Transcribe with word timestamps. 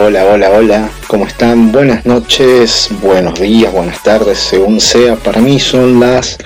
Hola, 0.00 0.26
hola, 0.26 0.50
hola, 0.50 0.90
¿cómo 1.08 1.26
están? 1.26 1.72
Buenas 1.72 2.06
noches, 2.06 2.88
buenos 3.02 3.40
días, 3.40 3.72
buenas 3.72 4.00
tardes, 4.00 4.38
según 4.38 4.80
sea. 4.80 5.16
Para 5.16 5.40
mí 5.40 5.58
son 5.58 5.98
las 5.98 6.38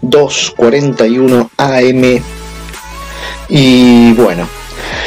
2.41 0.00 1.50
am. 1.58 2.22
Y 3.50 4.12
bueno, 4.14 4.48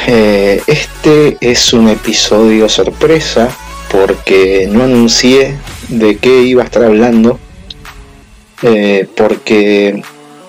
eh, 0.06 0.62
este 0.68 1.36
es 1.40 1.72
un 1.72 1.88
episodio 1.88 2.68
sorpresa 2.68 3.48
porque 3.90 4.68
no 4.70 4.84
anuncié 4.84 5.56
de 5.88 6.16
qué 6.18 6.42
iba 6.42 6.62
a 6.62 6.66
estar 6.66 6.84
hablando. 6.84 7.40
Eh, 8.62 9.08
porque 9.16 10.00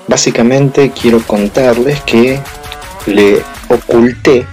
básicamente 0.07 0.91
quiero 0.91 1.20
contarles 1.26 2.01
que 2.01 2.39
le 3.07 3.41
oculté 3.67 4.45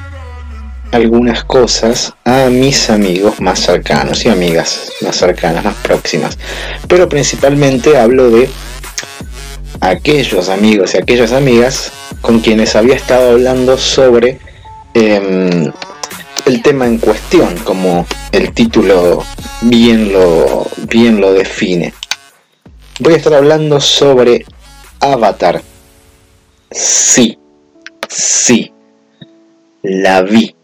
algunas 0.93 1.45
cosas 1.45 2.15
a 2.25 2.49
mis 2.49 2.91
amigos 2.91 3.41
más 3.41 3.61
cercanos 3.61 4.25
y 4.25 4.29
amigas 4.29 4.93
más 5.03 5.17
cercanas, 5.17 5.65
más 5.65 5.77
próximas. 5.77 6.39
Pero 6.89 7.09
principalmente 7.09 7.99
hablo 7.99 8.31
de 8.31 8.49
aquellos 9.81 10.49
amigos 10.49 10.95
y 10.95 10.99
aquellas 10.99 11.33
amigas 11.33 11.93
con 12.21 12.41
quienes 12.41 12.75
había 12.75 12.97
estado 12.97 13.33
hablando 13.33 13.77
sobre 13.79 14.41
em, 14.95 15.71
el 16.47 16.63
tema 16.63 16.87
en 16.87 16.99
cuestión, 16.99 17.57
como 17.59 18.07
el 18.33 18.53
título 18.53 19.23
bien 19.63 20.13
lo, 20.13 20.67
bien 20.89 21.21
lo 21.21 21.33
define. 21.33 21.93
Voy 23.01 23.15
a 23.15 23.17
estar 23.17 23.35
hablando 23.35 23.81
sobre 23.81 24.45
Avatar. 25.01 25.63
Sí, 26.71 27.39
sí, 28.09 28.73
la 29.83 30.23
vi 30.23 30.58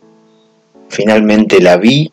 Finalmente 0.94 1.60
la 1.60 1.76
vi, 1.76 2.12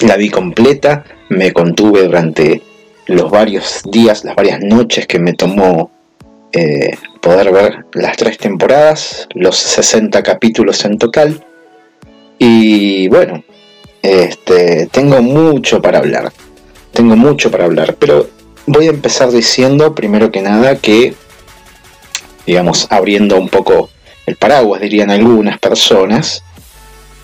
la 0.00 0.16
vi 0.16 0.30
completa, 0.30 1.04
me 1.28 1.52
contuve 1.52 2.04
durante 2.04 2.62
los 3.04 3.30
varios 3.30 3.82
días, 3.84 4.24
las 4.24 4.34
varias 4.34 4.60
noches 4.60 5.06
que 5.06 5.18
me 5.18 5.34
tomó 5.34 5.90
eh, 6.54 6.96
poder 7.20 7.52
ver 7.52 7.84
las 7.92 8.16
tres 8.16 8.38
temporadas, 8.38 9.28
los 9.34 9.58
60 9.58 10.22
capítulos 10.22 10.82
en 10.86 10.96
total. 10.96 11.44
Y 12.38 13.06
bueno, 13.08 13.44
este, 14.00 14.86
tengo 14.86 15.20
mucho 15.20 15.82
para 15.82 15.98
hablar, 15.98 16.32
tengo 16.94 17.16
mucho 17.16 17.50
para 17.50 17.66
hablar, 17.66 17.96
pero 17.98 18.30
voy 18.66 18.86
a 18.86 18.90
empezar 18.90 19.30
diciendo 19.30 19.94
primero 19.94 20.30
que 20.30 20.40
nada 20.40 20.76
que, 20.76 21.12
digamos, 22.46 22.86
abriendo 22.88 23.36
un 23.36 23.50
poco 23.50 23.90
el 24.24 24.36
paraguas, 24.36 24.80
dirían 24.80 25.10
algunas 25.10 25.58
personas, 25.58 26.44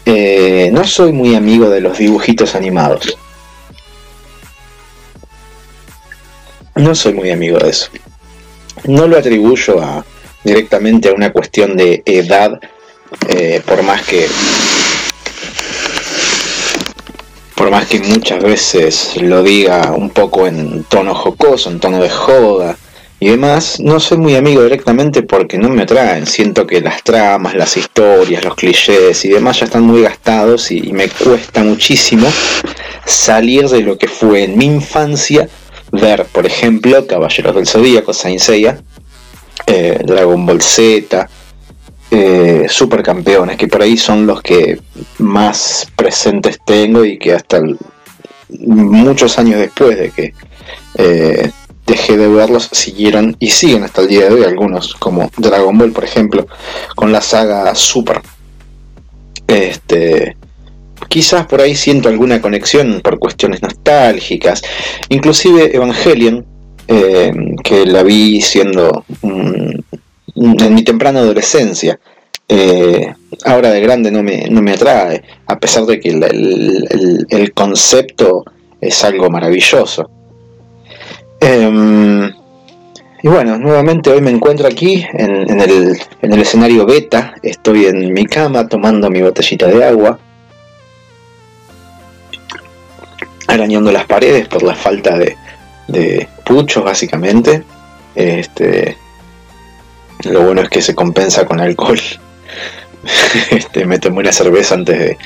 eh, 0.07 0.71
no 0.73 0.85
soy 0.85 1.13
muy 1.13 1.35
amigo 1.35 1.71
de 1.71 1.81
los 1.81 1.99
dibujitos 1.99 2.55
animados. 2.55 3.17
No 6.75 6.95
soy 6.95 7.15
muy 7.15 7.31
amigo 7.31 7.59
de 7.59 7.71
eso. 7.71 7.89
No 8.85 9.07
lo 9.07 9.17
atribuyo 9.17 9.81
a, 9.81 10.05
directamente 10.43 11.09
a 11.09 11.15
una 11.15 11.33
cuestión 11.33 11.77
de 11.77 12.03
edad, 12.05 12.61
eh, 13.29 13.63
por 13.65 13.83
más 13.83 14.03
que 14.03 14.27
por 17.55 17.71
más 17.71 17.87
que 17.87 18.01
muchas 18.01 18.43
veces 18.43 19.17
lo 19.23 19.43
diga 19.43 19.93
un 19.93 20.11
poco 20.11 20.47
en 20.47 20.85
tono 20.85 21.15
jocoso, 21.15 21.71
en 21.71 21.79
tono 21.79 22.03
de 22.03 22.11
joda, 22.11 22.77
y 23.21 23.29
demás, 23.29 23.81
no 23.81 24.01
soy 24.01 24.19
muy 24.19 24.37
amigo 24.37 24.63
directamente 24.63 25.23
porque 25.23 25.57
no 25.57 25.69
me 25.69 25.83
atraen. 25.83 26.27
Siento 26.27 26.67
que 26.67 26.81
las 26.81 27.03
tramas, 27.03 27.55
las 27.55 27.77
historias, 27.77 28.45
los 28.45 28.55
clichés 28.55 29.25
y 29.25 29.29
demás 29.29 29.61
ya 29.61 29.67
están 29.67 29.85
muy 29.85 30.03
gastados 30.03 30.71
y, 30.71 30.93
me 30.93 31.09
cuesta 31.09 31.63
muchísimo 31.63 32.29
salir 33.07 33.69
de 33.69 33.81
lo 33.81 33.97
que 33.97 34.09
fue 34.09 34.45
en 34.45 34.59
mi 34.59 34.67
infancia 34.67 35.49
ver, 35.91 36.27
por 36.27 36.45
ejemplo, 36.45 37.07
Caballeros 37.07 37.55
del 37.55 37.67
Zodíaco, 37.67 38.13
Saint 38.13 38.41
Seiya, 38.41 38.79
eh, 39.67 40.01
Dragon 40.05 40.45
Ball 40.45 40.61
Z, 40.61 41.29
eh, 42.11 42.67
Supercampeones, 42.69 43.57
que 43.57 43.69
por 43.69 43.83
ahí 43.83 43.97
son 43.97 44.27
los 44.27 44.43
que 44.43 44.79
más 45.19 45.91
presentes 45.97 46.59
tengo 46.67 47.05
y 47.05 47.19
que 47.19 47.33
hasta 47.33 47.61
muchos 48.49 49.39
años 49.39 49.61
después 49.61 49.99
de 49.99 50.11
que 50.11 50.35
eh, 50.97 51.51
dejé 51.87 52.17
de 52.17 52.29
verlos, 52.29 52.69
siguieron 52.73 53.37
y 53.39 53.51
siguen 53.51 53.85
hasta 53.85 54.03
el 54.03 54.09
día 54.09 54.29
de 54.29 54.35
hoy 54.35 54.45
algunos, 54.45 54.95
como 54.95 55.31
Dragon 55.37 55.77
Ball, 55.77 55.93
por 55.93 56.05
ejemplo, 56.05 56.47
con 56.95 57.13
la 57.13 57.21
saga 57.21 57.75
Super. 57.75 58.23
Este, 59.47 60.37
quizás 61.09 61.47
por 61.47 61.61
ahí 61.61 61.75
siento 61.75 62.09
alguna 62.09 62.41
conexión 62.41 63.01
por 63.03 63.19
cuestiones 63.19 63.63
nostálgicas, 63.63 64.63
inclusive 65.11 65.75
Evangelion, 65.75 66.47
eh, 66.89 67.33
que 67.63 67.87
la 67.87 68.03
vi 68.03 68.41
siendo 68.41 69.05
en 69.23 70.75
mi 70.75 70.83
temprana 70.83 71.21
adolescencia. 71.21 71.99
Eh, 72.47 73.15
ahora 73.47 73.71
de 73.71 73.81
grande 73.81 74.11
no 74.11 74.23
me, 74.23 74.49
no 74.51 74.61
me 74.61 74.73
atrae, 74.73 75.23
a 75.47 75.59
pesar 75.59 75.87
de 75.87 75.99
que 75.99 76.11
el 76.11 77.53
concepto 77.55 78.45
es 78.81 79.03
algo 79.05 79.31
maravilloso. 79.31 80.11
Em, 81.47 82.33
y 83.23 83.29
bueno, 83.29 83.59
nuevamente 83.59 84.11
hoy 84.11 84.23
me 84.23 84.31
encuentro 84.31 84.67
aquí 84.67 85.05
en, 85.13 85.61
el, 85.61 86.41
escenario 86.41 86.87
beta. 86.87 87.35
Estoy 87.43 87.85
en 87.85 88.15
mi 88.15 88.25
cama 88.25 88.67
tomando 88.67 89.11
mi 89.11 89.21
botellita 89.21 89.67
de 89.67 89.85
agua. 89.85 90.19
Arañando 93.47 93.93
las 93.93 94.07
paredes 94.07 94.49
por 94.49 94.63
la 94.63 94.75
falta 94.75 95.19
de, 95.19 95.37
de 95.87 96.27
puchos, 96.47 96.83
básicamente. 96.83 97.63
Este, 98.15 98.97
lo 100.25 100.45
bueno 100.45 100.63
es 100.63 100.71
que 100.71 100.81
se 100.81 100.95
compensa 100.95 101.45
con 101.45 101.61
alcohol. 101.61 102.01
Este, 103.51 103.85
me 103.85 103.99
tomé 103.99 104.21
una 104.21 104.33
cerveza 104.33 104.77
antes 104.77 104.99
de 104.99 105.19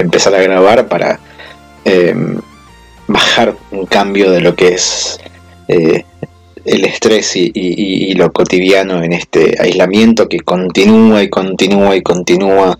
empezar 0.00 0.34
a 0.34 0.42
grabar 0.42 0.88
para 0.88 1.20
em, 1.84 2.40
bajar 3.06 3.54
un 3.70 3.86
cambio 3.86 4.32
de 4.32 4.40
lo 4.40 4.56
que 4.56 4.74
es 4.74 5.20
eh, 5.68 6.04
el 6.64 6.84
estrés 6.84 7.32
y, 7.34 8.14
lo 8.14 8.32
cotidiano 8.32 9.02
en 9.02 9.12
este 9.12 9.56
aislamiento 9.58 10.28
que 10.28 10.40
continúa 10.40 11.22
y 11.22 11.28
continúa 11.28 11.96
y 11.96 12.02
continúa 12.02 12.78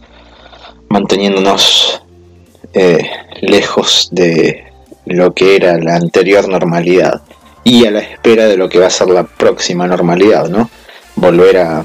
manteniéndonos 0.88 2.02
eh, 2.74 3.10
lejos 3.40 4.08
de 4.12 4.64
lo 5.06 5.34
que 5.34 5.56
era 5.56 5.78
la 5.78 5.96
anterior 5.96 6.48
normalidad 6.48 7.22
y 7.64 7.86
a 7.86 7.90
la 7.90 8.00
espera 8.00 8.46
de 8.46 8.56
lo 8.56 8.68
que 8.68 8.78
va 8.78 8.86
a 8.86 8.90
ser 8.90 9.08
la 9.08 9.24
próxima 9.24 9.86
normalidad, 9.86 10.48
¿no? 10.48 10.70
Volver 11.16 11.58
a, 11.58 11.84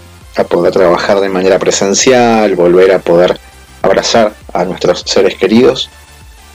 poder 0.49 0.71
trabajar 0.71 1.19
de 1.19 1.29
manera 1.29 1.57
presencial, 1.57 2.55
volver 2.55 2.91
a 2.91 2.99
poder 2.99 3.39
abrazar 3.81 4.33
a 4.53 4.65
nuestros 4.65 5.01
seres 5.05 5.35
queridos. 5.35 5.89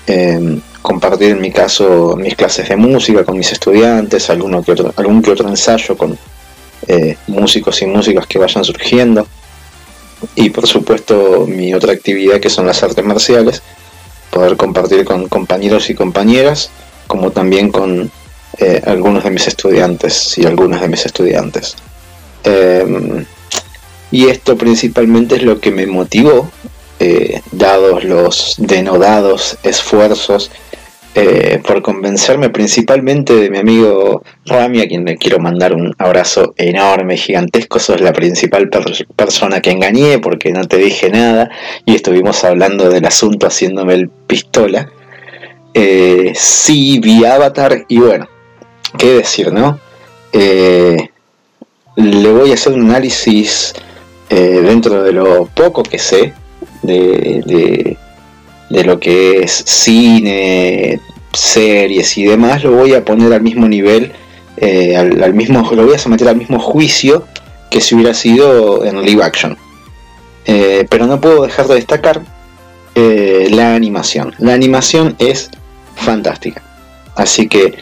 Eh, 0.06 0.60
compartir 0.82 1.30
en 1.30 1.40
mi 1.40 1.52
caso 1.52 2.16
mis 2.16 2.34
clases 2.34 2.68
de 2.68 2.76
música 2.76 3.24
con 3.24 3.38
mis 3.38 3.52
estudiantes, 3.52 4.28
alguno 4.28 4.62
que 4.62 4.72
otro, 4.72 4.92
algún 4.96 5.22
que 5.22 5.30
otro 5.30 5.48
ensayo 5.48 5.96
con 5.96 6.18
eh, 6.88 7.16
músicos 7.28 7.80
y 7.82 7.86
músicas 7.86 8.26
que 8.26 8.38
vayan 8.38 8.64
surgiendo. 8.64 9.26
Y 10.34 10.50
por 10.50 10.66
supuesto 10.66 11.46
mi 11.48 11.72
otra 11.74 11.92
actividad 11.92 12.40
que 12.40 12.50
son 12.50 12.66
las 12.66 12.82
artes 12.82 13.04
marciales, 13.04 13.62
poder 14.30 14.56
compartir 14.56 15.04
con 15.04 15.28
compañeros 15.28 15.88
y 15.90 15.94
compañeras, 15.94 16.70
como 17.06 17.30
también 17.30 17.70
con 17.70 18.10
eh, 18.58 18.82
algunos 18.84 19.24
de 19.24 19.30
mis 19.30 19.46
estudiantes 19.46 20.36
y 20.38 20.44
algunas 20.44 20.80
de 20.80 20.88
mis 20.88 21.06
estudiantes. 21.06 21.76
Em, 22.44 23.24
y 24.10 24.28
esto 24.28 24.56
principalmente 24.56 25.36
es 25.36 25.42
lo 25.42 25.60
que 25.60 25.70
me 25.70 25.86
motivó, 25.86 26.50
eh, 27.00 27.40
dados 27.50 28.04
los 28.04 28.54
denodados 28.58 29.58
esfuerzos 29.62 30.50
eh, 31.14 31.60
por 31.66 31.82
convencerme 31.82 32.48
principalmente 32.48 33.34
de 33.34 33.50
mi 33.50 33.58
amigo 33.58 34.22
Rami, 34.46 34.80
a 34.80 34.88
quien 34.88 35.04
le 35.04 35.18
quiero 35.18 35.38
mandar 35.38 35.74
un 35.74 35.94
abrazo 35.98 36.54
enorme, 36.56 37.18
gigantesco. 37.18 37.78
Sos 37.78 38.00
la 38.00 38.14
principal 38.14 38.70
persona 38.70 39.60
que 39.60 39.72
engañé 39.72 40.18
porque 40.20 40.52
no 40.52 40.66
te 40.66 40.78
dije 40.78 41.10
nada 41.10 41.50
y 41.84 41.96
estuvimos 41.96 42.42
hablando 42.44 42.88
del 42.88 43.04
asunto 43.04 43.46
haciéndome 43.46 43.92
el 43.94 44.08
pistola. 44.08 44.90
Eh, 45.74 46.32
sí, 46.34 46.98
vi 46.98 47.26
Avatar 47.26 47.84
y 47.88 47.98
bueno, 47.98 48.26
qué 48.96 49.12
decir, 49.12 49.52
¿no? 49.52 49.78
Eh, 50.32 51.10
le 51.96 52.32
voy 52.32 52.52
a 52.52 52.54
hacer 52.54 52.72
un 52.72 52.88
análisis 52.88 53.74
dentro 54.30 55.02
de 55.02 55.12
lo 55.12 55.44
poco 55.44 55.82
que 55.82 55.98
sé 55.98 56.32
de 56.80 57.42
de 57.44 57.98
lo 58.72 58.98
que 58.98 59.42
es 59.42 59.52
cine, 59.66 60.98
series 61.32 62.16
y 62.16 62.24
demás, 62.24 62.64
lo 62.64 62.72
voy 62.72 62.94
a 62.94 63.04
poner 63.04 63.32
al 63.32 63.42
mismo 63.42 63.68
nivel, 63.68 64.12
eh, 64.56 64.96
al, 64.96 65.34
mismo, 65.34 65.68
lo 65.72 65.84
voy 65.84 65.94
a 65.94 65.98
someter 65.98 66.28
al 66.28 66.36
mismo 66.36 66.58
juicio 66.58 67.26
que 67.70 67.80
si 67.80 67.94
hubiera 67.94 68.14
sido 68.14 68.84
en 68.84 69.02
live 69.02 69.22
action. 69.22 69.56
Eh, 70.44 70.86
pero 70.90 71.06
no 71.06 71.20
puedo 71.20 71.42
dejar 71.42 71.66
de 71.68 71.74
destacar 71.76 72.22
eh, 72.94 73.48
la 73.50 73.74
animación. 73.74 74.34
La 74.38 74.54
animación 74.54 75.16
es 75.18 75.50
fantástica. 75.94 76.62
Así 77.14 77.46
que, 77.46 77.74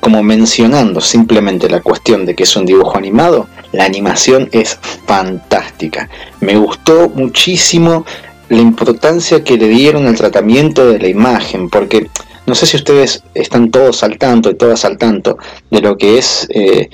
como 0.00 0.22
mencionando 0.22 1.00
simplemente 1.00 1.68
la 1.68 1.80
cuestión 1.80 2.24
de 2.24 2.34
que 2.34 2.44
es 2.44 2.56
un 2.56 2.64
dibujo 2.64 2.96
animado, 2.96 3.48
la 3.72 3.84
animación 3.84 4.48
es 4.52 4.78
fantástica. 5.06 6.08
Me 6.40 6.56
gustó 6.56 7.08
muchísimo 7.10 8.06
la 8.48 8.60
importancia 8.60 9.44
que 9.44 9.56
le 9.56 9.68
dieron 9.68 10.06
al 10.06 10.16
tratamiento 10.16 10.90
de 10.90 10.98
la 10.98 11.08
imagen, 11.08 11.68
porque 11.68 12.08
no 12.46 12.54
sé 12.54 12.66
si 12.66 12.76
ustedes 12.76 13.22
están 13.34 13.70
todos 13.70 14.02
al 14.02 14.18
tanto 14.18 14.50
y 14.50 14.54
todas 14.54 14.84
al 14.84 14.96
tanto 14.96 15.38
de 15.70 15.80
lo 15.80 15.98
que 15.98 16.18
es 16.18 16.48
eh, 16.50 16.88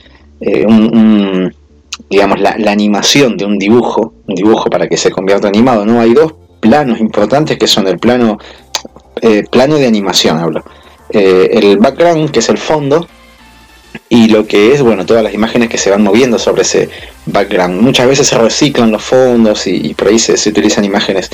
un, 0.67 1.55
digamos 2.11 2.41
la, 2.41 2.57
animación 2.71 3.37
de 3.37 3.45
un 3.45 3.59
dibujo, 3.59 4.15
un 4.27 4.35
dibujo 4.35 4.69
para 4.69 4.89
que 4.89 4.97
se 4.97 5.11
convierta 5.11 5.49
animado, 5.49 5.87
¿no? 5.87 6.01
Hay 6.01 6.13
dos 6.13 6.35
planos 6.61 6.99
importantes 7.01 7.59
que 7.59 7.67
son 7.67 7.87
el 7.87 7.99
plano 7.99 8.39
eh, 9.21 9.45
plano 9.51 9.77
de 9.77 9.87
animación 9.87 10.39
hablo 10.39 10.65
eh, 11.11 11.51
el 11.53 11.77
background 11.77 12.31
que 12.31 12.41
es 12.41 12.49
el 12.49 12.59
fondo 12.59 13.07
y 14.09 14.29
lo 14.29 14.47
que 14.47 14.73
es 14.73 14.83
bueno 14.83 15.07
todas 15.07 15.23
las 15.23 15.35
imágenes 15.35 15.69
que 15.69 15.79
se 15.79 15.91
van 15.91 16.03
moviendo 16.03 16.39
sobre 16.39 16.63
ese 16.63 16.89
background. 17.27 17.81
Muchas 17.81 18.07
veces 18.07 18.27
se 18.27 18.39
reciclan 18.39 18.91
los 18.91 19.03
fondos 19.03 19.67
y, 19.67 19.95
por 19.95 20.09
ahí 20.09 20.19
se, 20.19 20.35
utilizan 20.49 20.85
imágenes 20.85 21.31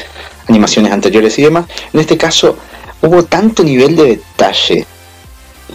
animaciones 0.49 0.93
anteriores 0.93 1.38
y 1.38 1.43
demás. 1.43 1.67
En 1.93 2.00
este 2.00 2.17
caso 2.17 2.56
hubo 3.02 3.25
tanto 3.25 3.62
nivel 3.62 3.96
de 3.96 4.05
detalle 4.05 4.87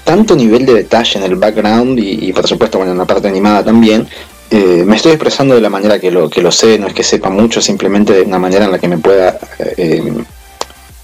tanto 0.03 0.35
nivel 0.35 0.65
de 0.65 0.73
detalle 0.73 1.19
en 1.19 1.23
el 1.23 1.35
background 1.35 1.97
y, 1.97 2.27
y 2.27 2.33
por 2.33 2.47
supuesto 2.47 2.77
bueno 2.77 2.91
en 2.91 2.97
la 2.97 3.05
parte 3.05 3.27
animada 3.27 3.63
también. 3.63 4.07
Eh, 4.51 4.83
me 4.85 4.95
estoy 4.95 5.13
expresando 5.13 5.55
de 5.55 5.61
la 5.61 5.69
manera 5.69 5.99
que 5.99 6.11
lo, 6.11 6.29
que 6.29 6.41
lo 6.41 6.51
sé, 6.51 6.77
no 6.77 6.87
es 6.87 6.93
que 6.93 7.03
sepa 7.03 7.29
mucho, 7.29 7.61
simplemente 7.61 8.13
de 8.13 8.21
una 8.21 8.39
manera 8.39 8.65
en 8.65 8.71
la 8.71 8.79
que 8.79 8.87
me 8.87 8.97
pueda 8.97 9.39
eh, 9.77 10.13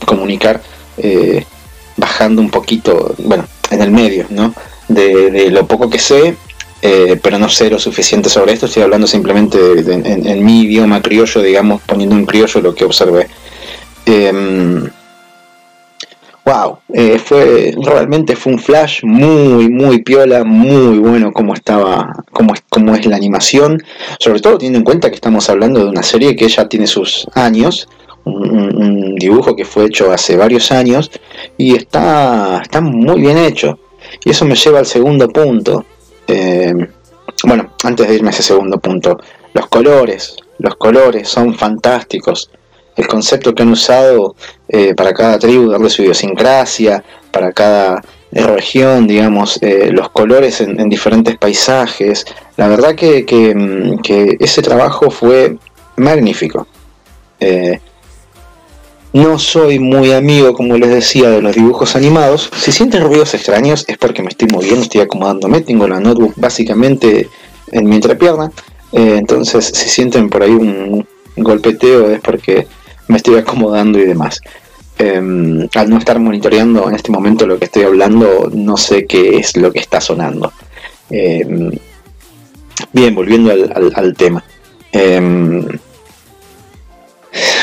comunicar 0.06 0.62
eh, 0.98 1.44
bajando 1.98 2.42
un 2.42 2.50
poquito, 2.50 3.16
bueno, 3.18 3.48
en 3.72 3.82
el 3.82 3.92
medio, 3.92 4.28
¿no? 4.30 4.54
De, 4.94 5.50
lo 5.52 5.66
poco 5.66 5.90
que 5.90 6.00
sé, 6.00 6.36
pero 6.82 7.38
no 7.40 7.50
sé 7.50 7.70
lo 7.70 7.80
suficiente 7.80 8.30
sobre 8.30 8.54
esto, 8.54 8.66
estoy 8.66 8.84
hablando 8.84 9.08
simplemente 9.08 9.58
en, 9.58 10.44
mi 10.44 10.62
idioma 10.62 11.02
criollo, 11.02 11.42
digamos, 11.42 11.82
poniendo 11.82 12.16
en 12.16 12.26
criollo 12.26 12.62
lo 12.62 12.76
que 12.76 12.86
observé. 12.86 13.28
Em, 14.06 14.90
wow, 16.46 16.80
eh, 16.94 17.20
fue 17.20 17.74
realmente 17.82 18.36
fue 18.36 18.54
un 18.54 18.60
flash 18.60 19.04
muy, 19.04 19.70
muy 19.70 20.00
piola, 20.00 20.44
muy 20.44 20.98
bueno 20.98 21.32
como 21.32 21.54
estaba, 21.54 22.12
como 22.32 22.54
es, 22.54 23.00
es 23.00 23.06
la 23.06 23.16
animación, 23.16 23.82
sobre 24.20 24.40
todo 24.40 24.58
teniendo 24.58 24.80
en 24.80 24.86
cuenta 24.86 25.10
que 25.10 25.16
estamos 25.16 25.50
hablando 25.50 25.84
de 25.84 25.90
una 25.90 26.04
serie 26.04 26.36
que 26.36 26.48
ya 26.48 26.68
tiene 26.68 26.88
sus 26.88 27.28
años, 27.34 27.88
un, 28.24 29.16
dibujo 29.16 29.56
que 29.56 29.66
fue 29.66 29.86
hecho 29.86 30.12
hace 30.12 30.36
varios 30.36 30.72
años 30.72 31.12
y 31.58 31.76
está, 31.76 32.62
está 32.62 32.82
muy 32.82 33.22
bien 33.22 33.38
hecho. 33.38 33.80
Y 34.24 34.32
eso 34.32 34.46
me 34.46 34.56
lleva 34.56 34.80
al 34.80 34.86
segundo 34.86 35.28
punto. 35.30 35.86
Eh, 36.28 36.74
bueno, 37.44 37.74
antes 37.84 38.08
de 38.08 38.16
irme 38.16 38.30
a 38.30 38.32
ese 38.32 38.44
segundo 38.44 38.78
punto, 38.80 39.20
los 39.54 39.68
colores, 39.68 40.36
los 40.60 40.76
colores 40.76 41.28
son 41.28 41.56
fantásticos 41.56 42.52
el 42.96 43.08
concepto 43.08 43.56
que 43.56 43.64
han 43.64 43.72
usado 43.72 44.36
eh, 44.68 44.94
para 44.94 45.14
cada 45.14 45.40
tribu, 45.40 45.70
darle 45.70 45.90
su 45.90 46.04
idiosincrasia, 46.04 47.04
para 47.32 47.54
cada 47.54 48.04
eh, 48.32 48.46
región, 48.46 49.08
digamos, 49.08 49.60
los 49.62 50.10
colores 50.10 50.60
en, 50.62 50.90
diferentes 50.90 51.38
paisajes. 51.38 52.26
La 52.58 52.68
verdad 52.68 52.94
que, 52.94 53.24
mm, 53.56 54.02
que, 54.02 54.38
ese 54.40 54.62
trabajo 54.62 55.10
fue 55.10 55.58
magnífico. 55.96 56.68
No 59.14 59.40
soy 59.40 59.80
muy 59.80 60.12
amigo, 60.12 60.54
como 60.54 60.78
les 60.78 60.90
decía, 60.90 61.30
de 61.30 61.42
los 61.42 61.56
dibujos 61.56 61.96
animados. 61.96 62.50
Si 62.56 62.72
sienten 62.72 63.04
ruidos 63.04 63.34
extraños 63.34 63.86
es 63.88 63.98
porque 63.98 64.22
me 64.22 64.30
estoy 64.30 64.48
moviendo, 64.48 64.84
estoy 64.84 65.02
acomodándome, 65.02 65.62
tengo 65.62 65.88
la 65.88 66.00
notebook 66.00 66.34
básicamente 66.38 67.30
en 67.72 67.90
mi 67.90 67.96
entrepierna. 67.96 68.52
entonces, 68.92 69.66
si 69.66 69.90
sienten 69.90 70.30
por 70.30 70.44
ahí 70.44 70.52
un 70.52 71.06
golpeteo 71.38 72.12
es 72.12 72.20
porque 72.22 72.68
me 73.08 73.18
estoy 73.18 73.38
acomodando 73.38 74.00
y 74.00 74.06
demás. 74.06 74.42
Em, 74.98 75.68
al 75.74 75.90
no 75.90 75.98
estar 75.98 76.20
monitoreando 76.20 76.88
en 76.88 76.96
este 76.96 77.12
momento 77.12 77.48
lo 77.48 77.58
que 77.58 77.66
estoy 77.66 77.84
hablando, 77.84 78.52
no 78.54 78.78
sé 78.78 79.08
qué 79.08 79.38
es 79.38 79.58
lo 79.58 79.72
que 79.72 79.80
está 79.80 80.00
sonando. 80.00 80.54
Em, 81.10 81.72
bien, 82.94 83.16
volviendo 83.16 83.52
al, 83.52 84.16
tema. 84.16 84.44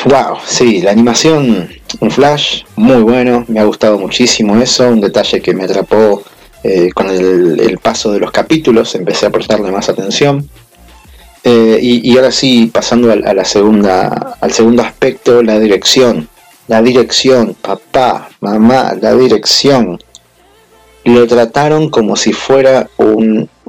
Wow, 0.04 0.38
sí, 0.46 0.80
la 0.80 0.92
animación, 0.92 1.68
un 2.00 2.10
flash 2.10 2.62
muy 2.76 3.02
bueno, 3.02 3.44
me 3.48 3.60
ha 3.60 3.64
gustado 3.64 3.98
muchísimo 3.98 4.56
eso, 4.60 4.88
un 4.88 5.00
detalle 5.00 5.40
que 5.40 5.54
me 5.54 5.64
atrapó 5.64 6.22
eh, 6.64 6.90
con 6.92 7.08
el, 7.08 7.78
paso 7.82 8.12
de 8.12 8.20
los 8.20 8.30
capítulos, 8.30 8.94
empecé 8.94 9.26
a 9.26 9.30
prestarle 9.30 9.70
más 9.70 9.88
atención. 9.88 10.48
Eh, 11.44 11.78
y, 11.80 12.16
ahora 12.16 12.32
sí, 12.32 12.70
pasando 12.72 13.12
a, 13.12 13.16
la 13.16 13.44
segunda, 13.44 14.36
al 14.40 14.52
segundo 14.52 14.82
aspecto, 14.82 15.42
la 15.42 15.58
dirección. 15.58 16.28
La 16.66 16.82
dirección, 16.82 17.54
papá, 17.54 18.28
mamá, 18.40 18.94
la 19.00 19.14
dirección. 19.14 19.98
Lo 21.04 21.26
trataron 21.26 21.88
como 21.88 22.16
si 22.16 22.32
fuera 22.32 22.90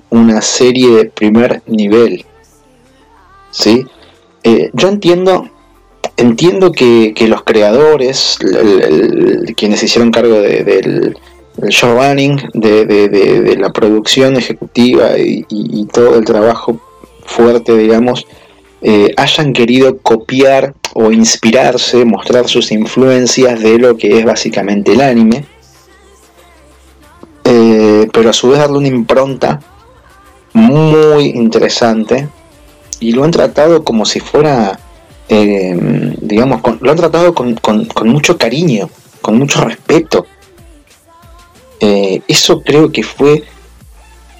una 0.09 0.41
serie 0.41 0.89
de 0.89 1.05
primer 1.05 1.61
nivel. 1.67 2.25
¿Sí? 3.51 3.85
Eh, 4.43 4.69
yo 4.73 4.89
entiendo, 4.89 5.49
entiendo 6.19 6.71
que, 6.71 7.13
los 7.27 7.43
creadores, 7.43 8.37
quienes 9.55 9.83
hicieron 9.83 10.11
cargo 10.11 10.41
del 10.41 11.17
show 11.69 11.95
running, 11.95 12.37
de, 12.53 13.55
la 13.59 13.71
producción 13.71 14.37
ejecutiva 14.37 15.17
y 15.17 15.87
todo 15.91 16.17
el 16.17 16.25
trabajo 16.25 16.79
fuerte, 17.25 17.77
digamos, 17.77 18.25
eh, 18.81 19.13
hayan 19.17 19.51
querido 19.51 19.97
copiar 19.97 20.73
o 20.93 21.11
inspirarse, 21.11 22.05
mostrar 22.05 22.47
sus 22.47 22.71
influencias 22.71 23.59
de 23.59 23.77
lo 23.77 23.97
que 23.97 24.19
es 24.19 24.25
básicamente 24.25 24.93
el 24.93 25.01
anime, 25.01 25.45
eh, 27.43 28.07
pero 28.13 28.29
a 28.29 28.33
su 28.33 28.49
vez 28.49 28.59
darle 28.59 28.77
una 28.77 28.87
impronta 28.87 29.59
muy 30.53 31.25
interesante 31.25 32.29
y 33.01 33.11
lo 33.11 33.25
han 33.25 33.31
tratado 33.31 33.83
como 33.83 34.05
si 34.05 34.21
fuera, 34.21 34.79
eh, 35.29 35.77
digamos, 36.21 36.61
lo 36.81 36.91
han 36.91 36.97
tratado 36.97 37.33
con, 37.33 37.57
mucho 38.05 38.37
cariño, 38.37 38.89
con 39.21 39.37
mucho 39.37 39.61
respeto. 39.61 40.25
eso 41.79 42.61
creo 42.61 42.91
que 42.91 43.03
fue 43.03 43.43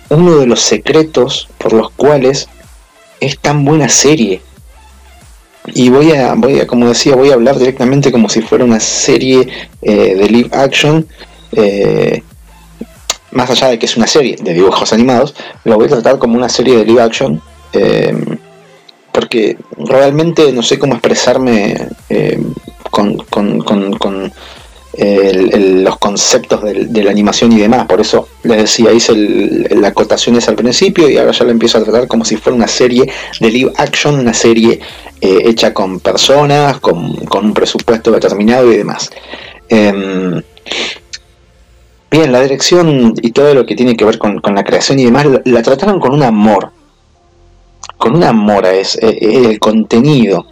uno 0.09 0.37
de 0.37 0.47
los 0.47 0.59
secretos 0.61 1.47
por 1.57 1.73
los 1.73 1.91
cuales 1.91 2.49
es 3.19 3.37
tan 3.39 3.65
buena 3.65 3.89
serie. 3.89 4.41
Y 5.67 5.89
voy 5.89 6.11
a, 6.13 6.33
voy 6.35 6.59
a, 6.59 6.67
como 6.67 6.87
decía, 6.87 7.15
voy 7.15 7.29
a 7.29 7.35
hablar 7.35 7.57
directamente 7.57 8.11
como 8.11 8.29
si 8.29 8.41
fuera 8.41 8.63
una 8.63 8.79
serie 8.79 9.47
eh, 9.81 10.15
de 10.15 10.29
live 10.29 10.49
action. 10.51 11.07
Eh, 11.51 12.23
más 13.31 13.49
allá 13.51 13.67
de 13.67 13.77
que 13.77 13.85
es 13.85 13.95
una 13.95 14.07
serie 14.07 14.37
de 14.41 14.53
dibujos 14.53 14.91
animados, 14.91 15.35
lo 15.63 15.75
voy 15.75 15.85
a 15.85 15.89
tratar 15.89 16.17
como 16.17 16.35
una 16.35 16.49
serie 16.49 16.77
de 16.77 16.85
live 16.85 17.01
action. 17.01 17.41
Eh, 19.19 19.21
porque 19.21 19.57
realmente 19.77 20.51
no 20.51 20.63
sé 20.63 20.79
cómo 20.79 20.93
expresarme 20.93 21.87
con, 22.89 23.17
con, 23.17 23.61
con 23.61 24.31
los 24.97 25.97
conceptos 25.97 26.61
de, 26.63 27.03
la 27.03 27.11
animación 27.11 27.51
y 27.51 27.59
demás. 27.59 27.85
Por 27.87 28.01
eso 28.01 28.27
les 28.43 28.57
decía, 28.57 28.91
hice 28.91 29.13
la 29.15 29.89
acotación 29.89 30.37
al 30.45 30.55
principio 30.55 31.09
y 31.09 31.17
ahora 31.17 31.31
ya 31.31 31.45
la 31.45 31.51
empiezo 31.51 31.77
a 31.77 31.83
tratar 31.83 32.07
como 32.07 32.25
si 32.25 32.35
fuera 32.37 32.55
una 32.55 32.67
serie 32.67 33.09
de 33.39 33.51
live 33.51 33.71
action, 33.77 34.19
una 34.19 34.33
serie 34.33 34.79
eh, 35.21 35.41
hecha 35.45 35.73
con 35.73 35.99
personas, 35.99 36.79
con, 36.79 36.97
un 36.97 37.53
presupuesto 37.53 38.11
determinado 38.11 38.71
y 38.71 38.77
demás. 38.77 39.09
Em, 39.69 40.41
bien, 42.11 42.31
la 42.31 42.41
dirección 42.41 43.13
y 43.21 43.31
todo 43.31 43.53
lo 43.53 43.65
que 43.65 43.75
tiene 43.75 43.95
que 43.95 44.05
ver 44.05 44.17
con, 44.17 44.41
la 44.43 44.63
creación 44.63 44.99
y 44.99 45.05
demás 45.05 45.27
la, 45.45 45.61
trataron 45.61 45.99
con 45.99 46.13
un 46.13 46.23
amor, 46.23 46.71
con 47.99 48.15
un 48.15 48.23
amor 48.23 48.65
a 48.65 48.73
es, 48.73 48.95
eh, 48.95 49.19
el 49.21 49.59
contenido. 49.59 50.47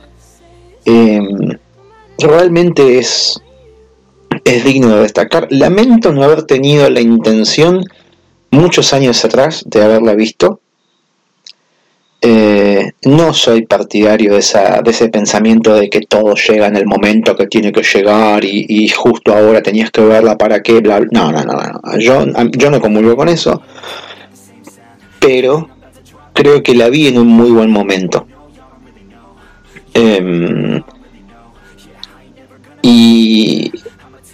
Em, 0.85 1.57
realmente 2.19 2.99
es 2.99 3.41
es 4.45 4.63
digno 4.63 4.95
de 4.95 5.01
destacar. 5.01 5.47
Lamento 5.49 6.11
no 6.11 6.23
haber 6.23 6.43
tenido 6.43 6.89
la 6.89 7.01
intención 7.01 7.83
muchos 8.51 8.93
años 8.93 9.23
atrás 9.25 9.63
de 9.65 9.83
haberla 9.83 10.13
visto. 10.13 10.61
Eh, 12.21 12.93
no 13.03 13.33
soy 13.33 13.65
partidario 13.65 14.33
de, 14.33 14.39
esa, 14.39 14.81
de 14.81 14.91
ese 14.91 15.09
pensamiento 15.09 15.75
de 15.75 15.89
que 15.89 16.01
todo 16.01 16.33
llega 16.35 16.67
en 16.67 16.75
el 16.75 16.85
momento 16.87 17.35
que 17.35 17.45
tiene 17.45 17.71
que 17.71 17.83
llegar 17.83 18.43
y, 18.43 18.87
justo 18.89 19.33
ahora 19.33 19.61
tenías 19.61 19.91
que 19.91 20.01
verla 20.01 20.37
para 20.37 20.61
qué, 20.61 20.79
bla, 20.79 20.99
No, 21.11 21.31
no, 21.31 21.43
no, 21.43 21.53
no. 21.53 21.99
Yo, 21.99 22.25
yo 22.51 22.71
no 22.71 22.81
comulgo 22.81 23.15
con 23.15 23.29
eso. 23.29 23.61
Pero 25.19 25.69
creo 26.37 26.61
que 26.61 26.75
la 26.75 26.87
vi 26.89 27.07
en 27.07 27.17
un 27.17 27.27
muy 27.27 27.49
buen 27.49 27.71
momento. 27.71 28.27
Em, 29.95 30.83
Y 32.89 33.69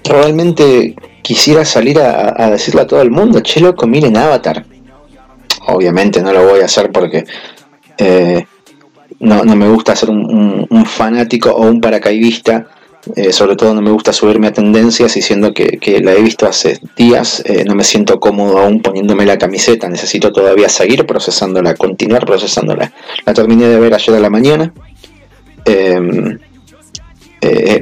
realmente 0.04 0.96
quisiera 1.24 1.66
salir 1.66 2.00
a, 2.00 2.52
decirle 2.52 2.82
a 2.82 2.88
todo 2.88 3.02
el 3.02 3.10
mundo, 3.10 3.42
che 3.42 3.60
loco, 3.60 3.88
miren 3.88 4.16
Avatar. 4.16 4.64
Obviamente 5.68 6.22
no 6.22 6.32
lo 6.32 6.46
voy 6.46 6.60
a 6.60 6.66
hacer 6.66 6.92
porque 6.92 7.26
eh, 7.98 8.46
no, 9.20 9.44
me 9.44 9.68
gusta 9.70 9.96
ser 9.96 10.12
un, 10.12 10.86
fanático 10.86 11.50
o 11.50 11.64
un 11.68 11.82
paracaidista. 11.82 12.68
Eh, 13.16 13.34
sobre 13.34 13.56
todo 13.56 13.74
no 13.74 13.82
me 13.82 13.92
gusta 13.92 14.14
subirme 14.14 14.48
a 14.48 14.54
tendencias 14.54 15.14
diciendo 15.14 15.54
que, 15.54 15.78
que 15.78 16.00
la 16.00 16.14
he 16.14 16.22
visto 16.22 16.48
hace 16.48 16.80
días. 16.96 17.44
Eh, 17.46 17.64
no 17.66 17.76
me 17.76 17.84
siento 17.84 18.20
cómodo 18.20 18.60
aún 18.60 18.82
poniéndome 18.82 19.26
la 19.26 19.38
camiseta. 19.38 19.90
Necesito 19.90 20.32
todavía 20.32 20.70
seguir 20.70 21.06
procesándola, 21.06 21.76
continuar 21.76 22.26
procesándola. 22.26 22.92
La 23.26 23.34
terminé 23.34 23.68
de 23.68 23.80
ver 23.80 23.94
ayer 23.94 24.16
a 24.16 24.20
la 24.20 24.30
mañana. 24.30 24.74
Em, 25.66 26.40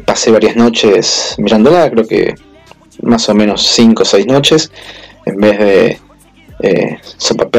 pasé 0.06 0.32
varias 0.32 0.56
noches 0.56 1.36
mirándola, 1.38 1.90
creo 1.92 2.08
que 2.08 2.34
más 3.04 3.30
o 3.30 3.36
menos 3.36 3.68
5 3.68 4.02
o 4.02 4.06
6 4.06 4.26
noches, 4.26 4.72
en 5.26 5.38
vez 5.38 5.60
de 5.60 6.00
eh, 6.62 6.98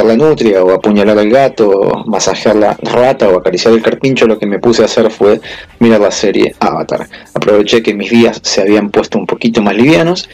la 0.04 0.16
nutria 0.16 0.62
o 0.62 0.72
apuñalar 0.72 1.18
al 1.18 1.30
gato, 1.30 1.68
o 1.68 2.04
masajear 2.06 2.56
la 2.56 2.76
rata 2.82 3.28
o 3.28 3.38
acariciar 3.38 3.74
el 3.74 3.82
carpincho, 3.82 4.26
lo 4.26 4.38
que 4.38 4.46
me 4.46 4.58
puse 4.58 4.82
a 4.82 4.86
hacer 4.86 5.10
fue 5.10 5.40
mirar 5.80 6.00
la 6.00 6.10
serie 6.10 6.54
Avatar. 6.60 7.08
Aproveché 7.34 7.82
que 7.82 7.94
mis 7.94 8.10
días 8.10 8.40
se 8.42 8.60
habían 8.60 8.90
puesto 8.90 9.18
un 9.18 9.26
poquito 9.26 9.62
más 9.62 9.74
livianos 9.74 10.28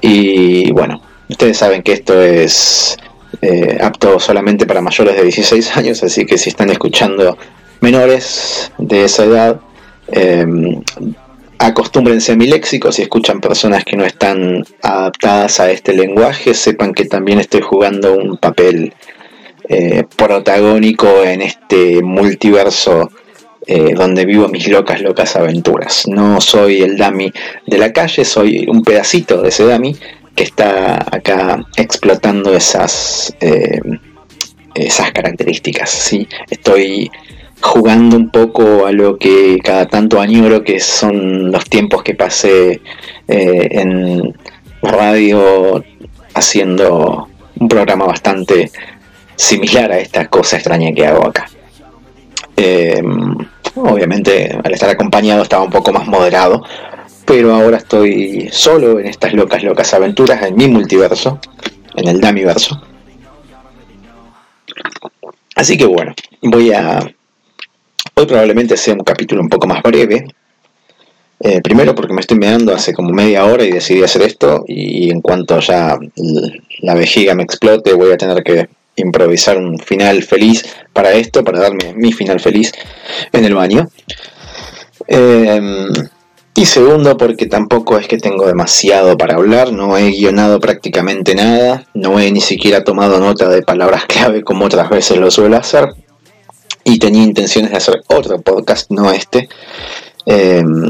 y 0.00 0.70
bueno, 0.72 1.00
ustedes 1.28 1.56
saben 1.56 1.82
que 1.82 1.92
esto 1.92 2.20
es 2.20 2.96
eh, 3.42 3.78
apto 3.80 4.20
solamente 4.20 4.66
para 4.66 4.80
mayores 4.80 5.16
de 5.16 5.22
16 5.24 5.76
años, 5.76 6.02
así 6.02 6.24
que 6.24 6.38
si 6.38 6.50
están 6.50 6.70
escuchando 6.70 7.36
menores 7.80 8.72
de 8.78 9.04
esa 9.04 9.24
edad, 9.24 9.60
eh, 10.08 10.46
acostúmbrense 11.58 12.32
a 12.32 12.36
mi 12.36 12.46
léxico, 12.46 12.92
si 12.92 13.02
escuchan 13.02 13.40
personas 13.40 13.84
que 13.84 13.96
no 13.96 14.04
están 14.04 14.64
adaptadas 14.82 15.60
a 15.60 15.70
este 15.70 15.94
lenguaje, 15.94 16.54
sepan 16.54 16.92
que 16.92 17.04
también 17.04 17.40
estoy 17.40 17.60
jugando 17.60 18.14
un 18.14 18.36
papel 18.36 18.94
eh, 19.68 20.04
protagónico 20.16 21.22
en 21.24 21.42
este 21.42 22.02
multiverso 22.02 23.10
eh, 23.66 23.94
donde 23.94 24.24
vivo 24.24 24.48
mis 24.48 24.68
locas, 24.68 25.00
locas 25.00 25.34
aventuras. 25.34 26.06
No 26.06 26.40
soy 26.40 26.82
el 26.82 26.96
Dami 26.96 27.32
de 27.66 27.78
la 27.78 27.92
calle, 27.92 28.24
soy 28.24 28.66
un 28.68 28.82
pedacito 28.82 29.42
de 29.42 29.48
ese 29.48 29.64
Dami 29.64 29.96
que 30.36 30.44
está 30.44 31.04
acá 31.10 31.66
explotando 31.76 32.54
esas, 32.54 33.34
eh, 33.40 33.80
esas 34.74 35.10
características. 35.10 35.90
¿sí? 35.90 36.28
Estoy 36.48 37.10
jugando 37.60 38.16
un 38.16 38.30
poco 38.30 38.86
a 38.86 38.92
lo 38.92 39.18
que 39.18 39.58
cada 39.62 39.86
tanto 39.86 40.20
añoro, 40.20 40.62
que 40.62 40.80
son 40.80 41.50
los 41.50 41.64
tiempos 41.64 42.02
que 42.02 42.14
pasé 42.14 42.80
eh, 43.28 43.68
en 43.70 44.34
radio 44.82 45.82
haciendo 46.34 47.28
un 47.58 47.68
programa 47.68 48.06
bastante 48.06 48.70
similar 49.34 49.92
a 49.92 49.98
esta 49.98 50.28
cosa 50.28 50.56
extraña 50.56 50.92
que 50.92 51.06
hago 51.06 51.26
acá. 51.26 51.46
Em, 52.56 53.36
obviamente 53.74 54.58
al 54.62 54.72
estar 54.72 54.88
acompañado 54.88 55.42
estaba 55.42 55.62
un 55.62 55.70
poco 55.70 55.92
más 55.92 56.06
moderado, 56.06 56.62
pero 57.24 57.54
ahora 57.54 57.78
estoy 57.78 58.48
solo 58.52 58.98
en 59.00 59.06
estas 59.06 59.34
locas, 59.34 59.62
locas 59.62 59.92
aventuras, 59.94 60.42
en 60.42 60.56
mi 60.56 60.68
multiverso, 60.68 61.38
en 61.96 62.08
el 62.08 62.20
Damiverso. 62.20 62.80
Así 65.54 65.76
que 65.76 65.86
bueno, 65.86 66.14
voy 66.42 66.72
a 66.72 67.00
Hoy 68.18 68.24
probablemente 68.24 68.78
sea 68.78 68.94
un 68.94 69.00
capítulo 69.00 69.42
un 69.42 69.50
poco 69.50 69.66
más 69.66 69.82
breve. 69.82 70.24
Eh, 71.38 71.60
primero 71.60 71.94
porque 71.94 72.14
me 72.14 72.22
estoy 72.22 72.38
meando 72.38 72.72
hace 72.72 72.94
como 72.94 73.10
media 73.10 73.44
hora 73.44 73.62
y 73.62 73.70
decidí 73.70 74.02
hacer 74.02 74.22
esto 74.22 74.64
y 74.66 75.10
en 75.10 75.20
cuanto 75.20 75.60
ya 75.60 75.98
la 76.80 76.94
vejiga 76.94 77.34
me 77.34 77.42
explote 77.42 77.92
voy 77.92 78.12
a 78.12 78.16
tener 78.16 78.42
que 78.42 78.70
improvisar 78.96 79.58
un 79.58 79.78
final 79.78 80.22
feliz 80.22 80.64
para 80.94 81.12
esto, 81.12 81.44
para 81.44 81.60
darme 81.60 81.92
mi 81.94 82.10
final 82.10 82.40
feliz 82.40 82.72
en 83.32 83.44
el 83.44 83.54
baño. 83.54 83.86
Em, 85.08 85.92
y 86.54 86.64
segundo, 86.64 87.18
porque 87.18 87.44
tampoco 87.44 87.98
es 87.98 88.08
que 88.08 88.16
tengo 88.16 88.46
demasiado 88.46 89.18
para 89.18 89.34
hablar, 89.34 89.74
no 89.74 89.98
he 89.98 90.10
guionado 90.12 90.58
prácticamente 90.58 91.34
nada, 91.34 91.84
no 91.92 92.18
he 92.18 92.32
ni 92.32 92.40
siquiera 92.40 92.82
tomado 92.82 93.20
nota 93.20 93.50
de 93.50 93.60
palabras 93.60 94.06
clave 94.08 94.42
como 94.42 94.64
otras 94.64 94.88
veces 94.88 95.18
lo 95.18 95.30
suelo 95.30 95.58
hacer 95.58 95.90
y 96.88 97.00
tenía 97.00 97.24
intenciones 97.24 97.72
de 97.72 97.78
hacer 97.78 98.02
otro 98.06 98.40
podcast, 98.40 98.92
no 98.92 99.10
este. 99.10 99.48
Em, 100.24 100.88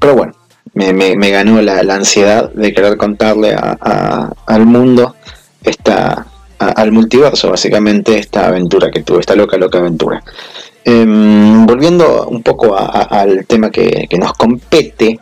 pero 0.00 0.16
bueno, 0.16 0.32
me, 0.74 1.30
ganó 1.30 1.62
la, 1.62 1.78
ansiedad 1.94 2.50
de 2.52 2.74
querer 2.74 2.96
contarle 2.96 3.54
al 3.54 4.66
mundo 4.66 5.14
esta, 5.62 6.26
al 6.58 6.90
multiverso, 6.90 7.48
básicamente, 7.48 8.18
esta 8.18 8.48
aventura 8.48 8.90
que 8.90 9.04
tuve, 9.04 9.20
esta 9.20 9.36
loca, 9.36 9.56
loca 9.56 9.78
aventura. 9.78 10.20
Em, 10.84 11.64
volviendo 11.64 12.26
un 12.26 12.42
poco 12.42 12.76
al 12.76 13.46
tema 13.46 13.70
que, 13.70 14.08
nos 14.18 14.32
compete, 14.32 15.16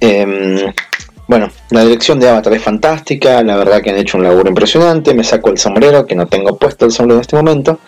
em, 0.00 0.72
bueno, 1.28 1.48
la 1.70 1.84
dirección 1.84 2.18
de 2.18 2.28
Avatar 2.28 2.54
es 2.54 2.62
fantástica, 2.62 3.40
la 3.44 3.56
verdad 3.56 3.80
que 3.80 3.90
han 3.90 3.98
hecho 3.98 4.18
un 4.18 4.24
laburo 4.24 4.48
impresionante, 4.48 5.14
me 5.14 5.22
saco 5.22 5.50
el 5.50 5.58
sombrero, 5.58 6.06
que 6.06 6.16
no 6.16 6.26
tengo 6.26 6.56
puesto 6.58 6.86
el 6.86 6.90
sombrero 6.90 7.18
en 7.18 7.20
este 7.20 7.36
momento, 7.36 7.78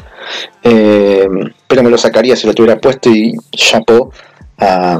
eh, 0.62 1.28
pero 1.66 1.82
me 1.82 1.90
lo 1.90 1.98
sacaría 1.98 2.36
si 2.36 2.46
lo 2.46 2.54
tuviera 2.54 2.80
puesto 2.80 3.10
y 3.10 3.32
chapó 3.52 4.10
a, 4.58 4.98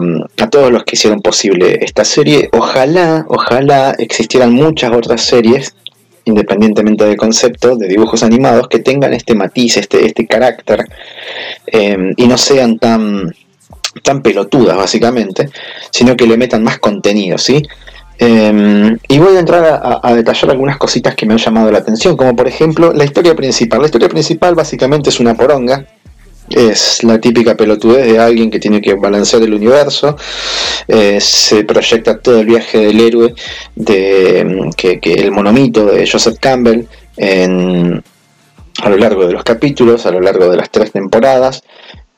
todos 0.50 0.70
los 0.70 0.84
que 0.84 0.96
hicieron 0.96 1.20
posible 1.20 1.78
esta 1.82 2.04
serie. 2.04 2.48
Ojalá, 2.52 3.24
ojalá 3.28 3.94
existieran 3.98 4.52
muchas 4.52 4.92
otras 4.92 5.22
series, 5.22 5.74
independientemente 6.24 7.04
del 7.04 7.16
concepto, 7.16 7.76
de 7.76 7.88
dibujos 7.88 8.22
animados, 8.22 8.68
que 8.68 8.80
tengan 8.80 9.14
este 9.14 9.34
matiz, 9.34 9.76
este, 9.76 10.06
este 10.06 10.26
carácter, 10.26 10.84
eh, 11.66 12.12
y 12.16 12.26
no 12.26 12.38
sean 12.38 12.78
tan, 12.78 13.34
tan 14.02 14.22
pelotudas, 14.22 14.76
básicamente, 14.76 15.48
sino 15.90 16.16
que 16.16 16.26
le 16.26 16.36
metan 16.36 16.62
más 16.62 16.78
contenido, 16.78 17.38
¿sí? 17.38 17.62
Em, 18.18 18.98
y 19.08 19.18
voy 19.18 19.36
a 19.36 19.40
entrar 19.40 20.00
a, 20.02 20.14
detallar 20.14 20.50
algunas 20.50 20.78
cositas 20.78 21.14
que 21.14 21.26
me 21.26 21.34
han 21.34 21.38
llamado 21.38 21.70
la 21.70 21.78
atención, 21.78 22.16
como 22.16 22.34
por 22.34 22.48
ejemplo 22.48 22.92
la 22.92 23.04
historia 23.04 23.34
principal. 23.34 23.80
La 23.80 23.86
historia 23.86 24.08
principal 24.08 24.54
básicamente 24.54 25.10
es 25.10 25.20
una 25.20 25.34
poronga, 25.34 25.86
es 26.48 27.04
la 27.04 27.20
típica 27.20 27.56
pelotudez 27.56 28.06
de 28.06 28.18
alguien 28.18 28.50
que 28.50 28.58
tiene 28.58 28.80
que 28.80 28.94
balancear 28.94 29.42
el 29.42 29.52
universo. 29.52 30.16
Eh, 30.88 31.18
se 31.20 31.64
proyecta 31.64 32.18
todo 32.18 32.40
el 32.40 32.46
viaje 32.46 32.78
del 32.78 33.00
héroe, 33.00 33.34
de 33.74 34.40
em, 34.40 34.70
que, 34.72 34.98
el 35.04 35.30
monomito 35.30 35.86
de 35.86 36.08
Joseph 36.08 36.38
Campbell 36.40 36.86
a 38.82 38.90
lo 38.90 38.96
largo 38.96 39.26
de 39.26 39.32
los 39.32 39.42
capítulos, 39.42 40.04
a 40.06 40.10
lo 40.10 40.20
largo 40.20 40.50
de 40.50 40.56
las 40.56 40.70
tres 40.70 40.92
temporadas. 40.92 41.62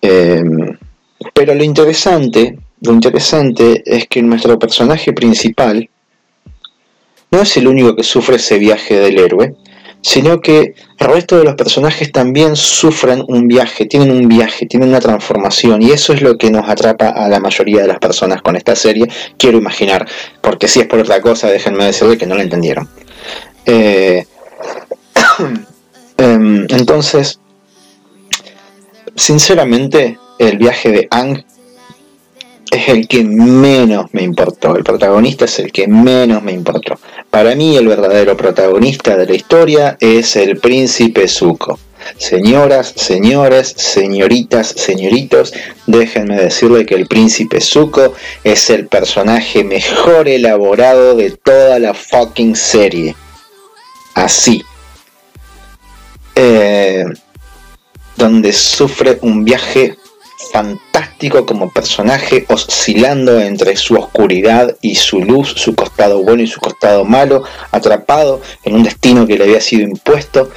Em, 0.00 0.76
pero 1.34 1.54
lo 1.54 1.64
interesante 1.64 2.56
lo 2.80 2.92
interesante 2.92 3.82
es 3.84 4.06
que 4.06 4.22
nuestro 4.22 4.58
personaje 4.58 5.12
principal 5.12 5.88
no 7.30 7.42
es 7.42 7.56
el 7.56 7.68
único 7.68 7.94
que 7.94 8.02
sufre 8.02 8.36
ese 8.36 8.58
viaje 8.58 8.98
del 8.98 9.18
héroe, 9.18 9.54
sino 10.00 10.40
que 10.40 10.74
el 10.98 11.06
resto 11.06 11.36
de 11.38 11.44
los 11.44 11.54
personajes 11.54 12.12
también 12.12 12.56
sufren 12.56 13.24
un 13.26 13.48
viaje, 13.48 13.86
tienen 13.86 14.10
un 14.10 14.28
viaje, 14.28 14.66
tienen 14.66 14.90
una 14.90 15.00
transformación, 15.00 15.82
y 15.82 15.90
eso 15.90 16.12
es 16.12 16.22
lo 16.22 16.38
que 16.38 16.50
nos 16.50 16.68
atrapa 16.68 17.08
a 17.08 17.28
la 17.28 17.40
mayoría 17.40 17.82
de 17.82 17.88
las 17.88 17.98
personas 17.98 18.40
con 18.42 18.56
esta 18.56 18.76
serie, 18.76 19.06
quiero 19.36 19.58
imaginar, 19.58 20.06
porque 20.40 20.68
si 20.68 20.80
es 20.80 20.86
por 20.86 21.00
otra 21.00 21.20
cosa, 21.20 21.48
déjenme 21.48 21.84
decirle 21.84 22.16
que 22.16 22.26
no 22.26 22.36
la 22.36 22.42
entendieron. 22.42 22.88
Eh, 23.66 24.24
em, 26.16 26.66
entonces, 26.70 27.40
sinceramente, 29.16 30.18
el 30.38 30.58
viaje 30.58 30.90
de 30.90 31.08
Ang 31.10 31.44
es 32.70 32.88
el 32.88 33.08
que 33.08 33.24
menos 33.24 34.06
me 34.12 34.22
importó. 34.22 34.76
El 34.76 34.84
protagonista 34.84 35.46
es 35.46 35.58
el 35.58 35.72
que 35.72 35.86
menos 35.88 36.42
me 36.42 36.52
importó. 36.52 36.98
Para 37.30 37.54
mí 37.54 37.76
el 37.76 37.88
verdadero 37.88 38.36
protagonista 38.36 39.16
de 39.16 39.26
la 39.26 39.34
historia 39.34 39.96
es 40.00 40.36
el 40.36 40.58
príncipe 40.58 41.28
Zuko. 41.28 41.78
Señoras, 42.16 42.94
señores, 42.96 43.74
señoritas, 43.76 44.68
señoritos, 44.68 45.52
déjenme 45.86 46.36
decirle 46.36 46.86
que 46.86 46.94
el 46.94 47.06
príncipe 47.06 47.60
Zuko 47.60 48.14
es 48.44 48.70
el 48.70 48.86
personaje 48.86 49.64
mejor 49.64 50.28
elaborado 50.28 51.16
de 51.16 51.32
toda 51.32 51.78
la 51.78 51.94
fucking 51.94 52.56
serie. 52.56 53.14
Así. 54.14 54.62
Eh, 56.34 57.04
donde 58.16 58.52
sufre 58.52 59.18
un 59.22 59.44
viaje 59.44 59.96
fantástico 60.52 61.46
como 61.46 61.70
personaje, 61.70 62.44
oscilando 62.48 63.40
entre 63.40 63.76
su 63.76 63.94
oscuridad 63.94 64.76
y 64.80 64.94
su 64.94 65.20
luz, 65.20 65.54
su 65.56 65.74
costado 65.74 66.22
bueno 66.22 66.42
y 66.42 66.46
su 66.46 66.60
costado 66.60 67.04
malo, 67.04 67.44
atrapado 67.70 68.40
en 68.64 68.74
un 68.74 68.82
destino 68.82 69.26
que 69.26 69.38
le 69.38 69.44
había 69.44 69.60
sido 69.60 69.82
impuesto 69.82 70.50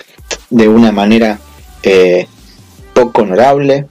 de 0.49 0.67
una 0.67 0.91
manera 0.91 1.39
eh, 1.83 2.27
poco 2.93 3.21
honorable, 3.23 3.87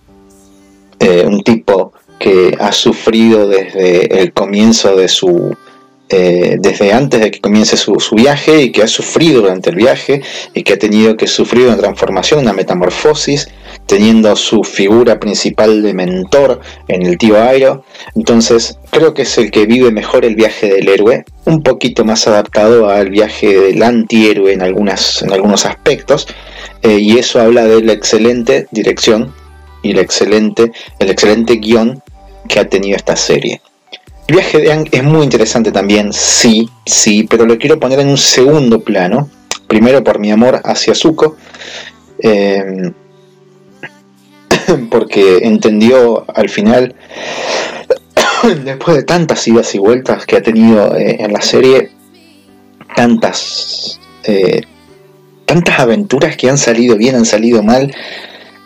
eh, 0.98 1.24
un 1.26 1.42
tipo 1.42 1.92
que 2.18 2.56
ha 2.60 2.72
sufrido 2.72 3.48
desde 3.48 4.20
el 4.20 4.32
comienzo 4.32 4.94
de 4.94 5.08
su 5.08 5.56
eh, 6.12 6.56
desde 6.58 6.92
antes 6.92 7.20
de 7.20 7.30
que 7.30 7.40
comience 7.40 7.76
su, 7.76 7.96
viaje 8.16 8.62
y 8.62 8.72
que 8.72 8.82
ha 8.82 8.88
sufrido 8.88 9.42
durante 9.42 9.70
el 9.70 9.76
viaje 9.76 10.22
y 10.54 10.64
que 10.64 10.72
ha 10.72 10.78
tenido 10.78 11.16
que 11.16 11.28
sufrir 11.28 11.68
una 11.68 11.76
transformación, 11.76 12.40
una 12.40 12.52
metamorfosis, 12.52 13.48
teniendo 13.86 14.34
su 14.34 14.64
figura 14.64 15.20
principal 15.20 15.82
de 15.82 15.94
mentor 15.94 16.60
en 16.88 17.06
el 17.06 17.16
tío 17.16 17.40
Airo. 17.40 17.84
Entonces 18.16 18.76
creo 18.90 19.14
que 19.14 19.22
es 19.22 19.38
el 19.38 19.52
que 19.52 19.66
vive 19.66 19.92
mejor 19.92 20.24
el 20.24 20.34
viaje 20.34 20.72
del 20.72 20.88
héroe, 20.88 21.24
un 21.44 21.62
poquito 21.62 22.04
más 22.04 22.26
adaptado 22.26 22.90
al 22.90 23.10
viaje 23.10 23.58
del 23.60 23.82
antihéroe 23.82 24.52
en, 24.52 24.62
algunas, 24.62 25.22
en 25.22 25.32
algunos 25.32 25.64
aspectos, 25.64 26.26
eh, 26.82 26.98
y 26.98 27.18
eso 27.18 27.40
habla 27.40 27.66
de 27.66 27.82
la 27.82 27.92
excelente 27.92 28.66
dirección 28.72 29.32
y 29.82 29.92
el 29.92 30.00
excelente, 30.00 30.72
el 30.98 31.10
excelente 31.10 31.54
guion 31.54 32.02
que 32.48 32.58
ha 32.58 32.68
tenido 32.68 32.96
esta 32.96 33.14
serie. 33.14 33.60
El 34.30 34.36
viaje 34.36 34.58
de 34.58 34.70
Ang 34.70 34.88
es 34.92 35.02
muy 35.02 35.24
interesante 35.24 35.72
también, 35.72 36.12
sí, 36.12 36.70
sí, 36.86 37.24
pero 37.24 37.44
lo 37.46 37.58
quiero 37.58 37.80
poner 37.80 37.98
en 37.98 38.06
un 38.06 38.16
segundo 38.16 38.78
plano. 38.78 39.28
Primero 39.66 40.04
por 40.04 40.20
mi 40.20 40.30
amor 40.30 40.60
hacia 40.62 40.94
Zuko, 40.94 41.36
em, 42.20 42.92
porque 44.88 45.38
entendió 45.38 46.24
al 46.32 46.48
final, 46.48 46.94
después 48.64 48.98
de 48.98 49.02
tantas 49.02 49.48
idas 49.48 49.74
y 49.74 49.78
vueltas 49.78 50.26
que 50.26 50.36
ha 50.36 50.42
tenido 50.42 50.94
eh, 50.96 51.16
en 51.18 51.32
la 51.32 51.40
serie, 51.40 51.90
tantas, 52.94 53.98
eh, 54.22 54.60
tantas 55.44 55.80
aventuras 55.80 56.36
que 56.36 56.48
han 56.48 56.58
salido 56.58 56.96
bien, 56.96 57.16
han 57.16 57.26
salido 57.26 57.64
mal, 57.64 57.92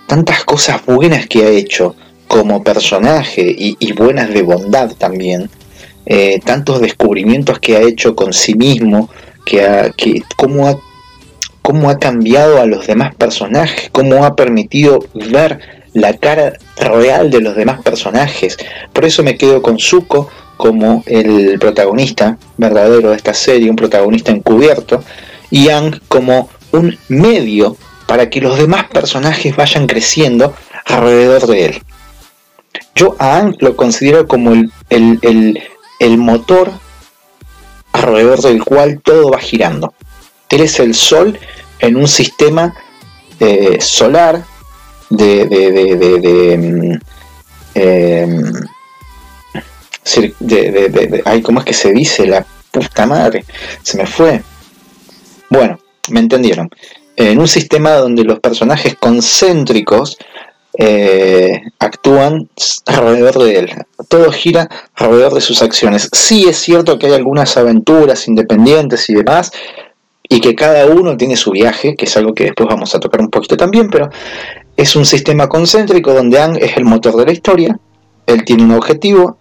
tantas 0.09 0.45
cosas 0.45 0.85
buenas 0.85 1.27
que 1.27 1.43
ha 1.43 1.49
hecho 1.49 1.97
como 2.27 2.63
personaje 2.63 3.55
y, 3.57 3.93
buenas 3.93 4.33
de 4.33 4.43
bondad 4.43 4.93
también, 4.93 5.51
eh, 6.07 6.41
tantos 6.45 6.81
descubrimientos 6.81 7.59
que 7.59 7.77
ha 7.77 7.83
hecho 7.83 8.15
con 8.15 8.33
sí 8.33 8.55
mismo, 8.55 9.11
que, 9.45 9.65
ha, 9.65 9.91
que 9.91 10.23
cómo, 10.37 10.69
ha, 10.69 10.79
cómo 11.63 11.91
ha 11.91 11.99
cambiado 11.99 12.61
a 12.61 12.67
los 12.67 12.87
demás 12.87 13.15
personajes, 13.15 13.89
cómo 13.93 14.25
ha 14.25 14.37
permitido 14.37 15.05
ver 15.15 15.61
la 15.93 16.17
cara 16.17 16.55
real 16.77 17.31
de 17.31 17.41
los 17.41 17.57
demás 17.57 17.81
personajes. 17.83 18.57
Por 18.93 19.05
eso 19.05 19.23
me 19.23 19.37
quedo 19.37 19.63
con 19.63 19.79
Zuko 19.79 20.29
como 20.57 21.03
el 21.07 21.59
protagonista 21.59 22.39
verdadero 22.57 23.11
de 23.11 23.17
esta 23.17 23.35
serie, 23.35 23.71
un 23.71 23.77
protagonista 23.77 24.33
encubierto, 24.33 25.03
y 25.51 25.69
Ang 25.69 26.01
como 26.09 26.49
un 26.73 26.99
medio 27.09 27.77
para 28.07 28.29
que 28.29 28.41
los 28.41 28.59
demás 28.59 28.85
personajes 28.89 29.57
vayan 29.57 29.87
creciendo 29.87 30.55
alrededor 30.85 31.47
de 31.47 31.65
él. 31.67 31.83
Yo 32.95 33.17
a 33.19 33.39
Ang 33.39 33.57
lo 33.61 33.77
considero 33.77 34.27
como 34.27 34.53
el, 34.53 36.19
motor 36.19 36.71
alrededor 37.93 38.41
del 38.41 38.65
cual 38.65 39.01
todo 39.03 39.31
va 39.31 39.39
girando. 39.39 39.95
Él 40.49 40.61
es 40.61 40.79
el 40.79 40.95
sol 40.95 41.39
en 41.81 41.97
un 41.97 42.07
sistema 42.07 42.75
eh, 43.41 43.79
solar 43.81 44.45
de, 45.11 45.47
de, 45.47 45.73
de, 45.73 46.21
de 46.21 46.59
mm, 46.59 46.99
em, 47.75 48.53
ay, 51.25 51.43
¿cómo 51.43 51.61
es 51.61 51.65
que 51.65 51.73
se 51.73 51.93
dice? 51.93 52.27
La 52.27 52.45
puta 52.71 53.07
madre, 53.07 53.45
se 53.83 53.97
me 53.97 54.07
fue. 54.07 54.43
Bueno, 55.51 55.79
me 56.11 56.21
entendieron. 56.21 56.69
En 57.17 57.39
un 57.39 57.49
sistema 57.49 57.93
donde 57.93 58.25
los 58.25 58.41
personajes 58.41 58.97
concéntricos 58.97 60.19
eh, 60.79 61.63
actúan 61.79 62.49
alrededor 62.87 63.43
de 63.45 63.59
él. 63.59 63.71
Todo 64.09 64.33
gira 64.33 64.69
alrededor 64.95 65.35
de 65.35 65.41
sus 65.41 65.63
acciones. 65.63 66.09
Sí 66.13 66.47
es 66.49 66.57
cierto 66.57 66.99
que 66.99 67.07
hay 67.07 67.13
algunas 67.15 67.57
aventuras 67.57 68.27
independientes 68.29 69.09
y 69.09 69.15
demás, 69.15 69.53
y 70.29 70.41
que 70.41 70.55
cada 70.55 70.87
uno 70.87 71.17
tiene 71.17 71.37
su 71.37 71.51
viaje, 71.51 71.95
que 71.97 72.07
es 72.07 72.17
algo 72.17 72.35
que 72.35 72.45
después 72.45 72.69
vamos 72.69 72.95
a 72.95 73.01
tocar 73.01 73.21
un 73.21 73.31
poquito 73.31 73.57
también, 73.57 73.89
pero 73.91 74.09
es 74.77 74.97
un 74.97 75.05
sistema 75.05 75.49
concéntrico 75.49 76.13
donde 76.13 76.41
Ang 76.41 76.57
es 76.57 76.77
el 76.77 76.85
motor 76.85 77.17
de 77.17 77.27
la 77.27 77.33
historia, 77.33 77.79
él 78.27 78.45
tiene 78.45 78.65
un 78.65 78.73
objetivo, 78.73 79.39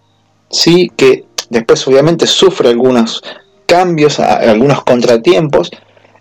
sí, 0.50 0.92
que 0.94 1.24
después 1.48 1.86
obviamente 1.88 2.26
sufre 2.26 2.68
algunos 2.68 3.22
cambios, 3.66 4.20
algunos 4.20 4.84
contratiempos, 4.84 5.70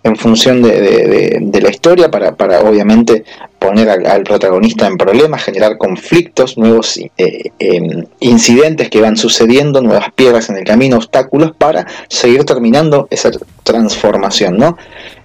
en 0.04 0.18
función 0.18 0.62
de, 0.62 1.60
la 1.62 1.70
historia 1.70 2.12
para, 2.12 2.36
para, 2.36 2.60
obviamente 2.62 3.24
poner 3.58 3.90
al, 3.90 4.24
protagonista 4.24 4.86
en 4.86 4.98
problemas, 4.98 5.44
generar 5.44 5.78
conflictos, 5.78 6.58
nuevos 6.58 7.00
eh, 7.18 7.52
em, 7.60 8.06
incidentes 8.20 8.90
que 8.90 9.00
van 9.00 9.16
sucediendo, 9.16 9.82
nuevas 9.82 10.12
piedras 10.14 10.50
en 10.50 10.58
el 10.58 10.66
camino, 10.66 10.98
obstáculos 10.98 11.54
para 11.58 11.88
seguir 12.10 12.44
terminando 12.44 13.08
esa 13.10 13.32
transformación, 13.64 14.58
¿no? 14.58 14.78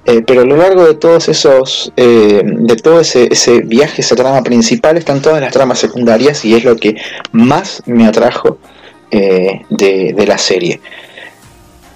Eh, 0.05 0.23
pero 0.25 0.43
a 0.43 0.45
lo 0.45 0.57
largo 0.57 0.87
de 0.87 0.95
todos 0.95 1.29
esos, 1.29 1.93
eh, 1.97 2.43
de 2.45 2.77
todo 2.77 3.01
ese, 3.01 3.29
ese, 3.33 3.61
viaje, 3.63 4.01
esa 4.01 4.15
trama 4.15 4.43
principal, 4.43 4.97
están 4.97 5.21
todas 5.21 5.41
las 5.41 5.53
tramas 5.53 5.81
secundarias 5.81 6.45
y 6.45 6.55
es 6.55 6.65
lo 6.65 6.77
que 6.77 6.95
más 7.33 7.83
me 7.87 8.07
atrajo 8.07 8.59
de, 9.11 10.15
de 10.15 10.27
la 10.27 10.37
serie 10.39 10.81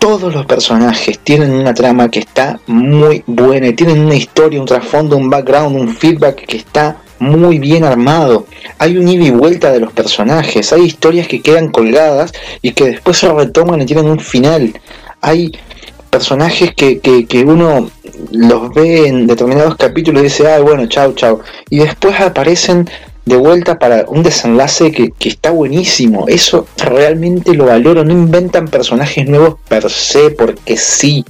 todos 0.02 0.34
los 0.34 0.46
personajes 0.46 1.20
tienen 1.20 1.52
una 1.52 1.72
trama 1.72 2.08
que 2.08 2.18
está 2.18 2.58
muy 2.66 3.22
buena, 3.24 3.68
y 3.68 3.72
tienen 3.72 4.00
una 4.00 4.16
historia, 4.16 4.58
un 4.58 4.66
trasfondo, 4.66 5.16
un 5.16 5.30
background, 5.30 5.76
un 5.76 5.94
feedback 5.94 6.44
que 6.44 6.56
está 6.56 6.96
muy 7.20 7.60
bien 7.60 7.84
armado. 7.84 8.48
Hay 8.78 8.96
un 8.96 9.06
ida 9.06 9.26
y 9.26 9.30
vuelta 9.30 9.70
de 9.70 9.78
los 9.78 9.92
personajes, 9.92 10.72
hay 10.72 10.82
historias 10.82 11.28
que 11.28 11.40
quedan 11.40 11.68
colgadas 11.68 12.32
y 12.62 12.72
que 12.72 12.86
después 12.86 13.16
se 13.16 13.32
retoman 13.32 13.80
y 13.80 13.86
tienen 13.86 14.06
un 14.06 14.18
final. 14.18 14.72
Hay 15.20 15.52
personajes 16.10 16.74
que, 16.74 16.98
que, 16.98 17.44
uno 17.44 17.88
los 18.32 18.74
ve 18.74 19.06
en 19.06 19.28
determinados 19.28 19.76
capítulos 19.76 20.22
y 20.22 20.24
dice, 20.24 20.50
ah, 20.50 20.58
bueno, 20.58 20.84
chao, 20.86 21.12
chao. 21.12 21.42
Y 21.70 21.78
después 21.78 22.18
aparecen 22.18 22.90
de 23.24 23.36
vuelta 23.36 23.78
para 23.78 24.04
un 24.08 24.22
desenlace 24.22 24.90
que, 24.90 25.12
está 25.20 25.50
buenísimo. 25.50 26.26
Eso 26.28 26.66
realmente 26.76 27.54
lo 27.54 27.66
valoro. 27.66 28.04
No 28.04 28.12
inventan 28.12 28.66
personajes 28.66 29.28
nuevos 29.28 29.56
per 29.68 29.88
se 29.90 30.30
porque 30.30 30.76
sí. 30.76 31.24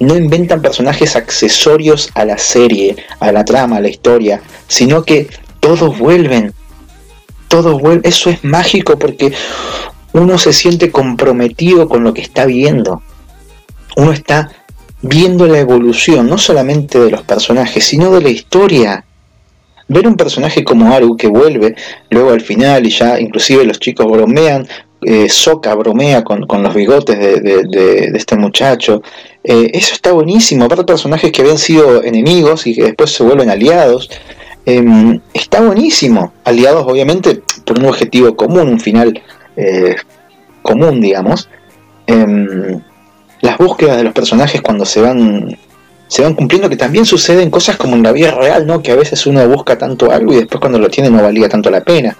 No 0.00 0.16
inventan 0.16 0.62
personajes 0.62 1.16
accesorios 1.16 2.10
a 2.14 2.24
la 2.24 2.38
serie, 2.38 2.96
a 3.20 3.30
la 3.32 3.44
trama, 3.44 3.76
a 3.76 3.80
la 3.80 3.88
historia, 3.88 4.42
sino 4.66 5.04
que 5.04 5.28
todos 5.60 5.98
vuelven. 5.98 6.52
Todos 7.48 7.80
vuelven. 7.80 8.02
Eso 8.04 8.30
es 8.30 8.42
mágico 8.42 8.98
porque 8.98 9.32
uno 10.12 10.38
se 10.38 10.52
siente 10.52 10.90
comprometido 10.90 11.88
con 11.88 12.04
lo 12.04 12.14
que 12.14 12.22
está 12.22 12.46
viendo. 12.46 13.02
Uno 13.96 14.12
está 14.12 14.50
viendo 15.02 15.46
la 15.46 15.58
evolución, 15.58 16.28
no 16.28 16.38
solamente 16.38 16.98
de 16.98 17.10
los 17.10 17.22
personajes, 17.22 17.84
sino 17.84 18.10
de 18.10 18.22
la 18.22 18.30
historia 18.30 19.04
ver 19.88 20.06
un 20.06 20.16
personaje 20.16 20.64
como 20.64 20.92
Aru 20.92 21.16
que 21.16 21.28
vuelve 21.28 21.74
luego 22.10 22.30
al 22.30 22.40
final 22.40 22.86
y 22.86 22.90
ya 22.90 23.20
inclusive 23.20 23.64
los 23.64 23.78
chicos 23.78 24.06
bromean, 24.06 24.66
eh, 25.02 25.28
bromea 25.76 26.24
con, 26.24 26.62
los 26.62 26.74
bigotes 26.74 27.18
de, 27.18 28.10
este 28.14 28.36
muchacho, 28.36 29.02
eh, 29.42 29.70
eso 29.74 29.94
está 29.94 30.12
buenísimo, 30.12 30.68
ver 30.68 30.86
personajes 30.86 31.30
que 31.30 31.42
habían 31.42 31.58
sido 31.58 32.02
enemigos 32.02 32.66
y 32.66 32.74
que 32.74 32.84
después 32.84 33.10
se 33.10 33.22
vuelven 33.22 33.50
aliados, 33.50 34.08
em, 34.64 35.20
está 35.34 35.60
buenísimo, 35.60 36.32
aliados 36.44 36.86
obviamente 36.86 37.42
por 37.66 37.78
un 37.78 37.86
objetivo 37.86 38.34
común, 38.34 38.68
un 38.68 38.80
final 38.80 39.22
eh, 39.56 39.96
común 40.62 41.00
digamos. 41.00 41.48
Em, 42.06 42.80
las 43.40 43.58
búsquedas 43.58 43.98
de 43.98 44.04
los 44.04 44.14
personajes 44.14 44.62
cuando 44.62 44.86
se 44.86 45.02
van 45.02 45.58
se 46.08 46.22
van 46.22 46.34
cumpliendo, 46.34 46.68
que 46.68 46.76
también 46.76 47.06
suceden 47.06 47.50
cosas 47.50 47.76
como 47.76 47.96
en 47.96 48.02
la 48.02 48.12
vida 48.12 48.30
real, 48.30 48.66
¿no? 48.66 48.82
Que 48.82 48.92
a 48.92 48.96
veces 48.96 49.26
uno 49.26 49.46
busca 49.48 49.76
tanto 49.78 50.10
algo 50.10 50.32
y 50.32 50.36
después 50.36 50.60
cuando 50.60 50.78
lo 50.78 50.88
tiene 50.88 51.10
no 51.10 51.22
valía 51.22 51.48
tanto 51.48 51.70
la 51.70 51.82
pena. 51.82 52.16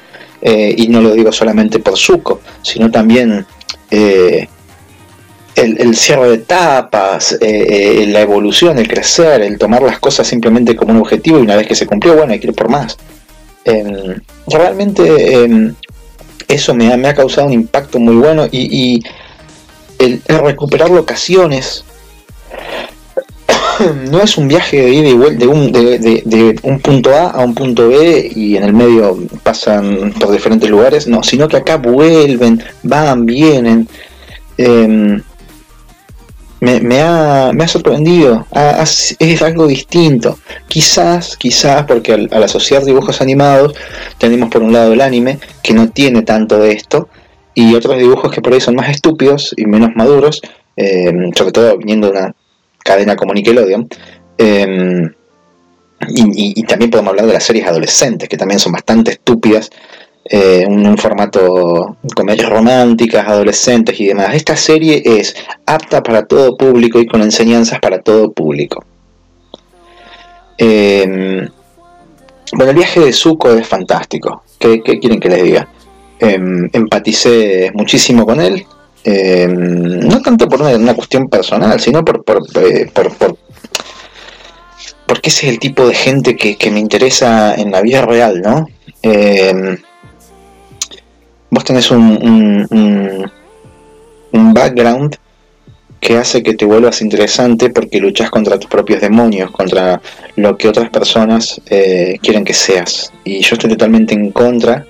Eh, 0.46 0.74
y 0.76 0.88
no 0.88 1.00
lo 1.00 1.12
digo 1.12 1.32
solamente 1.32 1.78
por 1.78 1.96
suco, 1.96 2.42
sino 2.60 2.90
también 2.90 3.46
eh, 3.90 4.46
el, 5.54 5.96
cierre 5.96 6.28
de 6.28 6.34
etapas, 6.34 7.38
eh, 7.40 8.04
la 8.08 8.20
evolución, 8.20 8.78
el 8.78 8.86
crecer, 8.86 9.40
el 9.40 9.56
tomar 9.56 9.82
las 9.82 9.98
cosas 10.00 10.26
simplemente 10.26 10.76
como 10.76 10.92
un 10.92 10.98
objetivo 10.98 11.38
y 11.38 11.42
una 11.42 11.56
vez 11.56 11.66
que 11.66 11.74
se 11.74 11.86
cumplió, 11.86 12.14
bueno, 12.16 12.34
hay 12.34 12.40
que 12.40 12.48
ir 12.48 12.54
por 12.54 12.68
más. 12.68 12.98
Em, 13.64 14.20
realmente 14.46 15.44
em, 15.44 15.74
eso 16.48 16.74
me 16.74 16.92
ha, 16.92 16.98
me 16.98 17.08
ha, 17.08 17.14
causado 17.14 17.46
un 17.46 17.54
impacto 17.54 17.98
muy 17.98 18.16
bueno 18.16 18.46
y, 18.50 19.02
el 19.98 20.20
recuperar 20.26 20.90
locaciones 20.90 21.84
no 24.10 24.20
es 24.20 24.36
un 24.36 24.48
viaje 24.48 24.80
de 24.80 24.90
ida 24.90 25.08
y 25.08 25.14
vuelta 25.14 25.44
de 25.44 25.46
un, 25.46 25.72
de, 25.72 26.58
un 26.62 26.80
punto 26.80 27.14
A 27.14 27.30
a 27.30 27.44
un 27.44 27.54
punto 27.54 27.88
B 27.88 28.30
y 28.34 28.56
en 28.56 28.64
el 28.64 28.72
medio 28.72 29.18
pasan 29.42 30.12
por 30.18 30.32
diferentes 30.32 30.68
lugares, 30.68 31.06
no, 31.06 31.22
sino 31.22 31.48
que 31.48 31.56
acá 31.56 31.76
vuelven, 31.76 32.62
van, 32.82 33.26
vienen. 33.26 33.88
Em, 34.56 35.22
me, 36.60 37.00
ha, 37.00 37.68
sorprendido, 37.68 38.46
es 39.18 39.42
algo 39.42 39.66
distinto. 39.66 40.38
Quizás, 40.66 41.36
quizás 41.36 41.84
porque 41.84 42.14
al, 42.14 42.42
asociar 42.42 42.84
dibujos 42.84 43.20
animados 43.20 43.74
tenemos 44.18 44.48
por 44.50 44.62
un 44.62 44.72
lado 44.72 44.92
el 44.92 45.00
anime, 45.00 45.38
que 45.62 45.74
no 45.74 45.90
tiene 45.90 46.22
tanto 46.22 46.58
de 46.58 46.72
esto, 46.72 47.08
y 47.54 47.74
otros 47.74 47.98
dibujos 47.98 48.32
que 48.32 48.40
por 48.40 48.54
ahí 48.54 48.60
son 48.60 48.76
más 48.76 48.88
estúpidos 48.88 49.52
y 49.56 49.66
menos 49.66 49.90
maduros, 49.94 50.40
eh, 50.76 51.12
sobre 51.36 51.52
todo 51.52 51.76
viniendo 51.76 52.10
de 52.10 52.18
una 52.18 52.34
cadena 52.84 53.16
como 53.16 53.34
Nickelodeon. 53.34 53.88
Eh, 54.38 55.10
y, 56.08 56.62
también 56.64 56.90
podemos 56.90 57.10
hablar 57.10 57.26
de 57.26 57.32
las 57.32 57.44
series 57.44 57.66
adolescentes, 57.66 58.28
que 58.28 58.36
también 58.36 58.60
son 58.60 58.72
bastante 58.72 59.12
estúpidas, 59.12 59.70
eh, 60.26 60.64
un, 60.68 60.96
formato 60.98 61.96
comedias 62.14 62.48
románticas, 62.48 63.26
adolescentes 63.26 63.98
y 63.98 64.06
demás. 64.06 64.34
Esta 64.34 64.56
serie 64.56 65.02
es 65.04 65.34
apta 65.66 66.02
para 66.02 66.26
todo 66.26 66.56
público 66.56 67.00
y 67.00 67.06
con 67.06 67.22
enseñanzas 67.22 67.80
para 67.80 68.00
todo 68.00 68.32
público. 68.32 68.84
bueno, 70.58 71.50
el 72.70 72.76
viaje 72.76 73.00
de 73.00 73.12
Zuko 73.12 73.50
es 73.50 73.66
fantástico. 73.66 74.42
¿Qué, 74.58 74.80
quieren 74.82 75.20
que 75.20 75.28
les 75.28 75.42
diga? 75.42 75.68
empaticé 76.20 77.70
muchísimo 77.74 78.24
con 78.24 78.40
él. 78.40 78.66
Eh, 79.06 79.46
no 79.46 80.22
tanto 80.22 80.48
por 80.48 80.62
una, 80.62 80.94
cuestión 80.94 81.28
personal, 81.28 81.78
sino 81.78 82.02
por, 82.02 82.24
por, 82.24 82.42
eh, 82.54 82.90
porque 85.06 85.28
ese 85.28 85.46
es 85.46 85.52
el 85.52 85.58
tipo 85.58 85.86
de 85.86 85.94
gente 85.94 86.36
que, 86.36 86.70
me 86.70 86.80
interesa 86.80 87.54
en 87.54 87.70
la 87.70 87.82
vida 87.82 88.00
real, 88.00 88.40
¿no? 88.40 88.66
Eh, 89.02 89.76
vos 91.50 91.64
tenés 91.64 91.90
un, 91.90 92.66
un, 94.32 94.54
background 94.54 95.16
que 96.00 96.16
hace 96.16 96.42
que 96.42 96.54
te 96.54 96.64
vuelvas 96.64 97.02
interesante 97.02 97.70
porque 97.70 98.00
luchas 98.00 98.30
contra 98.30 98.58
tus 98.58 98.70
propios 98.70 99.00
demonios, 99.00 99.50
contra 99.50 100.00
lo 100.36 100.56
que 100.56 100.68
otras 100.68 100.88
personas 100.88 101.60
quieren 101.66 102.44
que 102.44 102.54
seas. 102.54 103.12
Y 103.24 103.40
yo 103.40 103.54
estoy 103.54 103.70
totalmente 103.70 104.14
en 104.14 104.30
contra 104.30 104.86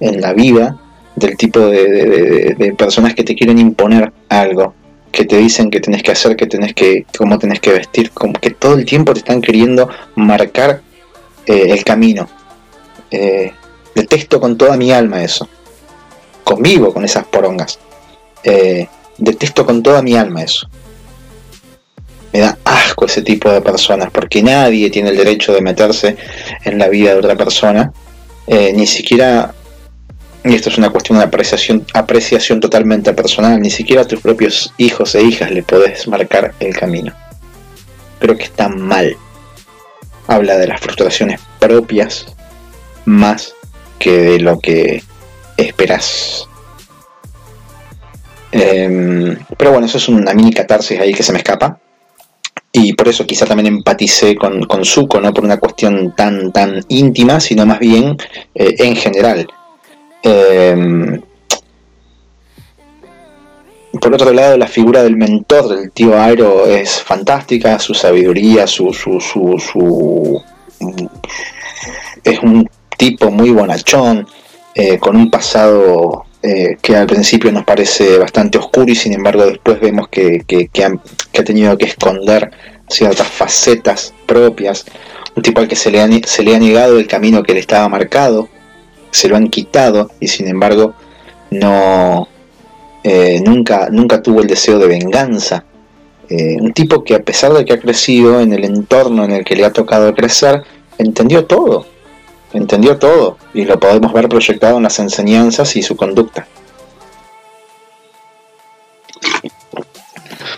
en 0.00 0.20
la 0.20 0.32
vida 0.32 0.76
del 1.16 1.36
tipo 1.36 1.60
de, 1.60 2.74
personas 2.76 3.14
que 3.14 3.24
te 3.24 3.34
quieren 3.34 3.58
imponer 3.58 4.12
algo, 4.28 4.74
que 5.12 5.24
te 5.24 5.36
dicen 5.36 5.70
que 5.70 5.80
tenés 5.80 6.02
que 6.02 6.12
hacer, 6.12 6.36
que 6.36 6.46
tenés 6.46 6.74
que, 6.74 7.06
cómo 7.16 7.38
tenés 7.38 7.60
que 7.60 7.72
vestir, 7.72 8.10
como 8.10 8.34
que 8.34 8.50
todo 8.50 8.74
el 8.74 8.84
tiempo 8.84 9.12
te 9.12 9.20
están 9.20 9.40
queriendo 9.40 9.88
marcar 10.16 10.82
eh, 11.46 11.66
el 11.70 11.84
camino. 11.84 12.28
Eh, 13.10 13.52
detesto 13.94 14.40
con 14.40 14.58
toda 14.58 14.76
mi 14.76 14.90
alma 14.90 15.22
eso. 15.22 15.48
Convivo 16.42 16.92
con 16.92 17.04
esas 17.04 17.24
porongas. 17.26 17.78
Eh, 18.42 18.88
detesto 19.16 19.64
con 19.64 19.82
toda 19.82 20.02
mi 20.02 20.16
alma 20.16 20.42
eso. 20.42 20.68
Me 22.32 22.40
da 22.40 22.58
asco 22.64 23.06
ese 23.06 23.22
tipo 23.22 23.48
de 23.52 23.60
personas, 23.60 24.10
porque 24.10 24.42
nadie 24.42 24.90
tiene 24.90 25.10
el 25.10 25.16
derecho 25.16 25.52
de 25.52 25.60
meterse 25.60 26.16
en 26.64 26.78
la 26.78 26.88
vida 26.88 27.12
de 27.12 27.18
otra 27.20 27.36
persona, 27.36 27.92
ni 28.48 28.86
siquiera 28.88 29.54
y 30.44 30.54
esto 30.54 30.68
es 30.68 30.76
una 30.76 30.90
cuestión 30.90 31.18
de 31.18 31.24
apreciación, 31.24 31.86
apreciación 31.94 32.60
totalmente 32.60 33.14
personal, 33.14 33.58
ni 33.60 33.70
siquiera 33.70 34.02
a 34.02 34.06
tus 34.06 34.20
propios 34.20 34.74
hijos 34.76 35.14
e 35.14 35.22
hijas 35.22 35.50
le 35.50 35.62
podés 35.62 36.06
marcar 36.06 36.54
el 36.60 36.76
camino. 36.76 37.14
Creo 38.18 38.36
que 38.36 38.44
está 38.44 38.68
mal. 38.68 39.16
Habla 40.26 40.58
de 40.58 40.66
las 40.66 40.80
frustraciones 40.80 41.40
propias 41.58 42.26
más 43.06 43.54
que 43.98 44.18
de 44.18 44.40
lo 44.40 44.58
que 44.58 45.02
esperas. 45.56 46.46
Em, 48.52 49.38
pero 49.56 49.72
bueno, 49.72 49.86
eso 49.86 49.96
es 49.96 50.08
una 50.08 50.34
mini 50.34 50.52
catarsis 50.52 51.00
ahí 51.00 51.14
que 51.14 51.22
se 51.22 51.32
me 51.32 51.38
escapa. 51.38 51.80
Y 52.70 52.92
por 52.92 53.08
eso 53.08 53.24
quizá 53.24 53.46
también 53.46 53.68
empaticé 53.68 54.36
con, 54.36 54.64
con 54.64 54.84
Zuko, 54.84 55.20
no 55.20 55.32
por 55.32 55.44
una 55.44 55.58
cuestión 55.58 56.14
tan, 56.14 56.52
tan 56.52 56.84
íntima, 56.88 57.40
sino 57.40 57.64
más 57.64 57.78
bien 57.78 58.16
eh, 58.54 58.74
en 58.78 58.96
general 58.96 59.46
Em, 60.24 61.20
por 64.00 64.14
otro 64.14 64.32
lado, 64.32 64.56
la 64.56 64.66
figura 64.66 65.02
del 65.02 65.16
mentor 65.16 65.68
del 65.68 65.92
tío 65.92 66.18
Aero 66.18 66.66
es 66.66 67.02
fantástica, 67.02 67.78
su 67.78 67.92
sabiduría, 67.92 68.66
su, 68.66 68.92
su, 68.92 69.20
su, 69.20 70.42
es 72.24 72.38
un 72.40 72.68
tipo 72.96 73.30
muy 73.30 73.50
bonachón, 73.50 74.26
eh, 74.74 74.98
con 74.98 75.14
un 75.14 75.30
pasado 75.30 76.24
eh, 76.42 76.78
que 76.80 76.96
al 76.96 77.06
principio 77.06 77.52
nos 77.52 77.64
parece 77.64 78.18
bastante 78.18 78.58
oscuro 78.58 78.90
y 78.90 78.94
sin 78.94 79.12
embargo 79.12 79.46
después 79.46 79.78
vemos 79.78 80.08
que, 80.08 80.42
ha, 80.82 81.42
tenido 81.44 81.76
que 81.76 81.84
esconder 81.84 82.50
ciertas 82.88 83.28
facetas 83.28 84.14
propias, 84.26 84.86
un 85.36 85.42
tipo 85.42 85.60
al 85.60 85.68
que 85.68 85.76
se 85.76 85.90
le, 85.90 86.22
se 86.24 86.42
le 86.42 86.56
ha 86.56 86.58
negado 86.58 86.98
el 86.98 87.06
camino 87.06 87.42
que 87.42 87.52
le 87.52 87.60
estaba 87.60 87.88
marcado, 87.88 88.48
se 89.14 89.28
lo 89.28 89.36
han 89.36 89.48
quitado 89.48 90.10
y 90.18 90.28
sin 90.28 90.48
embargo 90.48 90.94
no 91.50 92.28
eh, 93.04 93.40
nunca, 93.44 93.88
nunca 93.90 94.20
tuvo 94.22 94.40
el 94.40 94.48
deseo 94.48 94.78
de 94.78 94.88
venganza. 94.88 95.64
Eh, 96.28 96.56
un 96.60 96.72
tipo 96.72 97.04
que 97.04 97.14
a 97.14 97.22
pesar 97.22 97.52
de 97.52 97.64
que 97.64 97.74
ha 97.74 97.78
crecido 97.78 98.40
en 98.40 98.52
el 98.52 98.64
entorno 98.64 99.24
en 99.24 99.30
el 99.30 99.44
que 99.44 99.54
le 99.54 99.64
ha 99.64 99.72
tocado 99.72 100.14
crecer, 100.14 100.64
entendió 100.98 101.44
todo, 101.44 101.86
entendió 102.54 102.98
todo 102.98 103.36
y 103.52 103.64
lo 103.66 103.78
podemos 103.78 104.12
ver 104.12 104.28
proyectado 104.28 104.78
en 104.78 104.82
las 104.84 104.98
enseñanzas 104.98 105.76
y 105.76 105.82
su 105.82 105.94
conducta. 105.96 106.46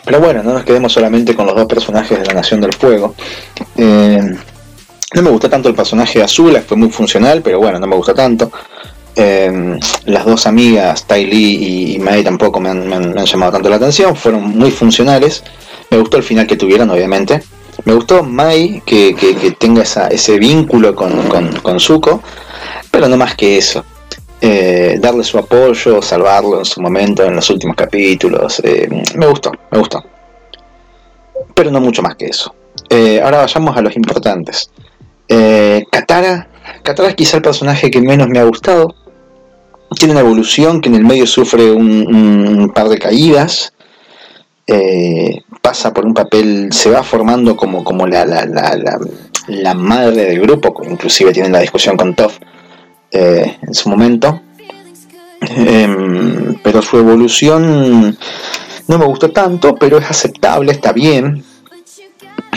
Pero 0.05 0.21
bueno, 0.21 0.43
no 0.45 0.55
nos 0.55 0.65
quedemos 0.65 0.93
solamente 0.93 1.35
con 1.35 1.47
los 1.47 1.57
dos 1.57 1.67
personajes 1.67 2.19
de 2.19 2.25
la 2.25 2.35
Nación 2.35 2.61
del 2.61 2.73
Fuego. 2.73 3.15
Eh, 3.77 4.37
no 5.15 5.23
me 5.23 5.31
gusta 5.31 5.49
tanto 5.49 5.69
el 5.69 5.75
personaje 5.75 6.19
de 6.19 6.61
fue 6.63 6.77
muy 6.77 6.91
funcional, 6.91 7.41
pero 7.43 7.59
bueno, 7.59 7.79
no 7.79 7.87
me 7.87 7.97
gusta 7.97 8.15
tanto. 8.15 8.51
Eh, 9.15 9.79
las 10.05 10.27
dos 10.27 10.47
amigas, 10.47 11.07
Tai 11.07 11.25
Lee 11.25 11.95
y 11.95 11.99
Mai, 11.99 12.23
tampoco 12.23 12.61
me 12.61 12.69
han, 12.69 13.15
llamado 13.25 13.53
tanto 13.53 13.71
la 13.71 13.77
atención, 13.77 14.17
fueron 14.17 14.59
muy 14.59 14.71
funcionales. 14.71 15.45
Me 15.91 15.99
gustó 15.99 16.17
el 16.17 16.23
final 16.23 16.47
que 16.47 16.57
tuvieron, 16.57 16.91
obviamente. 16.91 17.43
Me 17.85 17.95
gustó 17.95 18.25
Mai 18.25 18.83
que, 18.85 19.57
tenga 19.59 19.83
ese 19.83 20.39
vínculo 20.39 20.95
con, 20.95 21.13
con, 21.63 21.81
Zuko, 21.81 22.21
pero 22.91 23.09
no 23.09 23.17
más 23.17 23.37
que 23.37 23.59
eso. 23.59 23.85
Eh, 24.41 24.99
darle 25.01 25.25
su 25.25 25.39
apoyo, 25.39 26.03
salvarlo 26.03 26.59
en 26.59 26.65
su 26.65 26.83
momento, 26.83 27.25
en 27.25 27.37
los 27.37 27.49
últimos 27.49 27.77
capítulos. 27.77 28.61
Eh, 28.65 28.89
me 29.15 29.27
gustó, 29.27 29.53
me 29.71 29.79
gustó. 29.79 30.05
Pero 31.55 31.71
no 31.71 31.81
mucho 31.81 32.03
más 32.03 32.17
que 32.17 32.27
eso. 32.27 32.55
ahora 33.23 33.39
vayamos 33.39 33.77
a 33.77 33.81
los 33.81 33.97
importantes. 33.97 34.69
Eh, 35.29 35.85
Katara, 35.91 36.49
Katara 36.83 37.09
es 37.09 37.15
quizá 37.15 37.39
el 37.39 37.43
personaje 37.43 37.91
que 37.91 38.01
menos 38.01 38.29
me 38.29 38.39
ha 38.39 38.45
gustado. 38.45 38.95
Tiene 39.99 40.13
una 40.13 40.21
evolución 40.21 40.81
que 40.81 40.89
en 40.89 40.97
el 40.97 41.05
medio 41.05 41.27
sufre 41.27 41.71
un, 41.71 42.73
par 42.75 42.89
de 42.89 42.99
caídas. 42.99 43.73
Eh, 44.67 45.43
pasa 45.63 45.93
por 45.93 46.05
un 46.05 46.15
papel, 46.15 46.73
se 46.73 46.91
va 46.91 47.03
formando 47.03 47.57
como, 47.57 47.85
como 47.85 48.07
la, 48.07 48.25
la, 48.27 49.75
madre 49.75 50.25
del 50.25 50.41
grupo, 50.41 50.75
inclusive 50.89 51.33
tiene 51.33 51.51
la 51.51 51.61
discusión 51.61 51.97
con 51.97 52.15
Toph 52.15 52.39
eh, 53.13 53.59
en 53.63 53.75
su 53.75 53.89
momento. 53.89 54.41
Em, 55.41 56.57
pero 56.63 56.83
su 56.83 56.99
evolución 56.99 58.17
no 58.89 58.99
me 58.99 59.05
gustó 59.05 59.31
tanto, 59.31 59.75
pero 59.75 59.99
es 59.99 60.11
aceptable, 60.11 60.73
está 60.73 60.93
bien. 60.93 61.45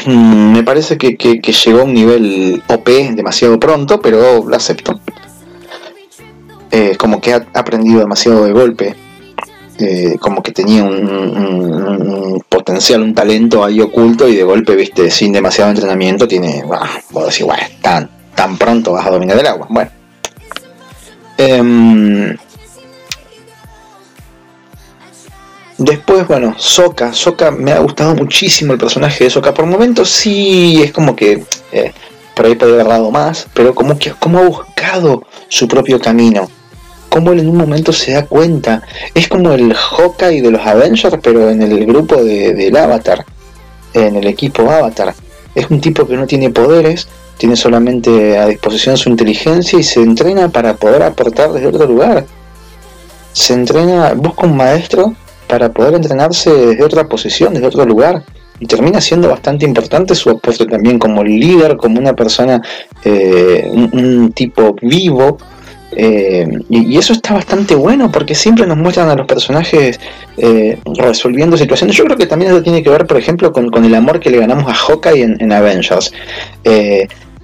Mm, 0.05 0.53
me 0.53 0.63
parece 0.63 0.97
que, 0.97 1.15
llegó 1.15 1.81
a 1.81 1.83
un 1.83 1.93
nivel 1.93 2.63
OP 2.67 2.89
demasiado 3.13 3.59
pronto, 3.59 4.01
pero 4.01 4.45
lo 4.45 4.55
acepto. 4.55 4.99
Eh, 6.71 6.95
como 6.97 7.19
que 7.19 7.33
ha 7.33 7.45
aprendido 7.53 7.99
demasiado 7.99 8.45
de 8.45 8.51
golpe. 8.51 8.95
Eh, 9.79 10.17
como 10.19 10.43
que 10.43 10.51
tenía 10.51 10.83
un, 10.83 12.43
potencial, 12.49 13.01
un 13.01 13.13
talento 13.13 13.63
ahí 13.63 13.79
oculto 13.79 14.27
y 14.27 14.35
de 14.35 14.43
golpe, 14.43 14.75
viste, 14.75 15.09
sin 15.09 15.31
demasiado 15.31 15.71
entrenamiento, 15.71 16.27
tiene, 16.27 16.63
bueno, 16.65 16.85
tan, 17.81 18.09
tan 18.35 18.57
pronto 18.57 18.91
vas 18.91 19.07
a 19.07 19.11
dominar 19.11 19.39
el 19.39 19.47
agua. 19.47 19.67
Bueno. 19.69 19.89
Em, 21.37 22.35
Después, 25.79 26.27
bueno, 26.27 26.55
Soka. 26.57 27.13
Soka 27.13 27.51
me 27.51 27.71
ha 27.71 27.79
gustado 27.79 28.13
muchísimo 28.13 28.73
el 28.73 28.79
personaje 28.79 29.23
de 29.23 29.29
Soka. 29.29 29.53
Por 29.53 29.65
momentos 29.65 30.09
sí 30.09 30.81
es 30.83 30.91
como 30.91 31.15
que 31.15 31.45
eh, 31.71 31.93
por 32.35 32.45
ahí 32.45 32.55
podría 32.55 32.81
haber 32.81 32.87
dado 32.87 33.11
más, 33.11 33.47
pero 33.53 33.73
como 33.73 33.97
que 33.97 34.11
como 34.11 34.39
ha 34.39 34.43
buscado 34.43 35.23
su 35.47 35.69
propio 35.69 35.97
camino. 35.97 36.49
Como 37.07 37.31
él 37.31 37.39
en 37.39 37.47
un 37.47 37.55
momento 37.55 37.93
se 37.93 38.11
da 38.11 38.25
cuenta. 38.25 38.83
Es 39.13 39.29
como 39.29 39.53
el 39.53 39.73
Hawkeye 39.73 40.41
de 40.41 40.51
los 40.51 40.67
Avengers, 40.67 41.15
pero 41.23 41.49
en 41.49 41.61
el 41.61 41.85
grupo 41.85 42.21
de, 42.21 42.53
del 42.53 42.75
Avatar. 42.75 43.25
En 43.93 44.17
el 44.17 44.27
equipo 44.27 44.69
Avatar. 44.69 45.15
Es 45.55 45.69
un 45.69 45.79
tipo 45.79 46.05
que 46.05 46.17
no 46.17 46.27
tiene 46.27 46.49
poderes, 46.49 47.07
tiene 47.37 47.55
solamente 47.55 48.37
a 48.37 48.47
disposición 48.47 48.97
su 48.97 49.07
inteligencia 49.07 49.79
y 49.79 49.83
se 49.83 50.01
entrena 50.01 50.49
para 50.49 50.75
poder 50.75 51.03
aportar 51.03 51.53
desde 51.53 51.67
otro 51.67 51.85
lugar. 51.85 52.25
Se 53.31 53.53
entrena, 53.53 54.13
busca 54.13 54.45
un 54.45 54.57
maestro 54.57 55.15
para 55.49 55.73
poder 55.73 55.95
entrenarse 55.95 56.53
desde 56.53 56.83
otra 56.83 57.09
posición, 57.09 57.55
desde 57.55 57.67
otro 57.67 57.83
lugar. 57.83 58.23
Y 58.61 58.67
termina 58.67 59.01
siendo 59.01 59.29
bastante 59.29 59.65
importante 59.65 60.13
su 60.13 60.29
aporte 60.29 60.65
también 60.65 60.99
como 60.99 61.23
líder, 61.23 61.75
como 61.77 61.99
una 61.99 62.13
persona, 62.13 62.61
eh, 63.03 63.67
un, 63.71 64.31
tipo 64.33 64.75
vivo. 64.81 65.37
Eh, 65.91 66.45
y, 66.69 66.97
eso 66.97 67.13
está 67.13 67.33
bastante 67.33 67.73
bueno 67.73 68.11
porque 68.11 68.35
siempre 68.35 68.67
nos 68.67 68.77
muestran 68.77 69.09
a 69.09 69.15
los 69.15 69.25
personajes 69.25 69.99
eh, 70.37 70.77
resolviendo 70.85 71.57
situaciones. 71.57 71.95
Yo 71.95 72.03
creo 72.03 72.17
que 72.17 72.27
también 72.27 72.51
eso 72.51 72.61
tiene 72.61 72.83
que 72.83 72.89
ver, 72.89 73.07
por 73.07 73.17
ejemplo, 73.17 73.51
con, 73.51 73.83
el 73.83 73.95
amor 73.95 74.19
que 74.19 74.29
le 74.29 74.37
ganamos 74.37 74.69
a 74.69 74.75
Hawkeye 74.75 75.23
en, 75.23 75.37
en 75.39 75.51
Avengers 75.51 76.11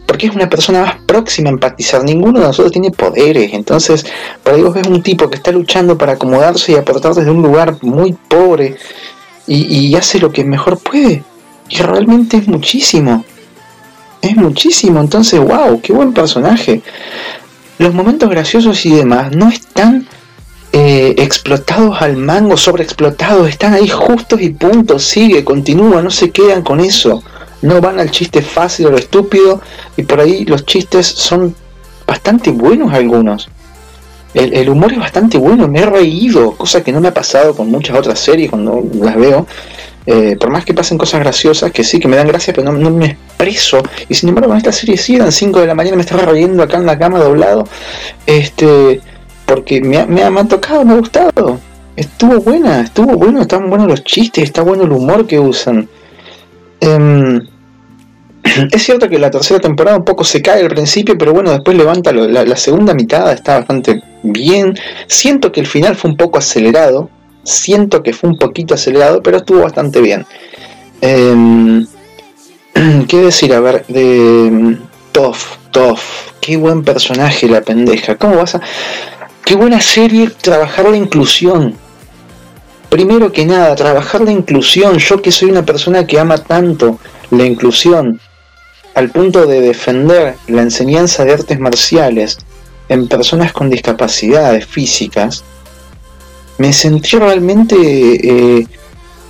porque 0.06 0.28
es 0.28 0.36
una 0.36 0.50
persona 0.50 0.82
más 0.82 0.96
próxima 1.06 1.50
a 1.50 1.54
empatizar. 1.54 2.04
Ninguno 2.04 2.40
de 2.40 2.46
nosotros 2.46 2.72
tiene 2.72 2.92
poderes. 2.92 3.54
Entonces, 3.54 4.06
para 4.44 4.58
Dios 4.58 4.76
es 4.76 4.88
un 4.88 5.02
tipo 5.02 5.30
que 5.30 5.38
está 5.38 5.52
luchando 5.52 5.98
para 5.98 6.14
acomodarse 6.14 6.72
y 6.74 6.76
aportar 6.76 7.14
desde 7.14 7.32
un 7.32 7.42
lugar 7.42 7.78
muy 7.82 8.14
pobre 8.14 8.78
y, 9.48 9.96
hace 9.96 10.20
lo 10.20 10.32
que 10.32 10.44
mejor 10.44 10.80
puede. 10.80 11.24
Y 11.70 11.78
realmente 11.78 12.38
es 12.38 12.48
muchísimo. 12.48 13.26
Es 14.22 14.36
muchísimo. 14.36 15.00
Entonces, 15.00 15.40
wow, 15.40 15.82
qué 15.82 15.94
buen 15.94 16.14
personaje. 16.14 16.82
Los 17.78 17.94
momentos 17.94 18.30
graciosos 18.30 18.86
y 18.86 18.92
demás 18.92 19.36
no 19.36 19.50
están 19.50 20.08
eh, 20.72 21.16
explotados 21.18 22.02
al 22.02 22.18
mango, 22.18 22.58
sobreexplotados. 22.58 23.50
Están 23.50 23.74
ahí 23.74 23.88
justos 23.88 24.42
y 24.42 24.50
punto. 24.50 25.00
Sigue, 25.00 25.44
continúa, 25.44 26.02
no 26.02 26.12
se 26.12 26.30
quedan 26.32 26.62
con 26.62 26.80
eso 26.80 27.24
no 27.62 27.82
van 27.82 28.00
al 28.00 28.12
chiste 28.12 28.42
fácil 28.42 28.88
o 28.88 28.92
lo 28.92 28.98
estúpido 28.98 29.62
y 29.98 30.04
por 30.04 30.20
ahí 30.20 30.46
los 30.46 30.66
chistes 30.66 31.08
son 31.08 31.56
bastante 32.06 32.52
buenos 32.52 32.94
algunos. 32.94 33.50
El, 34.34 34.70
humor 34.70 34.92
es 34.92 35.00
bastante 35.00 35.38
bueno, 35.38 35.70
me 35.70 35.80
he 35.80 35.86
reído, 35.86 36.52
cosa 36.52 36.84
que 36.84 36.92
no 36.92 37.00
me 37.00 37.08
ha 37.08 37.14
pasado 37.14 37.56
con 37.56 37.72
muchas 37.72 37.98
otras 37.98 38.20
series 38.20 38.50
cuando 38.50 38.84
las 39.00 39.16
veo. 39.16 39.48
Eh, 40.06 40.36
por 40.38 40.52
más 40.52 40.66
que 40.66 40.74
pasen 40.74 40.98
cosas 40.98 41.22
graciosas, 41.22 41.72
que 41.72 41.86
sí, 41.86 42.00
que 42.00 42.10
me 42.10 42.18
dan 42.18 42.28
gracia, 42.28 42.54
pero 42.54 42.70
no, 42.74 42.90
me 42.92 43.06
expreso. 43.06 43.82
Y 44.10 44.14
sin 44.14 44.30
embargo, 44.30 44.50
con 44.50 44.58
esta 44.58 44.74
serie 44.74 44.98
sí, 44.98 45.16
eran 45.16 45.32
5 45.32 45.62
de 45.62 45.68
la 45.68 45.74
mañana, 45.74 45.96
me 45.96 46.02
estaba 46.02 46.24
riendo 46.24 46.62
acá 46.62 46.76
en 46.76 46.86
la 46.86 47.00
cama 47.00 47.20
doblado. 47.20 47.64
Este, 48.26 49.00
porque 49.46 49.80
me 49.80 50.00
ha, 50.00 50.06
me 50.06 50.22
ha 50.22 50.44
tocado, 50.44 50.84
me 50.84 50.94
ha 50.94 50.98
gustado. 50.98 51.60
Estuvo 51.96 52.42
buena, 52.42 52.82
estuvo 52.82 53.16
bueno, 53.16 53.42
están 53.42 53.70
buenos 53.70 53.88
los 53.88 54.04
chistes, 54.04 54.44
está 54.44 54.64
bueno 54.64 54.84
el 54.84 54.92
humor 54.92 55.26
que 55.26 55.40
usan. 55.40 55.88
Em, 56.86 57.42
es 58.72 58.84
cierto 58.84 59.10
que 59.10 59.20
la 59.20 59.32
tercera 59.32 59.60
temporada 59.60 59.98
un 59.98 60.06
poco 60.06 60.24
se 60.24 60.42
cae 60.42 60.62
al 60.62 60.70
principio, 60.70 61.18
pero 61.18 61.34
bueno, 61.34 61.52
después 61.52 61.78
levanta 61.78 62.12
la, 62.12 62.56
segunda 62.56 62.94
mitad, 62.94 63.32
está 63.32 63.58
bastante 63.60 64.02
bien. 64.24 64.78
Siento 65.08 65.52
que 65.52 65.62
el 65.62 65.68
final 65.68 65.96
fue 65.96 66.12
un 66.12 66.18
poco 66.18 66.38
acelerado, 66.38 67.10
siento 67.44 68.04
que 68.04 68.14
fue 68.14 68.30
un 68.30 68.38
poquito 68.38 68.74
acelerado, 68.74 69.22
pero 69.22 69.38
estuvo 69.38 69.62
bastante 69.62 70.02
bien. 70.02 70.26
Em, 71.02 71.86
¿Qué 73.08 73.18
decir? 73.18 73.54
A 73.54 73.60
ver, 73.60 73.86
de 73.88 74.78
Toff, 75.12 75.58
Toff, 75.72 76.32
qué 76.42 76.58
buen 76.58 76.84
personaje 76.84 77.48
la 77.48 77.62
pendeja. 77.62 78.16
¿Cómo 78.16 78.36
vas 78.36 78.56
a.? 78.56 78.62
Qué 79.46 79.56
buena 79.56 79.80
serie 79.80 80.30
trabajar 80.42 80.90
la 80.90 80.98
inclusión. 80.98 81.76
Primero 82.90 83.32
que 83.32 83.46
nada, 83.46 83.76
trabajar 83.76 84.22
la 84.22 84.32
inclusión. 84.32 84.98
Yo 84.98 85.22
que 85.22 85.32
soy 85.32 85.50
una 85.50 85.66
persona 85.66 86.06
que 86.08 86.20
ama 86.20 86.38
tanto 86.38 87.00
la 87.32 87.46
inclusión, 87.46 88.20
al 88.94 89.10
punto 89.10 89.46
de 89.46 89.62
defender 89.62 90.36
la 90.48 90.62
enseñanza 90.62 91.26
de 91.26 91.34
artes 91.34 91.60
marciales 91.60 92.38
en 92.88 93.08
personas 93.08 93.52
con 93.52 93.70
discapacidades 93.70 94.66
físicas, 94.66 95.44
me 96.58 96.72
sentí 96.72 97.18
realmente 97.18 97.76
eh, 97.76 98.68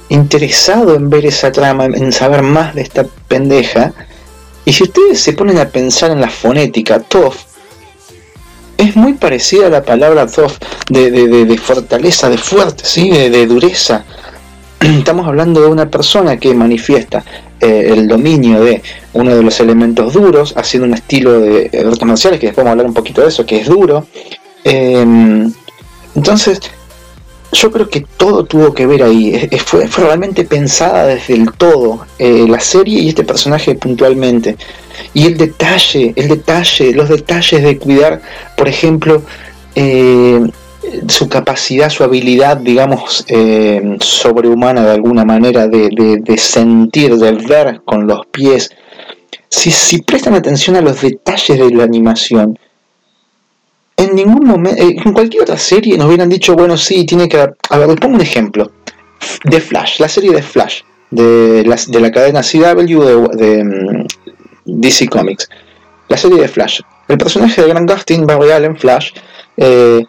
interesado 0.09 0.95
en 0.95 1.09
ver 1.09 1.25
esa 1.25 1.51
trama, 1.51 1.85
en 1.85 2.11
saber 2.11 2.43
más 2.43 2.75
de 2.75 2.81
esta 2.81 3.05
pendeja. 3.27 3.93
Y 4.65 4.73
si 4.73 4.83
ustedes 4.83 5.19
se 5.19 5.33
ponen 5.33 5.57
a 5.57 5.69
pensar 5.69 6.11
en 6.11 6.21
la 6.21 6.29
fonética, 6.29 6.99
TOF 6.99 7.54
es 8.77 8.95
muy 8.95 9.13
parecida 9.13 9.67
a 9.67 9.69
la 9.69 9.83
palabra 9.83 10.27
Thoth 10.27 10.63
de, 10.89 11.59
fortaleza, 11.61 12.29
de 12.29 12.37
fuerte, 12.37 12.83
¿sí? 12.85 13.09
de, 13.09 13.47
dureza. 13.47 14.03
Estamos 14.79 15.27
hablando 15.27 15.61
de 15.61 15.67
una 15.67 15.89
persona 15.89 16.37
que 16.37 16.53
manifiesta 16.53 17.23
eh, 17.59 17.91
el 17.93 18.07
dominio 18.07 18.61
de 18.61 18.81
uno 19.13 19.35
de 19.35 19.43
los 19.43 19.59
elementos 19.59 20.13
duros, 20.13 20.53
haciendo 20.57 20.87
un 20.87 20.93
estilo 20.93 21.39
de 21.39 21.69
artes 21.85 22.05
marciales, 22.05 22.39
que 22.39 22.47
después 22.47 22.63
vamos 22.63 22.69
a 22.69 22.71
hablar 22.71 22.87
un 22.87 22.93
poquito 22.93 23.21
de 23.21 23.29
eso, 23.29 23.45
que 23.45 23.61
es 23.61 23.67
duro. 23.67 24.05
Em, 24.63 25.51
entonces, 26.15 26.59
yo 27.51 27.71
creo 27.71 27.89
que 27.89 28.05
todo 28.17 28.45
tuvo 28.45 28.73
que 28.73 28.85
ver 28.85 29.03
ahí. 29.03 29.49
Fue, 29.65 29.87
fue 29.87 30.03
realmente 30.03 30.43
pensada 30.43 31.05
desde 31.05 31.35
el 31.35 31.51
todo 31.53 32.05
eh, 32.19 32.45
la 32.47 32.59
serie 32.59 32.99
y 33.01 33.09
este 33.09 33.23
personaje 33.23 33.75
puntualmente. 33.75 34.57
Y 35.15 35.27
el 35.27 35.37
detalle, 35.37 36.13
el 36.17 36.27
detalle, 36.27 36.93
los 36.93 37.07
detalles 37.07 37.63
de 37.63 37.77
cuidar, 37.77 38.21
por 38.57 38.67
ejemplo, 38.67 39.23
eh, 39.73 40.41
su 41.07 41.29
capacidad, 41.29 41.89
su 41.89 42.03
habilidad, 42.03 42.57
digamos, 42.57 43.23
eh, 43.29 43.95
sobrehumana 44.01 44.83
de 44.83 44.91
alguna 44.91 45.23
manera 45.23 45.69
de, 45.69 46.37
sentir, 46.37 47.15
de 47.15 47.31
ver 47.31 47.81
con 47.85 48.05
los 48.05 48.25
pies. 48.27 48.69
Si, 49.47 49.71
si 49.71 50.01
prestan 50.01 50.35
atención 50.35 50.75
a 50.75 50.81
los 50.81 51.01
detalles 51.01 51.59
de 51.59 51.71
la 51.71 51.85
animación, 51.85 52.59
en 53.95 54.15
ningún 54.15 54.45
momento, 54.45 54.81
eh, 54.83 54.97
en 55.03 55.13
cualquier 55.13 55.43
otra 55.43 55.57
serie 55.57 55.97
nos 55.97 56.07
hubieran 56.07 56.27
dicho, 56.27 56.55
bueno, 56.55 56.75
sí, 56.75 57.05
tiene 57.05 57.29
que 57.29 57.37
A 57.37 57.77
ver, 57.77 57.87
les 57.87 57.97
pongo 58.01 58.15
un 58.15 58.21
ejemplo. 58.21 58.69
De 59.45 59.61
Flash, 59.61 60.01
la 60.01 60.09
serie 60.09 60.31
de 60.31 60.43
Flash, 60.43 60.81
de 61.09 61.63
la, 61.65 61.77
de 61.87 61.99
la 62.01 62.11
cadena 62.11 62.41
CW 62.41 63.29
de, 63.33 64.05
DC 64.65 65.07
Comics. 65.07 65.49
La 66.09 66.17
serie 66.17 66.41
de 66.41 66.47
Flash. 66.47 66.81
El 67.07 67.17
personaje 67.17 67.61
de 67.61 67.67
Grant 67.69 67.89
Gustin, 67.89 68.25
Barry 68.25 68.51
Allen, 68.51 68.75
Flash, 68.75 69.11
eh, 69.57 70.03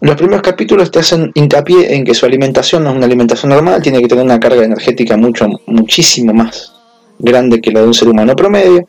los 0.00 0.16
primeros 0.16 0.42
capítulos 0.42 0.90
te 0.90 1.00
hacen 1.00 1.32
hincapié 1.34 1.94
en 1.94 2.04
que 2.04 2.14
su 2.14 2.24
alimentación 2.24 2.84
no 2.84 2.90
es 2.90 2.96
una 2.96 3.06
alimentación 3.06 3.50
normal, 3.50 3.82
tiene 3.82 4.00
que 4.00 4.06
tener 4.06 4.24
una 4.24 4.38
carga 4.38 4.62
energética 4.62 5.16
mucho, 5.16 5.48
muchísimo 5.66 6.32
más 6.32 6.72
grande 7.18 7.60
que 7.60 7.72
la 7.72 7.80
de 7.80 7.86
un 7.88 7.94
ser 7.94 8.08
humano 8.08 8.36
promedio 8.36 8.86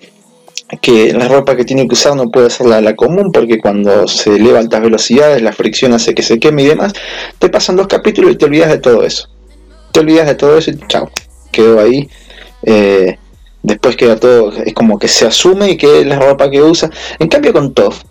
que 0.82 1.14
la 1.14 1.28
ropa 1.28 1.56
que 1.56 1.66
tiene 1.66 1.88
que 1.88 1.94
usar 1.94 2.16
no 2.16 2.30
puede 2.30 2.50
ser 2.50 2.68
la, 2.68 2.80
la 2.80 2.96
común 2.96 3.32
porque 3.32 3.58
cuando 3.58 4.08
se 4.08 4.36
eleva 4.36 4.60
a 4.60 4.62
altas 4.62 4.82
velocidades 4.82 5.42
la 5.42 5.52
fricción 5.52 5.94
hace 5.94 6.14
que 6.14 6.22
se 6.22 6.40
queme 6.40 6.64
y 6.64 6.68
demás, 6.68 6.94
te 7.40 7.50
pasan 7.50 7.76
dos 7.76 7.88
capítulos 7.88 8.32
y 8.32 8.36
te 8.36 8.46
olvidas 8.46 8.70
de 8.70 8.78
todo 8.78 9.04
eso. 9.04 9.28
Te 9.92 10.02
olvidas 10.02 10.28
de 10.28 10.36
todo 10.36 10.58
eso 10.58 10.70
y 10.72 10.78
chao, 10.88 11.10
quedó 11.52 11.80
ahí. 11.80 12.08
Eh, 12.62 13.18
después 13.64 13.96
queda 13.96 14.16
todo, 14.18 14.52
es 14.54 14.74
como 14.74 15.00
que 15.00 15.08
se 15.08 15.26
asume 15.26 15.72
y 15.72 15.78
que 15.78 16.02
es 16.02 16.08
la 16.08 16.20
ropa 16.20 16.50
que 16.50 16.62
usa. 16.62 16.90
En 17.20 17.28
cambio 17.28 17.54
con 17.54 17.74
Toff, 17.74 18.02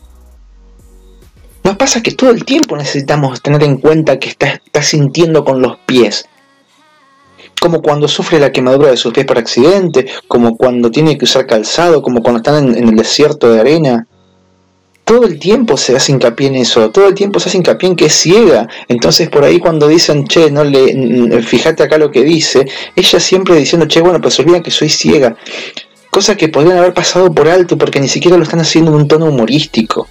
nos 1.64 1.76
pasa 1.76 2.02
que 2.02 2.12
todo 2.12 2.30
el 2.30 2.44
tiempo 2.44 2.76
necesitamos 2.76 3.42
tener 3.42 3.62
en 3.62 3.78
cuenta 3.78 4.18
que 4.18 4.28
está, 4.28 4.48
está 4.64 4.82
sintiendo 4.82 5.44
con 5.44 5.60
los 5.60 5.76
pies 5.86 6.26
como 7.60 7.82
cuando 7.82 8.08
sufre 8.08 8.38
la 8.38 8.52
quemadura 8.52 8.90
de 8.90 8.96
sus 8.96 9.12
pies 9.12 9.26
por 9.26 9.38
accidente, 9.38 10.06
como 10.26 10.56
cuando 10.56 10.90
tiene 10.90 11.18
que 11.18 11.24
usar 11.24 11.46
calzado, 11.46 12.02
como 12.02 12.22
cuando 12.22 12.38
están 12.38 12.76
en, 12.76 12.88
el 12.88 12.96
desierto 12.96 13.52
de 13.52 13.60
arena. 13.60 14.06
Todo 15.08 15.24
el 15.24 15.38
tiempo 15.38 15.78
se 15.78 15.96
hace 15.96 16.12
hincapié 16.12 16.48
en 16.48 16.56
eso, 16.56 16.90
todo 16.90 17.08
el 17.08 17.14
tiempo 17.14 17.40
se 17.40 17.48
hace 17.48 17.56
hincapié 17.56 17.88
en 17.88 17.96
que 17.96 18.04
es 18.04 18.12
ciega. 18.12 18.68
Entonces 18.88 19.30
por 19.30 19.42
ahí 19.42 19.58
cuando 19.58 19.88
dicen, 19.88 20.26
che, 20.26 20.50
no 20.50 20.64
le, 20.64 21.42
fíjate 21.42 21.82
acá 21.82 21.96
lo 21.96 22.10
que 22.10 22.22
dice, 22.22 22.66
ella 22.94 23.18
siempre 23.18 23.56
diciendo, 23.56 23.88
che, 23.88 24.02
bueno, 24.02 24.20
pues 24.20 24.38
olvidan 24.38 24.62
que 24.62 24.70
soy 24.70 24.90
ciega. 24.90 25.34
Cosa 26.10 26.36
que 26.36 26.50
podrían 26.50 26.76
haber 26.76 26.92
pasado 26.92 27.32
por 27.32 27.48
alto 27.48 27.78
porque 27.78 28.00
ni 28.00 28.08
siquiera 28.08 28.36
lo 28.36 28.42
están 28.42 28.60
haciendo 28.60 28.90
en 28.90 28.98
un 28.98 29.08
tono 29.08 29.24
humorístico. 29.24 30.06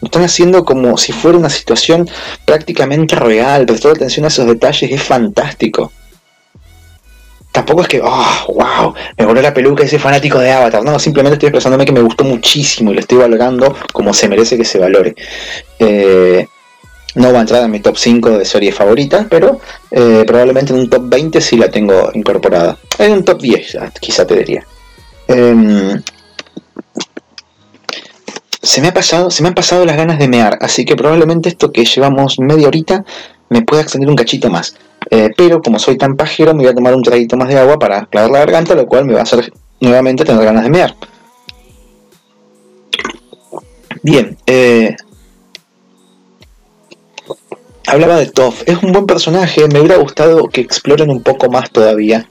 Lo 0.00 0.06
están 0.06 0.22
haciendo 0.22 0.64
como 0.64 0.96
si 0.96 1.12
fuera 1.12 1.36
una 1.36 1.50
situación 1.50 2.08
prácticamente 2.44 3.16
real, 3.16 3.66
prestar 3.66 3.96
atención 3.96 4.26
a 4.26 4.28
esos 4.28 4.46
detalles 4.46 4.92
es 4.92 5.02
fantástico 5.02 5.90
tampoco 7.52 7.82
es 7.82 7.88
que, 7.88 8.00
oh, 8.02 8.46
wow, 8.48 8.94
me 9.16 9.26
voló 9.26 9.40
la 9.40 9.54
peluca 9.54 9.84
ese 9.84 9.98
fanático 9.98 10.38
de 10.38 10.50
Avatar. 10.50 10.82
No, 10.82 10.98
simplemente 10.98 11.34
estoy 11.34 11.48
expresándome 11.48 11.84
que 11.84 11.92
me 11.92 12.02
gustó 12.02 12.24
muchísimo 12.24 12.90
y 12.90 12.94
lo 12.94 13.00
estoy 13.00 13.18
valorando 13.18 13.76
como 13.92 14.14
se 14.14 14.28
merece 14.28 14.56
que 14.56 14.64
se 14.64 14.78
valore. 14.78 15.14
Eh, 15.78 16.46
no 17.14 17.32
va 17.32 17.38
a 17.38 17.42
entrar 17.42 17.64
en 17.64 17.70
mi 17.70 17.80
top 17.80 17.96
5 17.96 18.38
de 18.38 18.44
series 18.44 18.74
favoritas, 18.74 19.26
pero 19.28 19.60
eh, 19.90 20.24
probablemente 20.26 20.72
en 20.72 20.80
un 20.80 20.90
top 20.90 21.08
20 21.08 21.40
sí 21.40 21.56
la 21.56 21.70
tengo 21.70 22.10
incorporada. 22.14 22.76
En 22.98 23.12
un 23.12 23.24
top 23.24 23.40
10 23.40 23.76
quizá 24.00 24.26
te 24.26 24.36
diría. 24.36 24.66
Em, 25.26 26.00
se 28.68 28.82
me, 28.82 28.88
ha 28.88 28.92
pasado, 28.92 29.30
se 29.30 29.42
me 29.42 29.48
han 29.48 29.54
pasado 29.54 29.86
las 29.86 29.96
ganas 29.96 30.18
de 30.18 30.28
mear, 30.28 30.58
así 30.60 30.84
que 30.84 30.94
probablemente 30.94 31.48
esto 31.48 31.72
que 31.72 31.86
llevamos 31.86 32.38
media 32.38 32.68
horita 32.68 33.02
me 33.48 33.62
pueda 33.62 33.80
extender 33.80 34.10
un 34.10 34.14
cachito 34.14 34.50
más. 34.50 34.76
Eh, 35.10 35.30
pero 35.34 35.62
como 35.62 35.78
soy 35.78 35.96
tan 35.96 36.16
pajero, 36.16 36.52
me 36.52 36.64
voy 36.64 36.72
a 36.72 36.74
tomar 36.74 36.94
un 36.94 37.02
traguito 37.02 37.38
más 37.38 37.48
de 37.48 37.58
agua 37.58 37.78
para 37.78 38.00
aclarar 38.00 38.30
la 38.30 38.40
garganta, 38.40 38.74
lo 38.74 38.86
cual 38.86 39.06
me 39.06 39.14
va 39.14 39.20
a 39.20 39.22
hacer 39.22 39.50
nuevamente 39.80 40.22
tener 40.22 40.44
ganas 40.44 40.64
de 40.64 40.68
mear. 40.70 40.94
Bien, 44.02 44.36
eh, 44.44 44.94
hablaba 47.86 48.16
de 48.16 48.26
Toph. 48.26 48.64
Es 48.66 48.82
un 48.82 48.92
buen 48.92 49.06
personaje. 49.06 49.66
Me 49.66 49.80
hubiera 49.80 49.96
gustado 49.96 50.46
que 50.50 50.60
exploren 50.60 51.08
un 51.08 51.22
poco 51.22 51.48
más 51.48 51.70
todavía 51.70 52.28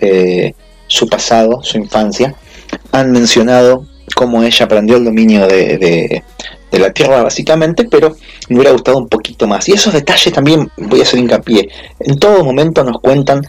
eh, 0.00 0.52
su 0.88 1.08
pasado, 1.08 1.62
su 1.62 1.78
infancia. 1.78 2.34
Han 2.90 3.12
mencionado 3.12 3.86
cómo 4.14 4.42
ella 4.42 4.66
aprendió 4.66 4.96
el 4.96 5.04
dominio 5.04 5.46
de, 5.46 5.78
de, 5.78 6.78
la 6.78 6.92
Tierra, 6.92 7.22
básicamente, 7.22 7.84
pero 7.84 8.16
me 8.48 8.56
hubiera 8.56 8.72
gustado 8.72 8.98
un 8.98 9.08
poquito 9.08 9.46
más. 9.46 9.68
Y 9.68 9.72
esos 9.72 9.92
detalles 9.92 10.32
también 10.32 10.70
voy 10.76 11.00
a 11.00 11.02
hacer 11.02 11.18
hincapié. 11.18 11.68
En 11.98 12.18
todo 12.18 12.44
momento 12.44 12.84
nos 12.84 13.00
cuentan 13.00 13.42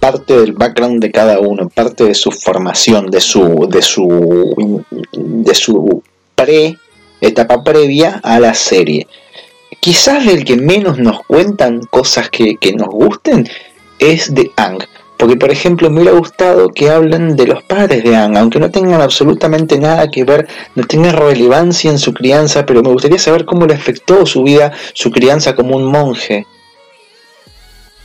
parte 0.00 0.38
del 0.38 0.52
background 0.52 1.00
de 1.00 1.10
cada 1.10 1.38
uno, 1.40 1.68
parte 1.68 2.04
de 2.04 2.14
su 2.14 2.30
formación, 2.30 3.10
de 3.10 3.20
su, 3.20 3.68
de 3.70 3.80
su, 3.80 4.84
de 5.12 5.54
su 5.54 6.02
pre 6.34 6.76
etapa 7.22 7.64
previa 7.64 8.20
a 8.22 8.38
la 8.38 8.54
serie. 8.54 9.06
Quizás 9.80 10.26
el 10.26 10.44
que 10.44 10.56
menos 10.56 10.98
nos 10.98 11.24
cuentan 11.24 11.80
cosas 11.90 12.28
que, 12.30 12.56
nos 12.76 12.88
gusten 12.88 13.48
es 13.98 14.34
de 14.34 14.50
Ang. 14.56 14.84
Porque, 15.16 15.36
por 15.36 15.50
ejemplo, 15.50 15.90
me 15.90 16.00
hubiera 16.00 16.18
gustado 16.18 16.70
que 16.70 16.90
hablen 16.90 17.36
de 17.36 17.46
los 17.46 17.62
padres 17.62 18.02
de 18.02 18.16
Ang, 18.16 18.36
aunque 18.36 18.58
no 18.58 18.70
tengan 18.70 19.00
absolutamente 19.00 19.78
nada 19.78 20.10
que 20.10 20.24
ver, 20.24 20.48
no 20.74 20.84
tengan 20.84 21.16
relevancia 21.16 21.90
en 21.90 21.98
su 21.98 22.12
crianza, 22.12 22.66
pero 22.66 22.82
me 22.82 22.90
gustaría 22.90 23.18
saber 23.18 23.44
cómo 23.44 23.66
le 23.66 23.74
afectó 23.74 24.26
su 24.26 24.42
vida, 24.42 24.72
su 24.92 25.10
crianza 25.10 25.54
como 25.54 25.76
un 25.76 25.84
monje. 25.84 26.46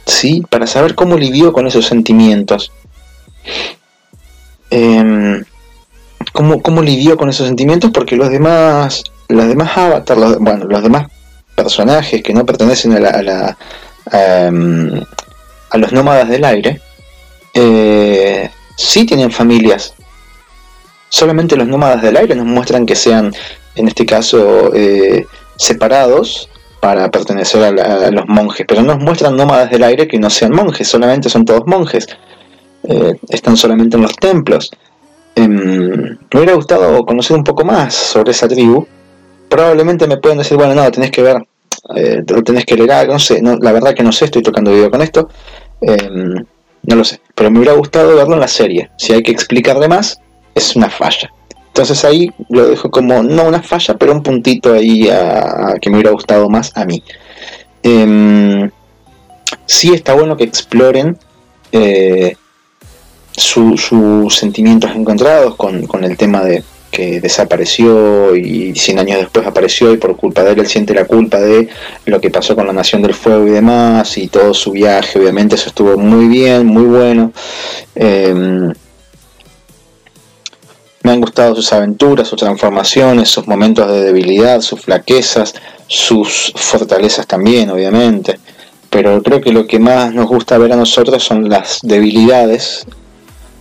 ¿Sí? 0.05 0.43
Para 0.49 0.67
saber 0.67 0.95
cómo 0.95 1.17
lidió 1.17 1.51
con 1.51 1.67
esos 1.67 1.85
sentimientos. 1.85 2.71
Eh, 4.71 5.43
cómo, 6.31 6.61
cómo 6.61 6.81
lidió 6.81 7.17
con 7.17 7.29
esos 7.29 7.47
sentimientos, 7.47 7.91
porque 7.91 8.15
los 8.15 8.29
demás, 8.29 9.03
los 9.27 9.47
demás 9.47 9.77
avatars, 9.77 10.37
bueno, 10.39 10.65
los 10.65 10.83
demás 10.83 11.07
personajes 11.55 12.23
que 12.23 12.33
no 12.33 12.45
pertenecen 12.45 12.93
a 12.93 12.99
la, 12.99 13.57
a, 14.11 14.45
em, 14.45 15.01
los 15.73 15.91
nómadas 15.91 16.29
del 16.29 16.45
aire, 16.45 16.81
eh, 17.53 18.49
sí 18.75 19.05
tienen 19.05 19.31
familias. 19.31 19.93
Solamente 21.09 21.55
los 21.55 21.67
nómadas 21.67 22.01
del 22.01 22.17
aire 22.17 22.35
nos 22.35 22.45
muestran 22.45 22.85
que 22.85 22.95
sean, 22.95 23.33
en 23.75 23.87
este 23.87 24.05
caso, 24.05 24.73
eh, 24.73 25.25
separados 25.57 26.49
para 26.79 27.11
pertenecer 27.11 27.63
a, 27.79 28.11
los 28.11 28.27
monjes, 28.27 28.65
pero 28.67 28.81
no 28.81 28.95
nos 28.95 29.03
muestran 29.03 29.35
nómadas 29.35 29.69
del 29.69 29.83
aire 29.83 30.07
que 30.07 30.19
no 30.19 30.29
sean 30.29 30.53
monjes, 30.53 30.87
solamente 30.87 31.29
son 31.29 31.45
todos 31.45 31.67
monjes. 31.67 32.07
Eh, 32.83 33.15
están 33.27 33.57
solamente 33.57 33.97
en 33.97 34.03
los 34.03 34.15
templos. 34.15 34.71
Em, 35.35 36.17
me 36.31 36.35
hubiera 36.35 36.53
gustado 36.53 37.05
conocer 37.05 37.35
un 37.35 37.43
poco 37.43 37.65
más 37.65 37.93
sobre 37.93 38.31
esa 38.31 38.47
tribu. 38.47 38.87
Probablemente 39.49 40.07
me 40.07 40.17
pueden 40.17 40.37
decir, 40.37 40.57
bueno, 40.57 40.75
no, 40.75 40.89
tenés 40.91 41.11
que 41.11 41.21
ver, 41.21 41.37
eh, 41.95 42.23
tenés 42.45 42.65
que 42.65 42.75
leer 42.75 43.09
no 43.09 43.19
sé, 43.19 43.41
la 43.41 43.71
verdad 43.71 43.93
que 43.93 44.03
no 44.03 44.11
sé, 44.11 44.25
estoy 44.25 44.41
tocando 44.41 44.71
video 44.71 44.89
con 44.89 45.01
esto. 45.01 45.27
Em, 45.81 46.45
no 46.83 46.95
lo 46.95 47.03
sé, 47.03 47.21
pero 47.35 47.51
me 47.51 47.59
hubiera 47.59 47.75
gustado 47.75 48.15
verlo 48.15 48.33
en 48.33 48.39
la 48.39 48.47
serie. 48.47 48.89
Si 48.97 49.13
hay 49.13 49.23
que 49.23 49.31
explicar 49.31 49.79
de 49.79 49.87
más, 49.87 50.21
es 50.55 50.75
una 50.75 50.89
falla. 50.89 51.31
Entonces 51.67 52.03
ahí 52.03 52.31
lo 52.49 52.67
dejo 52.67 52.89
como, 52.89 53.23
no 53.23 53.43
una 53.43 53.61
falla, 53.61 53.95
pero 53.97 54.11
un 54.11 54.23
puntito 54.23 54.73
ahí 54.73 55.09
a, 55.09 55.75
que 55.81 55.89
me 55.89 55.97
hubiera 55.97 56.11
gustado 56.11 56.49
más 56.49 56.75
a 56.75 56.85
mí. 56.85 57.03
Eh, 57.83 58.69
sí 59.65 59.93
está 59.93 60.13
bueno 60.13 60.35
que 60.35 60.43
exploren 60.43 61.17
eh, 61.71 62.35
sus 63.31 64.35
sentimientos 64.35 64.91
encontrados 64.95 65.55
con, 65.55 66.03
el 66.03 66.17
tema 66.17 66.41
de 66.41 66.63
que 66.91 67.21
desapareció 67.21 68.35
y 68.35 68.73
100 68.75 68.99
años 68.99 69.19
después 69.19 69.45
apareció 69.45 69.93
y 69.93 69.97
por 69.97 70.15
culpa 70.15 70.43
de 70.43 70.51
él 70.51 70.59
él 70.59 70.67
siente 70.67 70.93
la 70.93 71.05
culpa 71.05 71.39
de 71.39 71.69
lo 72.05 72.19
que 72.19 72.29
pasó 72.29 72.55
con 72.55 72.67
la 72.67 72.73
Nación 72.73 73.01
del 73.01 73.13
Fuego 73.13 73.47
y 73.47 73.51
demás 73.51 74.17
y 74.17 74.27
todo 74.27 74.53
su 74.53 74.71
viaje, 74.71 75.19
obviamente 75.19 75.55
eso 75.55 75.69
estuvo 75.69 75.97
muy 75.97 76.27
bien, 76.27 76.65
muy 76.65 76.83
bueno. 76.83 77.31
Em, 77.95 78.73
me 81.01 81.11
han 81.11 81.21
gustado 81.21 81.55
sus 81.55 81.71
aventuras, 81.71 82.27
sus 82.27 82.39
transformaciones, 82.39 83.29
sus 83.29 83.47
momentos 83.47 83.89
de 83.89 84.03
debilidad, 84.03 84.61
sus 84.61 84.81
flaquezas, 84.81 85.53
sus 85.87 86.51
fortalezas 86.55 87.25
también, 87.25 87.69
obviamente. 87.69 88.39
Pero 88.89 89.21
creo 89.23 89.39
que 89.39 89.51
lo 89.51 89.65
que 89.65 89.79
más 89.79 90.13
nos 90.13 90.27
gusta 90.27 90.57
ver 90.57 90.73
a 90.73 90.75
nosotros 90.75 91.23
son 91.23 91.47
las 91.47 91.79
debilidades 91.83 92.85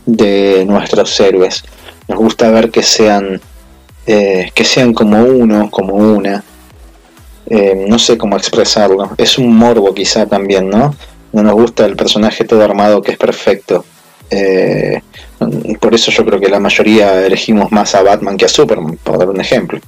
de 0.07 0.65
nuestros 0.67 1.19
héroes. 1.21 1.63
Nos 2.09 2.19
gusta 2.19 2.51
ver 2.51 2.71
que 2.71 2.83
sean, 2.83 3.41
eh, 4.07 4.51
que 4.55 4.65
sean 4.65 4.95
como 4.95 5.23
uno, 5.23 5.71
como 5.71 5.95
una. 5.95 6.43
Eh, 7.51 7.87
no 7.87 7.99
sé 7.99 8.17
cómo 8.17 8.37
expresarlo. 8.37 9.11
Es 9.19 9.37
un 9.39 9.55
morbo 9.55 9.95
quizá 9.95 10.27
también, 10.27 10.71
¿no? 10.71 10.95
No 11.33 11.43
nos 11.43 11.53
gusta 11.53 11.85
el 11.85 11.97
personaje 11.97 12.45
todo 12.45 12.65
armado 12.65 13.03
que 13.03 13.13
es 13.13 13.19
perfecto. 13.19 13.85
Eh, 14.31 15.03
por 15.81 15.95
eso 15.95 16.11
yo 16.11 16.25
creo 16.25 16.41
que 16.41 16.49
la 16.49 16.61
mayoría 16.61 17.25
elegimos 17.25 17.71
más 17.71 17.95
a 17.95 18.03
Batman 18.03 18.39
que 18.39 18.47
a 18.47 18.49
Superman, 18.49 18.99
por 19.03 19.19
dar 19.19 19.29
un 19.29 19.41
ejemplo. 19.41 19.79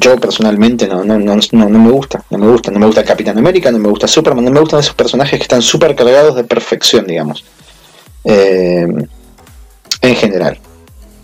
yo 0.00 0.16
personalmente 0.18 0.88
no, 0.88 1.04
no, 1.04 1.18
no, 1.18 1.36
no, 1.52 1.68
me 1.68 1.90
gusta, 1.90 2.24
no 2.30 2.38
me 2.38 2.46
gusta, 2.46 2.70
no 2.70 2.78
me 2.78 2.86
gusta 2.86 3.04
Capitán 3.04 3.36
América, 3.36 3.70
no 3.70 3.78
me 3.78 3.88
gusta 3.88 4.08
Superman, 4.08 4.44
no 4.44 4.50
me 4.50 4.60
gustan 4.60 4.80
esos 4.80 4.94
personajes 4.94 5.38
que 5.38 5.42
están 5.42 5.62
súper 5.62 5.94
cargados 5.94 6.34
de 6.34 6.44
perfección, 6.44 7.06
digamos. 7.06 7.44
En 8.24 10.16
general. 10.16 10.58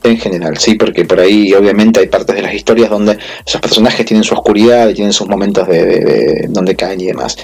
En 0.03 0.17
general, 0.17 0.57
sí, 0.57 0.77
porque 0.77 1.05
por 1.05 1.21
ahí 1.21 1.53
obviamente 1.53 2.01
hay 2.01 2.07
partes 2.07 2.35
de 2.35 2.43
las 2.43 2.55
historias 2.55 2.89
donde 2.89 3.19
esos 3.47 3.61
personajes 3.61 4.07
tienen 4.07 4.25
su 4.25 4.35
oscuridad 4.35 4.89
y 4.89 4.95
tienen 4.95 5.13
sus 5.13 5.29
momentos 5.29 5.69
de, 5.69 6.47
donde 6.49 6.75
caen 6.75 7.01
y 7.03 7.07
demás. 7.07 7.37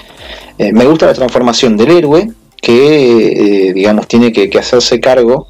Eh, 0.57 0.73
me 0.73 0.85
gusta 0.85 1.05
la 1.05 1.13
transformación 1.13 1.77
del 1.77 1.91
héroe 1.91 2.29
que, 2.59 3.67
eh, 3.67 3.73
digamos, 3.73 4.07
tiene 4.07 4.31
que, 4.31 4.49
hacerse 4.57 4.99
cargo 4.99 5.47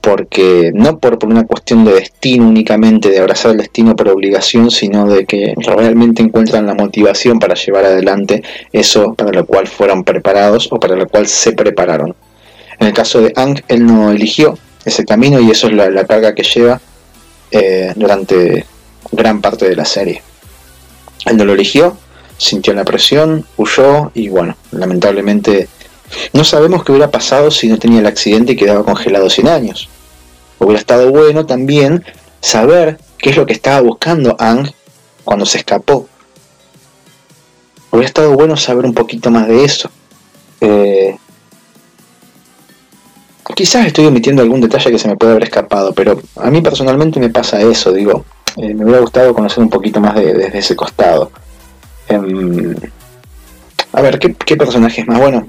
porque 0.00 0.72
no 0.74 0.98
por, 0.98 1.18
por, 1.18 1.28
una 1.28 1.46
cuestión 1.46 1.84
de 1.84 1.92
destino 1.92 2.48
únicamente, 2.48 3.10
de 3.10 3.20
abrazar 3.20 3.52
el 3.52 3.58
destino 3.58 3.94
por 3.94 4.08
obligación, 4.08 4.70
sino 4.70 5.06
de 5.06 5.26
que 5.26 5.54
realmente 5.58 6.22
encuentran 6.22 6.66
la 6.66 6.74
motivación 6.74 7.38
para 7.38 7.54
llevar 7.54 7.84
adelante 7.84 8.42
eso 8.72 9.14
para 9.14 9.30
lo 9.30 9.46
cual 9.46 9.68
fueron 9.68 10.02
preparados 10.02 10.68
o 10.72 10.80
para 10.80 10.96
lo 10.96 11.06
cual 11.06 11.28
se 11.28 11.52
prepararon. 11.52 12.16
En 12.80 12.88
el 12.88 12.92
caso 12.94 13.20
de 13.20 13.32
Ang, 13.36 13.62
él 13.68 13.86
no 13.86 14.10
eligió 14.10 14.58
ese 14.84 15.04
camino 15.04 15.40
y 15.40 15.50
eso 15.50 15.68
es 15.68 15.74
la, 15.74 16.04
carga 16.06 16.34
que 16.34 16.42
lleva 16.42 16.80
eh, 17.50 17.92
durante 17.96 18.64
gran 19.12 19.40
parte 19.40 19.68
de 19.68 19.76
la 19.76 19.84
serie. 19.84 20.22
Él 21.26 21.36
no 21.36 21.44
lo 21.44 21.52
eligió, 21.52 21.96
sintió 22.38 22.72
la 22.72 22.84
presión, 22.84 23.46
huyó 23.56 24.10
y 24.14 24.28
bueno, 24.28 24.56
lamentablemente 24.70 25.68
no 26.32 26.44
sabemos 26.44 26.84
qué 26.84 26.92
hubiera 26.92 27.10
pasado 27.10 27.50
si 27.50 27.68
no 27.68 27.78
tenía 27.78 28.00
el 28.00 28.06
accidente 28.06 28.52
y 28.52 28.56
quedaba 28.56 28.84
congelado 28.84 29.30
100 29.30 29.48
años. 29.48 29.88
Hubiera 30.58 30.78
estado 30.78 31.10
bueno 31.10 31.46
también 31.46 32.04
saber 32.40 32.98
qué 33.18 33.30
es 33.30 33.36
lo 33.36 33.46
que 33.46 33.52
estaba 33.52 33.80
buscando 33.80 34.36
Ang 34.38 34.70
cuando 35.24 35.46
se 35.46 35.58
escapó. 35.58 36.08
Hubiera 37.90 38.06
estado 38.06 38.32
bueno 38.32 38.56
saber 38.56 38.84
un 38.84 38.94
poquito 38.94 39.30
más 39.30 39.48
de 39.48 39.64
eso. 39.64 39.90
Eh, 40.60 41.16
Quizás 43.60 43.84
estoy 43.84 44.06
omitiendo 44.06 44.40
algún 44.40 44.62
detalle 44.62 44.90
que 44.90 44.98
se 44.98 45.06
me 45.06 45.16
puede 45.16 45.32
haber 45.32 45.44
escapado, 45.44 45.92
pero 45.92 46.18
a 46.36 46.50
mí 46.50 46.62
personalmente 46.62 47.20
me 47.20 47.28
pasa 47.28 47.60
eso, 47.60 47.92
digo, 47.92 48.24
eh, 48.56 48.72
me 48.72 48.84
hubiera 48.84 49.00
gustado 49.00 49.34
conocer 49.34 49.62
un 49.62 49.68
poquito 49.68 50.00
más 50.00 50.14
de, 50.14 50.32
desde 50.32 50.60
ese 50.60 50.74
costado. 50.74 51.30
Em, 52.08 52.74
a 53.92 54.00
ver, 54.00 54.18
¿qué, 54.18 54.32
¿qué, 54.32 54.56
personajes 54.56 55.06
más? 55.06 55.18
Bueno, 55.18 55.46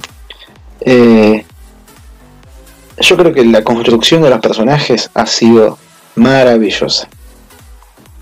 eh, 0.81 1.45
yo 2.99 3.15
creo 3.15 3.31
que 3.31 3.45
la 3.45 3.63
construcción 3.63 4.21
de 4.23 4.29
los 4.29 4.41
personajes 4.41 5.09
ha 5.13 5.25
sido 5.25 5.77
maravillosa. 6.15 7.07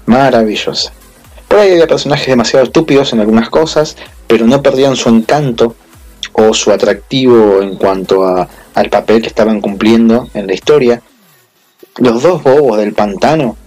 Maravillosa. 0.05 0.93
Por 1.47 1.57
ahí 1.57 1.71
había 1.71 1.87
personajes 1.87 2.27
demasiado 2.27 2.63
estúpidos 2.63 3.11
en 3.13 3.21
algunas 3.21 3.49
cosas, 3.49 3.97
pero 4.27 4.45
no 4.45 4.61
perdían 4.61 4.95
su 4.95 5.09
encanto 5.09 5.75
o 6.33 6.53
su 6.53 6.71
atractivo 6.71 7.61
en 7.61 7.75
cuanto 7.75 8.25
a 8.25 8.47
al 8.75 8.89
papel 8.89 9.21
que 9.21 9.27
estaban 9.27 9.59
cumpliendo 9.59 10.29
en 10.33 10.47
la 10.47 10.53
historia. 10.53 11.01
Los 11.97 12.23
dos 12.23 12.41
bobos 12.43 12.77
del 12.77 12.93
pantano 12.93 13.57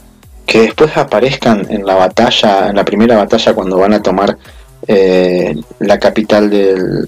que 0.47 0.61
después 0.63 0.97
aparezcan 0.97 1.67
en 1.71 1.85
la 1.85 1.95
batalla, 1.95 2.69
en 2.69 2.77
la 2.77 2.85
primera 2.85 3.17
batalla 3.17 3.55
cuando 3.55 3.79
van 3.79 3.93
a 3.93 4.03
tomar 4.03 4.39
eh, 4.87 5.55
la 5.81 5.99
capital 5.99 6.51
del 6.51 7.07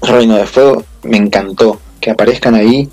Reino 0.00 0.36
de 0.36 0.46
Fuego, 0.46 0.84
me 1.02 1.16
encantó 1.16 1.80
que 2.00 2.10
aparezcan 2.10 2.54
ahí 2.54 2.88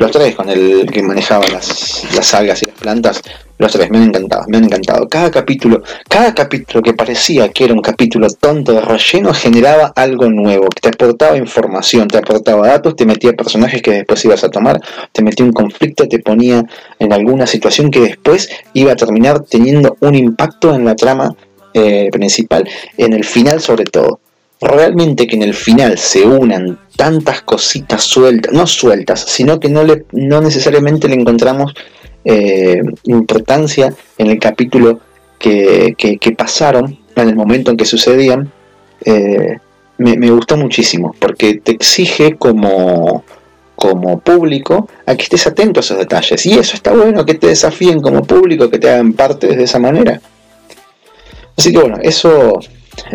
los 0.00 0.10
tres 0.10 0.34
con 0.34 0.48
el 0.48 0.90
que 0.90 1.02
manejaba 1.02 1.46
las, 1.48 2.06
las 2.16 2.32
algas 2.32 2.62
y 2.62 2.66
las 2.66 2.74
plantas, 2.74 3.20
los 3.58 3.70
tres 3.70 3.90
me 3.90 3.98
han 3.98 4.04
encantado, 4.04 4.44
me 4.48 4.56
han 4.56 4.64
encantado. 4.64 5.06
Cada 5.06 5.30
capítulo, 5.30 5.82
cada 6.08 6.34
capítulo 6.34 6.82
que 6.82 6.94
parecía 6.94 7.50
que 7.50 7.64
era 7.64 7.74
un 7.74 7.82
capítulo 7.82 8.26
tonto 8.30 8.72
de 8.72 8.80
relleno 8.80 9.34
generaba 9.34 9.92
algo 9.94 10.30
nuevo, 10.30 10.68
que 10.70 10.80
te 10.80 10.88
aportaba 10.88 11.36
información, 11.36 12.08
te 12.08 12.16
aportaba 12.16 12.66
datos, 12.66 12.96
te 12.96 13.04
metía 13.04 13.34
personajes 13.34 13.82
que 13.82 13.90
después 13.92 14.24
ibas 14.24 14.42
a 14.42 14.48
tomar, 14.48 14.80
te 15.12 15.20
metía 15.20 15.44
un 15.44 15.52
conflicto, 15.52 16.08
te 16.08 16.18
ponía 16.18 16.64
en 16.98 17.12
alguna 17.12 17.46
situación 17.46 17.90
que 17.90 18.00
después 18.00 18.48
iba 18.72 18.92
a 18.92 18.96
terminar 18.96 19.40
teniendo 19.40 19.98
un 20.00 20.14
impacto 20.14 20.74
en 20.74 20.86
la 20.86 20.96
trama 20.96 21.36
eh, 21.74 22.08
principal, 22.10 22.66
en 22.96 23.12
el 23.12 23.24
final 23.24 23.60
sobre 23.60 23.84
todo. 23.84 24.18
Realmente 24.60 25.26
que 25.26 25.36
en 25.36 25.42
el 25.42 25.54
final 25.54 25.96
se 25.96 26.26
unan 26.26 26.78
tantas 26.94 27.40
cositas 27.42 28.02
sueltas, 28.02 28.52
no 28.52 28.66
sueltas, 28.66 29.20
sino 29.20 29.58
que 29.58 29.70
no, 29.70 29.82
le, 29.84 30.04
no 30.12 30.42
necesariamente 30.42 31.08
le 31.08 31.14
encontramos 31.14 31.72
eh, 32.26 32.82
importancia 33.04 33.94
en 34.18 34.26
el 34.26 34.38
capítulo 34.38 35.00
que, 35.38 36.34
pasaron, 36.36 36.98
en 37.16 37.28
el 37.28 37.36
momento 37.36 37.70
en 37.70 37.78
que 37.78 37.86
sucedían, 37.86 38.52
eh, 39.06 39.56
me, 39.96 40.30
gustó 40.30 40.58
muchísimo, 40.58 41.14
porque 41.18 41.54
te 41.54 41.72
exige 41.72 42.36
como, 42.36 43.24
como 43.76 44.20
público 44.20 44.88
a 45.06 45.14
que 45.14 45.22
estés 45.22 45.46
atento 45.46 45.80
a 45.80 45.82
esos 45.82 45.96
detalles. 45.96 46.44
Y 46.44 46.58
eso 46.58 46.74
está 46.74 46.92
bueno, 46.92 47.24
que 47.24 47.34
te 47.34 47.46
desafíen 47.46 48.00
como 48.00 48.24
público, 48.24 48.68
que 48.68 48.78
te 48.78 48.90
hagan 48.90 49.14
parte 49.14 49.56
de 49.56 49.64
esa 49.64 49.78
manera. 49.78 50.20
Así 51.56 51.72
que 51.72 51.78
bueno, 51.78 51.96
eso 52.02 52.60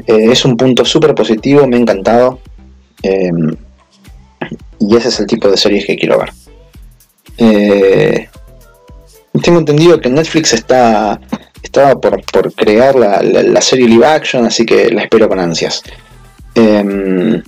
eh, 0.07 0.31
es 0.31 0.45
un 0.45 0.57
punto 0.57 0.85
súper 0.85 1.13
positivo, 1.15 1.67
me 1.67 1.77
ha 1.77 1.79
encantado. 1.79 2.39
Em, 3.01 3.55
y 4.79 4.95
ese 4.95 5.09
es 5.09 5.19
el 5.19 5.27
tipo 5.27 5.49
de 5.49 5.57
series 5.57 5.85
que 5.85 5.95
quiero 5.95 6.19
ver. 6.19 6.31
Eh, 7.37 8.29
tengo 9.43 9.59
entendido 9.59 9.99
que 9.99 10.09
Netflix 10.09 10.53
está 10.53 11.19
estaba 11.75 11.99
por, 11.99 12.53
crear 12.53 12.95
la, 12.95 13.61
serie 13.61 13.87
live 13.87 14.05
action, 14.05 14.45
así 14.45 14.65
que 14.65 14.89
la 14.91 15.03
espero 15.03 15.27
con 15.27 15.39
ansias. 15.39 15.83
Em, 16.53 17.43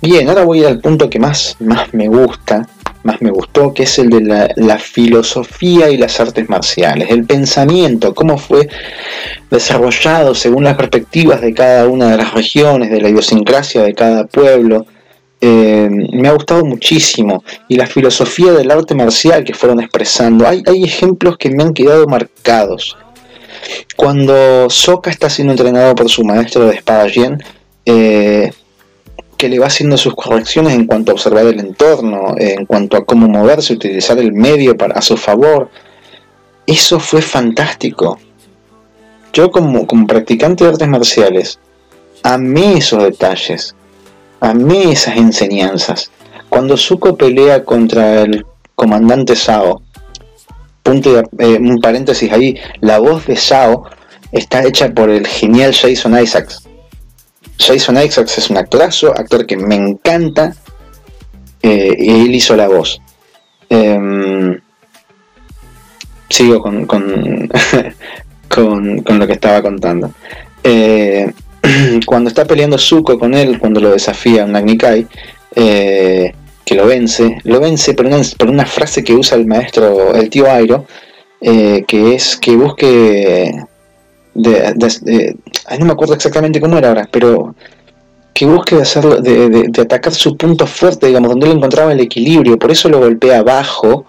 bien, 0.00 0.28
ahora 0.28 0.44
voy 0.44 0.64
al 0.64 0.80
punto 0.80 1.10
que 1.10 1.18
más, 1.18 1.56
más 1.60 1.92
me 1.92 2.08
gusta, 2.08 2.66
más 3.06 3.22
me 3.22 3.30
gustó, 3.30 3.72
que 3.72 3.84
es 3.84 3.98
el 3.98 4.10
de 4.10 4.52
la, 4.56 4.78
filosofía 4.78 5.88
y 5.90 5.96
las 5.96 6.20
artes 6.20 6.48
marciales, 6.48 7.10
el 7.10 7.24
pensamiento, 7.24 8.14
cómo 8.14 8.36
fue 8.36 8.68
desarrollado 9.50 10.34
según 10.34 10.64
las 10.64 10.76
perspectivas 10.76 11.40
de 11.40 11.54
cada 11.54 11.86
una 11.86 12.10
de 12.10 12.18
las 12.18 12.34
regiones, 12.34 12.90
de 12.90 13.00
la 13.00 13.08
idiosincrasia 13.08 13.82
de 13.82 13.94
cada 13.94 14.26
pueblo. 14.26 14.86
Eh, 15.40 15.88
me 15.90 16.28
ha 16.28 16.32
gustado 16.32 16.64
muchísimo 16.64 17.44
y 17.68 17.76
la 17.76 17.86
filosofía 17.86 18.52
del 18.52 18.70
arte 18.70 18.94
marcial 18.94 19.44
que 19.44 19.54
fueron 19.54 19.80
expresando. 19.80 20.46
Hay, 20.46 20.62
hay 20.66 20.84
ejemplos 20.84 21.36
que 21.38 21.50
me 21.50 21.62
han 21.62 21.72
quedado 21.72 22.06
marcados. 22.06 22.96
Cuando 23.96 24.68
Sokka 24.70 25.10
está 25.10 25.30
siendo 25.30 25.52
entrenado 25.52 25.94
por 25.94 26.08
su 26.08 26.24
maestro 26.24 26.66
de 26.66 26.74
espada 26.74 27.06
eh, 27.86 28.52
que 29.36 29.48
le 29.48 29.58
va 29.58 29.66
haciendo 29.66 29.96
sus 29.96 30.14
correcciones 30.14 30.74
en 30.74 30.86
cuanto 30.86 31.12
a 31.12 31.14
observar 31.14 31.46
el 31.46 31.60
entorno, 31.60 32.34
en 32.38 32.66
cuanto 32.66 32.96
a 32.96 33.04
cómo 33.04 33.28
moverse, 33.28 33.74
utilizar 33.74 34.18
el 34.18 34.32
medio 34.32 34.76
para, 34.76 34.94
a 34.94 35.02
su 35.02 35.16
favor. 35.16 35.70
Eso 36.66 36.98
fue 36.98 37.22
fantástico. 37.22 38.18
Yo 39.32 39.50
como, 39.50 39.86
practicante 40.06 40.64
de 40.64 40.70
artes 40.70 40.88
marciales, 40.88 41.58
amé 42.22 42.78
esos 42.78 43.02
detalles, 43.02 43.74
amé 44.40 44.92
esas 44.92 45.16
enseñanzas. 45.16 46.10
Cuando 46.48 46.76
Zuko 46.76 47.16
pelea 47.16 47.64
contra 47.64 48.22
el 48.22 48.46
comandante 48.74 49.36
Sao, 49.36 49.82
punto 50.82 51.18
eh, 51.18 51.58
un 51.60 51.80
paréntesis 51.80 52.32
ahí, 52.32 52.58
la 52.80 52.98
voz 52.98 53.26
de 53.26 53.36
Sao 53.36 53.84
está 54.32 54.64
hecha 54.64 54.92
por 54.92 55.10
el 55.10 55.26
genial 55.26 55.74
Jason 55.74 56.18
Isaacs. 56.18 56.66
Jason 57.58 57.96
Isaacs 58.02 58.38
es 58.38 58.50
un 58.50 58.58
actorazo, 58.58 59.12
actor 59.16 59.46
que 59.46 59.56
me 59.56 59.74
encanta, 59.74 60.54
eh, 61.62 61.94
y 61.98 62.10
él 62.10 62.34
hizo 62.34 62.56
la 62.56 62.68
voz. 62.68 63.00
Em, 63.68 64.60
sigo 66.28 66.60
con, 66.60 66.86
con, 66.86 67.48
con, 68.48 69.18
lo 69.18 69.26
que 69.26 69.32
estaba 69.32 69.62
contando. 69.62 70.12
Eh, 70.62 71.32
cuando 72.06 72.28
está 72.28 72.44
peleando 72.44 72.78
Zuko 72.78 73.18
con 73.18 73.34
él, 73.34 73.58
cuando 73.58 73.80
lo 73.80 73.90
desafía 73.90 74.44
un 74.44 74.54
Agnikai, 74.54 75.06
eh, 75.54 76.32
que 76.64 76.74
lo 76.74 76.86
vence, 76.86 77.38
lo 77.44 77.60
vence 77.60 77.94
por 77.94 78.06
una, 78.06 78.20
por 78.38 78.50
una, 78.50 78.66
frase 78.66 79.02
que 79.02 79.14
usa 79.14 79.38
el 79.38 79.46
maestro, 79.46 80.14
el 80.14 80.28
tío 80.28 80.50
Airo, 80.50 80.86
que 81.40 82.14
es 82.14 82.36
que 82.36 82.56
busque 82.56 83.52
de, 84.36 85.36
no 85.78 85.84
me 85.84 85.92
acuerdo 85.92 86.14
exactamente 86.14 86.60
cómo 86.60 86.78
era 86.78 86.88
ahora, 86.88 87.08
pero 87.10 87.54
que 88.34 88.46
busque 88.46 88.76
de, 88.76 88.82
hacerlo, 88.82 89.20
de, 89.20 89.70
atacar 89.80 90.12
su 90.12 90.36
punto 90.36 90.66
fuerte, 90.66 91.06
digamos, 91.06 91.30
donde 91.30 91.46
él 91.46 91.56
encontraba 91.56 91.92
el 91.92 92.00
equilibrio, 92.00 92.58
por 92.58 92.70
eso 92.70 92.88
lo 92.88 92.98
golpea 92.98 93.38
abajo 93.38 94.04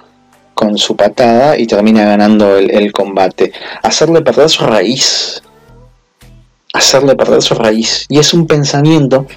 con 0.54 0.78
su 0.78 0.96
patada 0.96 1.58
y 1.58 1.68
termina 1.68 2.04
ganando 2.04 2.58
el, 2.58 2.92
combate. 2.92 3.54
Hacerle 3.84 4.22
perder 4.22 4.50
su 4.50 4.66
raíz. 4.66 5.42
Hacerle 6.74 7.16
perder 7.16 7.42
su 7.42 7.54
raíz. 7.54 8.06
Y 8.10 8.20
es 8.20 8.34
un 8.34 8.48
pensamiento 8.48 9.28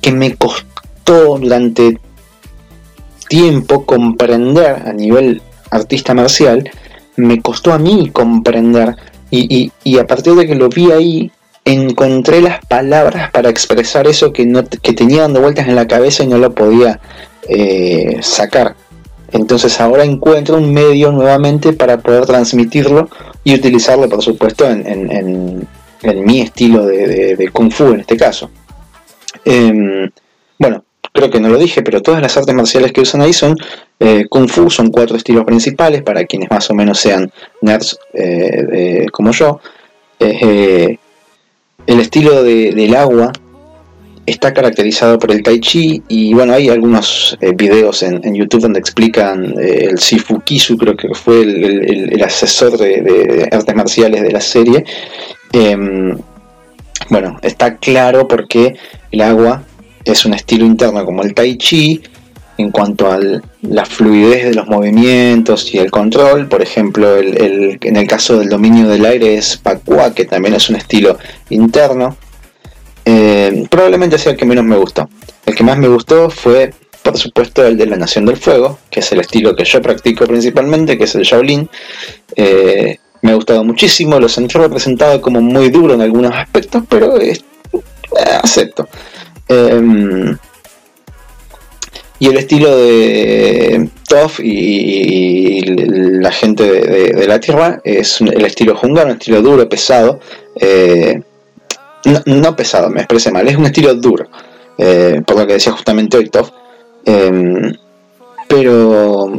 que 0.00 0.12
me 0.12 0.36
costó 0.36 1.38
durante 1.38 1.98
tiempo 3.28 3.84
comprender 3.86 4.82
a 4.86 4.92
nivel 4.92 5.42
artista 5.70 6.14
marcial, 6.14 6.70
me 7.16 7.40
costó 7.40 7.72
a 7.72 7.78
mí 7.78 8.10
comprender 8.10 8.94
y, 9.30 9.98
a 9.98 10.06
partir 10.06 10.34
de 10.34 10.46
que 10.46 10.54
lo 10.54 10.68
vi 10.68 10.90
ahí, 10.90 11.30
encontré 11.64 12.40
las 12.40 12.64
palabras 12.64 13.30
para 13.30 13.50
expresar 13.50 14.06
eso 14.06 14.32
que, 14.32 14.46
no, 14.46 14.64
que 14.64 14.92
tenía 14.92 15.22
dando 15.22 15.40
vueltas 15.40 15.66
en 15.66 15.74
la 15.74 15.88
cabeza 15.88 16.22
y 16.22 16.28
no 16.28 16.38
lo 16.38 16.54
podía 16.54 17.00
eh, 17.48 18.18
sacar. 18.20 18.76
Entonces 19.32 19.80
ahora 19.80 20.04
encuentro 20.04 20.56
un 20.56 20.72
medio 20.72 21.10
nuevamente 21.10 21.72
para 21.72 21.98
poder 21.98 22.26
transmitirlo 22.26 23.08
y 23.42 23.54
utilizarlo, 23.54 24.08
por 24.08 24.22
supuesto, 24.22 24.68
en, 24.68 25.66
mi 26.24 26.40
estilo 26.40 26.86
de, 26.86 27.50
kung 27.52 27.72
fu 27.72 27.92
en 27.92 28.00
este 28.00 28.16
caso. 28.16 28.50
Em, 29.44 30.10
creo 31.16 31.30
que 31.30 31.40
no 31.40 31.48
lo 31.48 31.58
dije, 31.58 31.82
pero 31.82 32.02
todas 32.02 32.22
las 32.22 32.36
artes 32.36 32.54
marciales 32.54 32.92
que 32.92 33.00
usan 33.00 33.22
ahí 33.22 33.32
son 33.32 33.56
eh, 33.98 34.26
Kung 34.28 34.48
Fu, 34.48 34.70
son 34.70 34.90
cuatro 34.90 35.16
estilos 35.16 35.44
principales 35.44 36.02
para 36.02 36.24
quienes 36.24 36.50
más 36.50 36.70
o 36.70 36.74
menos 36.74 36.98
sean 37.00 37.32
nerds 37.62 37.98
eh, 38.12 39.06
como 39.10 39.32
yo. 39.32 39.58
Eh, 40.20 40.98
el 41.86 42.00
estilo 42.00 42.42
del 42.42 42.94
agua 42.94 43.32
está 44.26 44.52
caracterizado 44.52 45.18
por 45.18 45.30
el 45.30 45.42
Tai 45.42 45.60
Chi 45.60 46.02
y 46.08 46.34
bueno, 46.34 46.52
hay 46.52 46.68
algunos 46.68 47.38
videos 47.56 48.02
en, 48.02 48.34
YouTube 48.34 48.62
donde 48.62 48.80
explican 48.80 49.54
el 49.58 49.98
Sifu 49.98 50.40
Kisu, 50.40 50.76
creo 50.76 50.96
que 50.96 51.14
fue 51.14 51.42
el, 51.42 52.22
asesor 52.24 52.76
de, 52.76 53.48
artes 53.50 53.74
marciales 53.74 54.22
de 54.22 54.32
la 54.32 54.40
serie. 54.40 54.84
Em, 55.52 56.18
bueno, 57.08 57.38
está 57.42 57.76
claro 57.76 58.26
porque 58.26 58.74
el 59.12 59.20
agua 59.20 59.62
es 60.12 60.24
un 60.24 60.34
estilo 60.34 60.64
interno 60.64 61.04
como 61.04 61.22
el 61.22 61.34
tai 61.34 61.56
chi 61.56 62.02
en 62.58 62.70
cuanto 62.70 63.10
a 63.10 63.18
la 63.62 63.84
fluidez 63.84 64.44
de 64.44 64.54
los 64.54 64.66
movimientos 64.66 65.74
y 65.74 65.78
el 65.78 65.90
control. 65.90 66.48
Por 66.48 66.62
ejemplo, 66.62 67.18
en 67.18 67.96
el 67.96 68.06
caso 68.06 68.38
del 68.38 68.48
dominio 68.48 68.88
del 68.88 69.04
aire 69.04 69.36
es 69.36 69.56
Pakua, 69.58 70.14
que 70.14 70.24
también 70.24 70.54
es 70.54 70.70
un 70.70 70.76
estilo 70.76 71.18
interno. 71.50 72.16
Eh, 73.04 73.66
probablemente 73.70 74.18
sea 74.18 74.32
el 74.32 74.38
que 74.38 74.46
menos 74.46 74.64
me 74.64 74.76
gustó. 74.76 75.08
El 75.44 75.54
que 75.54 75.64
más 75.64 75.78
me 75.78 75.88
gustó 75.88 76.30
fue, 76.30 76.72
por 77.02 77.16
supuesto, 77.18 77.64
el 77.64 77.76
de 77.76 77.86
la 77.86 77.96
Nación 77.96 78.24
del 78.24 78.36
Fuego, 78.36 78.78
que 78.90 79.00
es 79.00 79.12
el 79.12 79.20
estilo 79.20 79.54
que 79.54 79.64
yo 79.64 79.82
practico 79.82 80.26
principalmente, 80.26 80.96
que 80.96 81.04
es 81.04 81.14
el 81.14 81.22
Shaolin. 81.22 81.68
Eh, 82.34 82.98
me 83.22 83.32
ha 83.32 83.34
gustado 83.34 83.64
muchísimo, 83.64 84.18
lo 84.18 84.28
sentí 84.28 84.58
representado 84.58 85.20
como 85.20 85.40
muy 85.40 85.68
duro 85.68 85.94
en 85.94 86.00
algunos 86.00 86.32
aspectos, 86.34 86.84
pero 86.88 87.20
eh, 87.20 87.38
acepto. 88.42 88.88
Em, 89.48 90.36
y 92.18 92.28
el 92.28 92.36
estilo 92.38 92.76
de 92.76 93.90
Toff 94.08 94.40
y, 94.40 95.60
la 96.20 96.32
gente 96.32 96.64
de, 96.64 97.26
la 97.26 97.38
Tierra 97.38 97.80
es 97.84 98.20
el 98.20 98.44
estilo 98.44 98.78
húngaro, 98.82 99.08
un 99.08 99.16
estilo 99.18 99.42
duro, 99.42 99.68
pesado. 99.68 100.20
Eh, 100.58 101.20
no, 102.26 102.56
pesado, 102.56 102.88
me 102.88 103.00
expresé 103.00 103.30
mal, 103.30 103.46
es 103.48 103.56
un 103.56 103.66
estilo 103.66 103.94
duro, 103.94 104.26
eh, 104.78 105.20
por 105.26 105.36
lo 105.36 105.46
que 105.46 105.54
decía 105.54 105.72
justamente 105.72 106.16
hoy 106.16 106.28
Toff. 106.28 106.50
Em, 107.04 107.72
pero 108.48 109.32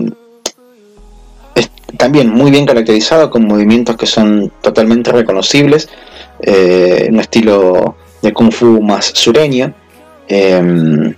también 1.97 2.30
muy 2.30 2.51
bien 2.51 2.66
caracterizado, 2.66 3.30
con 3.30 3.45
movimientos 3.45 3.97
que 3.97 4.05
son 4.05 4.51
totalmente 4.62 5.12
reconocibles, 5.12 5.89
eh, 6.41 7.08
un 7.12 7.20
estilo 7.20 7.95
de 8.22 8.34
kung 8.34 8.51
fu 8.51 8.82
más 8.82 9.05
sureño. 9.14 9.74
Em, 10.28 11.13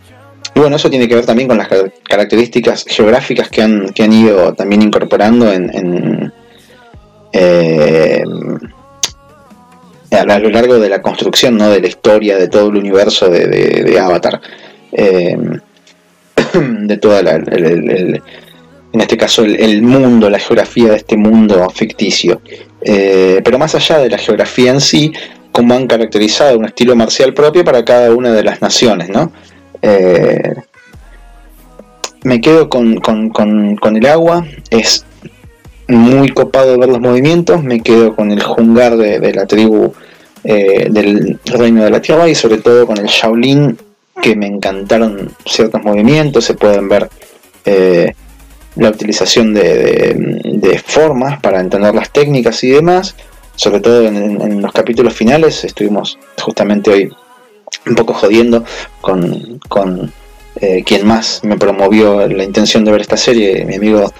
y 0.55 0.59
bueno, 0.59 0.75
eso 0.75 0.89
tiene 0.89 1.07
que 1.07 1.15
ver 1.15 1.25
también 1.25 1.47
con 1.47 1.57
las 1.57 1.67
características 2.07 2.85
geográficas 2.87 3.49
que 3.49 3.61
han, 3.61 3.89
que 3.89 4.03
han 4.03 4.13
ido 4.13 4.53
también 4.53 4.81
incorporando 4.81 5.51
en, 5.51 6.31
em, 7.31 8.59
a 10.11 10.39
lo 10.39 10.49
largo 10.49 10.79
de 10.79 10.89
la 10.89 11.01
construcción 11.01 11.57
¿no? 11.57 11.69
de 11.69 11.81
la 11.81 11.87
historia 11.87 12.37
de 12.37 12.47
todo 12.47 12.69
el 12.69 12.77
universo 12.77 13.29
de, 13.29 13.99
Avatar. 13.99 14.41
Em, 14.91 15.59
de 16.87 16.97
toda 16.97 17.21
la, 17.21 17.35
en 18.91 19.01
este 19.01 19.17
caso 19.17 19.43
el, 19.43 19.81
mundo, 19.81 20.29
la 20.29 20.39
geografía 20.39 20.89
de 20.89 20.97
este 20.97 21.17
mundo 21.17 21.69
ficticio. 21.69 22.41
Eh, 22.81 23.41
pero 23.43 23.59
más 23.59 23.75
allá 23.75 23.99
de 23.99 24.09
la 24.09 24.17
geografía 24.17 24.71
en 24.71 24.81
sí, 24.81 25.13
cómo 25.59 25.73
han 25.73 25.87
caracterizado 25.87 26.57
un 26.57 26.63
estilo 26.63 26.95
marcial 26.95 27.33
propio 27.33 27.65
para 27.65 27.83
cada 27.83 28.15
una 28.15 28.31
de 28.31 28.43
las 28.43 28.61
naciones, 28.61 29.09
¿no? 29.09 29.33
Eh, 29.81 30.53
me 32.23 32.39
quedo 32.39 32.69
con, 32.69 33.01
el 33.97 34.05
agua, 34.05 34.45
es 34.69 35.05
muy 35.89 36.29
copado 36.29 36.77
ver 36.77 36.87
los 36.87 37.01
movimientos, 37.01 37.61
me 37.61 37.81
quedo 37.81 38.15
con 38.15 38.31
el 38.31 38.41
jungar 38.41 38.95
de, 38.95 39.33
la 39.33 39.47
tribu 39.47 39.91
eh, 40.45 40.87
del 40.89 41.37
reino 41.43 41.83
de 41.83 41.89
la 41.89 42.01
tierra 42.01 42.29
y 42.29 42.35
sobre 42.35 42.59
todo 42.59 42.87
con 42.87 42.97
el 42.97 43.07
Shaolin, 43.07 43.77
que 44.21 44.37
me 44.37 44.47
encantaron 44.47 45.29
ciertos 45.45 45.83
movimientos, 45.83 46.45
se 46.45 46.53
pueden 46.53 46.87
ver 46.87 47.09
eh, 47.65 48.13
la 48.77 48.91
utilización 48.91 49.53
de, 49.53 50.81
formas 50.85 51.41
para 51.41 51.59
entender 51.59 51.93
las 51.93 52.11
técnicas 52.13 52.63
y 52.63 52.69
demás, 52.69 53.13
sobre 53.59 53.81
todo 53.81 54.07
en, 54.07 54.61
los 54.61 54.71
capítulos 54.71 55.13
finales, 55.13 55.65
estuvimos 55.65 56.17
justamente 56.41 56.91
hoy 56.91 57.09
un 57.87 57.93
poco 57.93 58.13
jodiendo 58.13 58.63
con, 59.01 59.59
con 59.67 60.13
eh, 60.61 60.81
quien 60.85 61.05
más 61.05 61.41
me 61.43 61.57
promovió 61.57 62.25
la 62.25 62.45
intención 62.45 62.85
de 62.85 62.93
ver 62.93 63.01
esta 63.01 63.17
serie, 63.17 63.65
mi 63.65 63.75
amigo 63.75 64.13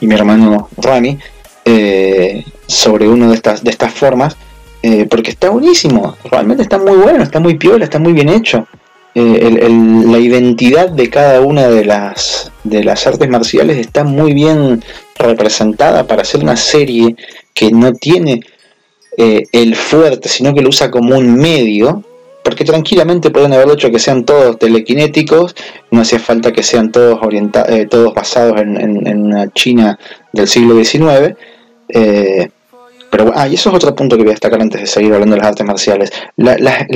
y 0.00 0.06
mi 0.06 0.14
hermano 0.14 0.70
Rami, 0.78 1.18
eh, 1.66 2.42
sobre 2.66 3.06
una 3.06 3.28
de 3.28 3.34
estas, 3.34 3.62
de 3.62 3.70
estas 3.70 3.92
formas, 3.92 4.34
eh, 4.82 5.06
porque 5.10 5.30
está 5.30 5.50
buenísimo, 5.50 6.16
realmente 6.30 6.62
está 6.62 6.78
muy 6.78 6.96
bueno, 6.96 7.22
está 7.22 7.38
muy 7.38 7.58
piola, 7.58 7.84
está 7.84 7.98
muy 7.98 8.14
bien 8.14 8.30
hecho. 8.30 8.66
la 9.14 10.18
identidad 10.18 10.88
de 10.88 11.10
cada 11.10 11.42
una 11.42 11.68
de 11.68 11.84
las, 11.84 12.50
de 12.64 12.82
las 12.82 13.06
artes 13.06 13.28
marciales 13.28 13.76
está 13.76 14.04
muy 14.04 14.32
bien 14.32 14.82
representada 15.18 16.06
para 16.06 16.22
hacer 16.22 16.40
una 16.40 16.56
serie 16.56 17.14
que 17.52 17.70
no 17.70 17.92
tiene 17.92 18.40
el 19.16 19.74
fuerte, 19.76 20.28
sino 20.28 20.52
que 20.52 20.60
lo 20.60 20.68
usa 20.68 20.90
como 20.90 21.16
un 21.16 21.34
medio 21.36 22.02
porque 22.46 22.64
tranquilamente 22.64 23.30
pueden 23.30 23.52
haberlo 23.54 23.74
hecho 23.74 23.90
que 23.90 23.98
sean 23.98 24.24
todos 24.24 24.56
telequinéticos, 24.56 25.56
no 25.90 26.02
hacía 26.02 26.20
falta 26.20 26.52
que 26.52 26.62
sean 26.62 26.92
todos 26.92 27.18
eh, 27.68 27.86
todos 27.90 28.14
basados 28.14 28.60
en, 28.60 29.20
una 29.20 29.50
China 29.50 29.98
del 30.32 30.46
siglo 30.46 30.76
XIX. 30.76 31.34
Eh, 31.88 32.48
pero 33.10 33.32
ah, 33.34 33.48
y 33.48 33.54
eso 33.54 33.70
es 33.70 33.74
otro 33.74 33.96
punto 33.96 34.16
que 34.16 34.22
voy 34.22 34.30
a 34.30 34.34
destacar 34.34 34.60
antes 34.62 34.80
de 34.80 34.86
seguir 34.86 35.12
hablando 35.12 35.34
de 35.34 35.40
las 35.40 35.48
artes 35.48 35.66
marciales. 35.66 36.12
La, 36.36 36.86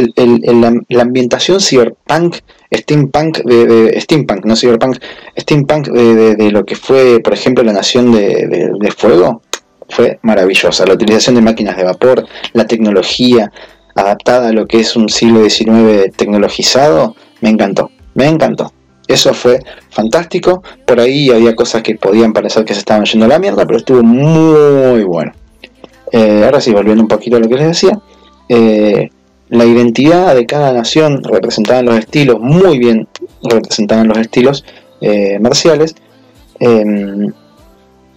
ambientación 1.00 1.60
cyberpunk, 1.60 2.36
steampunk, 2.72 3.38
de, 3.38 4.00
steampunk, 4.00 4.44
no 4.44 4.54
cyberpunk, 4.54 4.98
steampunk 5.36 5.88
de, 5.88 6.52
lo 6.52 6.64
que 6.64 6.76
fue, 6.76 7.18
por 7.18 7.32
ejemplo, 7.32 7.64
la 7.64 7.72
Nación 7.72 8.12
de 8.12 8.94
Fuego, 8.96 9.42
fue 9.90 10.18
maravillosa. 10.22 10.86
La 10.86 10.94
utilización 10.94 11.34
de 11.34 11.42
máquinas 11.42 11.76
de 11.76 11.84
vapor, 11.84 12.26
la 12.52 12.66
tecnología, 12.66 13.52
adaptada 13.94 14.48
a 14.48 14.52
lo 14.52 14.66
que 14.66 14.80
es 14.80 14.96
un 14.96 15.08
siglo 15.08 15.48
XIX 15.48 16.12
tecnologizado, 16.16 17.16
me 17.40 17.50
encantó, 17.50 17.90
me 18.14 18.26
encantó. 18.26 18.72
Eso 19.08 19.34
fue 19.34 19.60
fantástico. 19.90 20.62
Por 20.86 21.00
ahí 21.00 21.30
había 21.30 21.56
cosas 21.56 21.82
que 21.82 21.96
podían 21.96 22.32
parecer 22.32 22.64
que 22.64 22.74
se 22.74 22.80
estaban 22.80 23.04
yendo 23.04 23.26
a 23.26 23.28
la 23.28 23.38
mierda, 23.40 23.66
pero 23.66 23.78
estuvo 23.78 24.02
muy 24.02 25.02
bueno. 25.02 25.32
Eh, 26.12 26.42
ahora 26.44 26.60
sí, 26.60 26.70
volviendo 26.70 27.02
un 27.02 27.08
poquito 27.08 27.36
a 27.36 27.40
lo 27.40 27.48
que 27.48 27.56
les 27.56 27.66
decía. 27.66 27.98
Eh, 28.48 29.10
la 29.48 29.64
identidad 29.64 30.34
de 30.34 30.46
cada 30.46 30.72
nación 30.72 31.24
representada 31.24 31.80
en 31.80 31.86
los 31.86 31.98
estilos, 31.98 32.38
muy 32.40 32.78
bien 32.78 33.08
representada 33.42 34.02
en 34.02 34.08
los 34.08 34.18
estilos 34.18 34.64
eh, 35.00 35.38
marciales. 35.40 35.96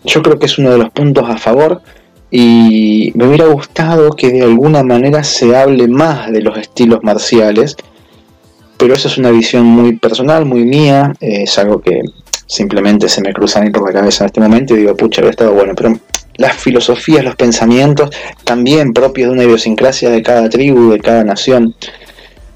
Yo 0.05 0.21
creo 0.21 0.39
que 0.39 0.45
es 0.45 0.57
uno 0.57 0.71
de 0.71 0.77
los 0.77 0.89
puntos 0.91 1.29
a 1.29 1.37
favor 1.37 1.81
y 2.29 3.11
me 3.15 3.27
hubiera 3.27 3.45
gustado 3.45 4.11
que 4.11 4.31
de 4.31 4.41
alguna 4.41 4.83
manera 4.83 5.23
se 5.23 5.55
hable 5.55 5.87
más 5.87 6.31
de 6.31 6.41
los 6.41 6.57
estilos 6.57 7.03
marciales, 7.03 7.75
pero 8.77 8.95
eso 8.95 9.07
es 9.07 9.17
una 9.17 9.31
visión 9.31 9.65
muy 9.65 9.97
personal, 9.97 10.45
muy 10.45 10.65
mía, 10.65 11.13
es 11.19 11.57
algo 11.57 11.79
que 11.79 12.01
simplemente 12.47 13.07
se 13.07 13.21
me 13.21 13.33
cruza 13.33 13.59
a 13.59 13.63
mí 13.63 13.69
por 13.69 13.87
la 13.87 13.99
cabeza 13.99 14.23
en 14.23 14.27
este 14.27 14.41
momento 14.41 14.73
y 14.73 14.79
digo, 14.79 14.95
pucha, 14.97 15.21
habría 15.21 15.31
estado 15.31 15.53
bueno, 15.53 15.73
pero 15.75 15.97
las 16.37 16.55
filosofías, 16.55 17.23
los 17.23 17.35
pensamientos, 17.35 18.09
también 18.43 18.93
propios 18.93 19.29
de 19.29 19.33
una 19.33 19.43
idiosincrasia 19.43 20.09
de 20.09 20.21
cada 20.23 20.49
tribu, 20.49 20.91
de 20.91 20.99
cada 20.99 21.23
nación. 21.23 21.75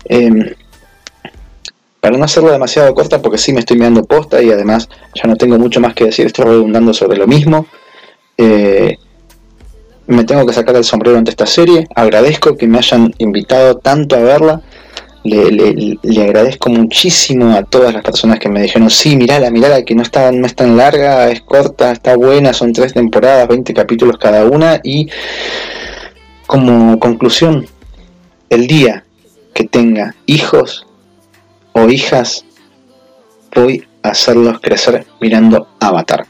Em, 0.05 0.53
para 1.99 2.17
no 2.17 2.25
hacerlo 2.25 2.51
demasiado 2.51 2.93
corta, 2.93 3.21
porque 3.21 3.37
sí 3.37 3.53
me 3.53 3.59
estoy 3.59 3.77
mirando 3.77 4.03
posta 4.03 4.41
y 4.41 4.51
además 4.51 4.89
ya 5.15 5.27
no 5.27 5.35
tengo 5.35 5.57
mucho 5.57 5.79
más 5.79 5.93
que 5.93 6.05
decir, 6.05 6.27
estoy 6.27 6.45
redundando 6.45 6.93
sobre 6.93 7.17
lo 7.17 7.27
mismo. 7.27 7.65
Eh, 8.37 8.97
me 10.07 10.23
tengo 10.23 10.45
que 10.45 10.53
sacar 10.53 10.75
el 10.75 10.83
sombrero 10.85 11.17
ante 11.17 11.31
esta 11.31 11.45
serie. 11.45 11.87
Agradezco 11.93 12.55
que 12.55 12.67
me 12.67 12.77
hayan 12.77 13.13
invitado 13.17 13.77
tanto 13.77 14.15
a 14.15 14.19
verla. 14.19 14.61
Le, 15.23 15.97
agradezco 16.23 16.69
muchísimo 16.69 17.53
a 17.53 17.63
todas 17.63 17.93
las 17.93 18.03
personas 18.03 18.39
que 18.39 18.47
me 18.47 18.61
dijeron, 18.61 18.89
sí, 18.89 19.17
mirala, 19.17 19.51
mirala, 19.51 19.83
que 19.83 19.93
no 19.93 20.01
está, 20.01 20.31
no 20.31 20.45
es 20.45 20.55
tan 20.55 20.77
larga, 20.77 21.29
es 21.29 21.41
corta, 21.41 21.91
está 21.91 22.15
buena, 22.15 22.53
son 22.53 22.71
tres 22.71 22.93
temporadas, 22.93 23.49
20 23.49 23.73
capítulos 23.73 24.17
cada 24.17 24.45
una. 24.45 24.79
Y 24.81 25.09
como 26.45 26.97
conclusión, 26.99 27.67
el 28.49 28.67
día 28.67 29.03
que 29.53 29.65
tenga 29.65 30.15
hijos 30.25 30.86
o 31.77 31.89
hijas, 31.89 32.43
voy 33.55 33.85
a 34.01 34.09
hacerlos 34.09 34.59
crecer 34.59 35.05
mirando 35.21 35.67
Avatar. 35.79 36.25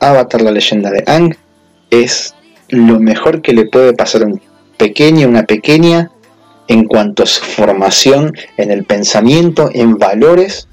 Avatar, 0.00 0.42
la 0.42 0.50
leyenda 0.50 0.90
de 0.90 1.04
Ang, 1.06 1.36
es 1.90 2.34
lo 2.68 2.98
mejor 2.98 3.40
que 3.40 3.52
le 3.52 3.66
puede 3.66 3.92
pasar 3.92 4.22
a 4.22 4.26
un 4.26 4.40
pequeño, 4.76 5.28
una 5.28 5.44
pequeña, 5.44 6.10
en 6.66 6.84
cuanto 6.86 7.22
a 7.22 7.26
su 7.26 7.44
formación 7.44 8.32
en 8.56 8.70
el 8.70 8.84
pensamiento, 8.84 9.70
en 9.72 9.98
valores 9.98 10.68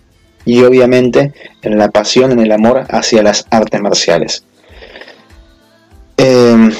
y 0.45 0.63
obviamente 0.63 1.33
en 1.61 1.77
la 1.77 1.89
pasión, 1.89 2.31
en 2.31 2.39
el 2.39 2.51
amor 2.51 2.85
hacia 2.89 3.21
las 3.21 3.45
artes 3.51 3.81
marciales. 3.81 4.43
Em, 6.17 6.71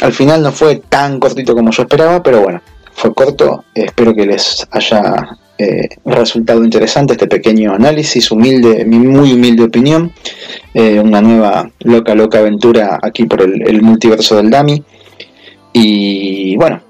al 0.00 0.12
final 0.12 0.42
no 0.42 0.52
fue 0.52 0.76
tan 0.76 1.18
cortito 1.20 1.54
como 1.54 1.72
yo 1.72 1.82
esperaba, 1.82 2.22
pero 2.22 2.40
bueno, 2.40 2.62
fue 2.94 3.12
corto. 3.12 3.64
Espero 3.74 4.14
que 4.14 4.26
les 4.26 4.66
haya 4.70 5.38
eh, 5.58 5.88
resultado 6.04 6.62
interesante 6.62 7.14
este 7.14 7.26
pequeño 7.26 7.72
análisis, 7.72 8.30
humilde, 8.30 8.84
mi 8.84 8.98
muy 8.98 9.32
humilde 9.32 9.62
opinión, 9.62 10.12
eh, 10.74 11.00
una 11.00 11.22
nueva 11.22 11.70
loca 11.80 12.14
loca 12.14 12.40
aventura 12.40 12.98
aquí 13.02 13.24
por 13.24 13.40
el, 13.40 13.82
multiverso 13.82 14.36
del 14.36 14.50
Dami. 14.50 14.82
Y 15.72 16.56
bueno, 16.56 16.82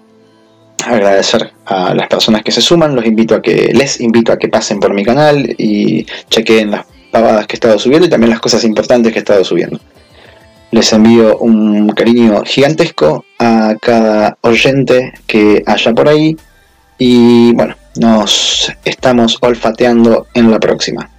agradecer 0.85 1.53
a 1.65 1.95
las 1.95 2.09
personas 2.09 2.43
que 2.43 2.51
se 2.51 2.61
suman, 2.61 2.97
los 2.97 3.07
invito 3.07 3.37
a 3.37 3.43
que, 3.43 3.73
les 3.73 4.01
invito 4.01 4.33
a 4.33 4.39
que 4.39 4.49
pasen 4.49 4.81
por 4.81 4.93
mi 4.95 5.05
canal 5.05 5.55
y 5.59 6.05
chequeen 6.29 6.73
las 6.73 6.87
pavadas 7.13 7.47
que 7.47 7.55
he 7.55 7.59
estado 7.59 7.79
subiendo 7.79 8.07
y 8.07 8.11
también 8.11 8.31
las 8.31 8.41
cosas 8.41 8.65
importantes 8.65 9.13
que 9.13 9.21
he 9.21 9.23
estado 9.23 9.45
subiendo. 9.45 9.79
Les 10.73 10.93
envío 10.93 11.39
un 11.39 11.89
cariño 11.91 12.43
gigantesco 12.45 13.25
a 13.39 13.77
cada 13.81 14.39
oyente 14.41 15.13
que 15.27 15.63
haya 15.67 15.93
por 15.93 16.09
ahí 16.09 16.37
y 16.99 17.53
bueno, 17.53 17.77
nos 17.99 18.73
estamos 18.85 19.39
olfateando 19.41 20.27
en 20.35 20.51
la 20.51 20.61
próxima. 20.61 21.11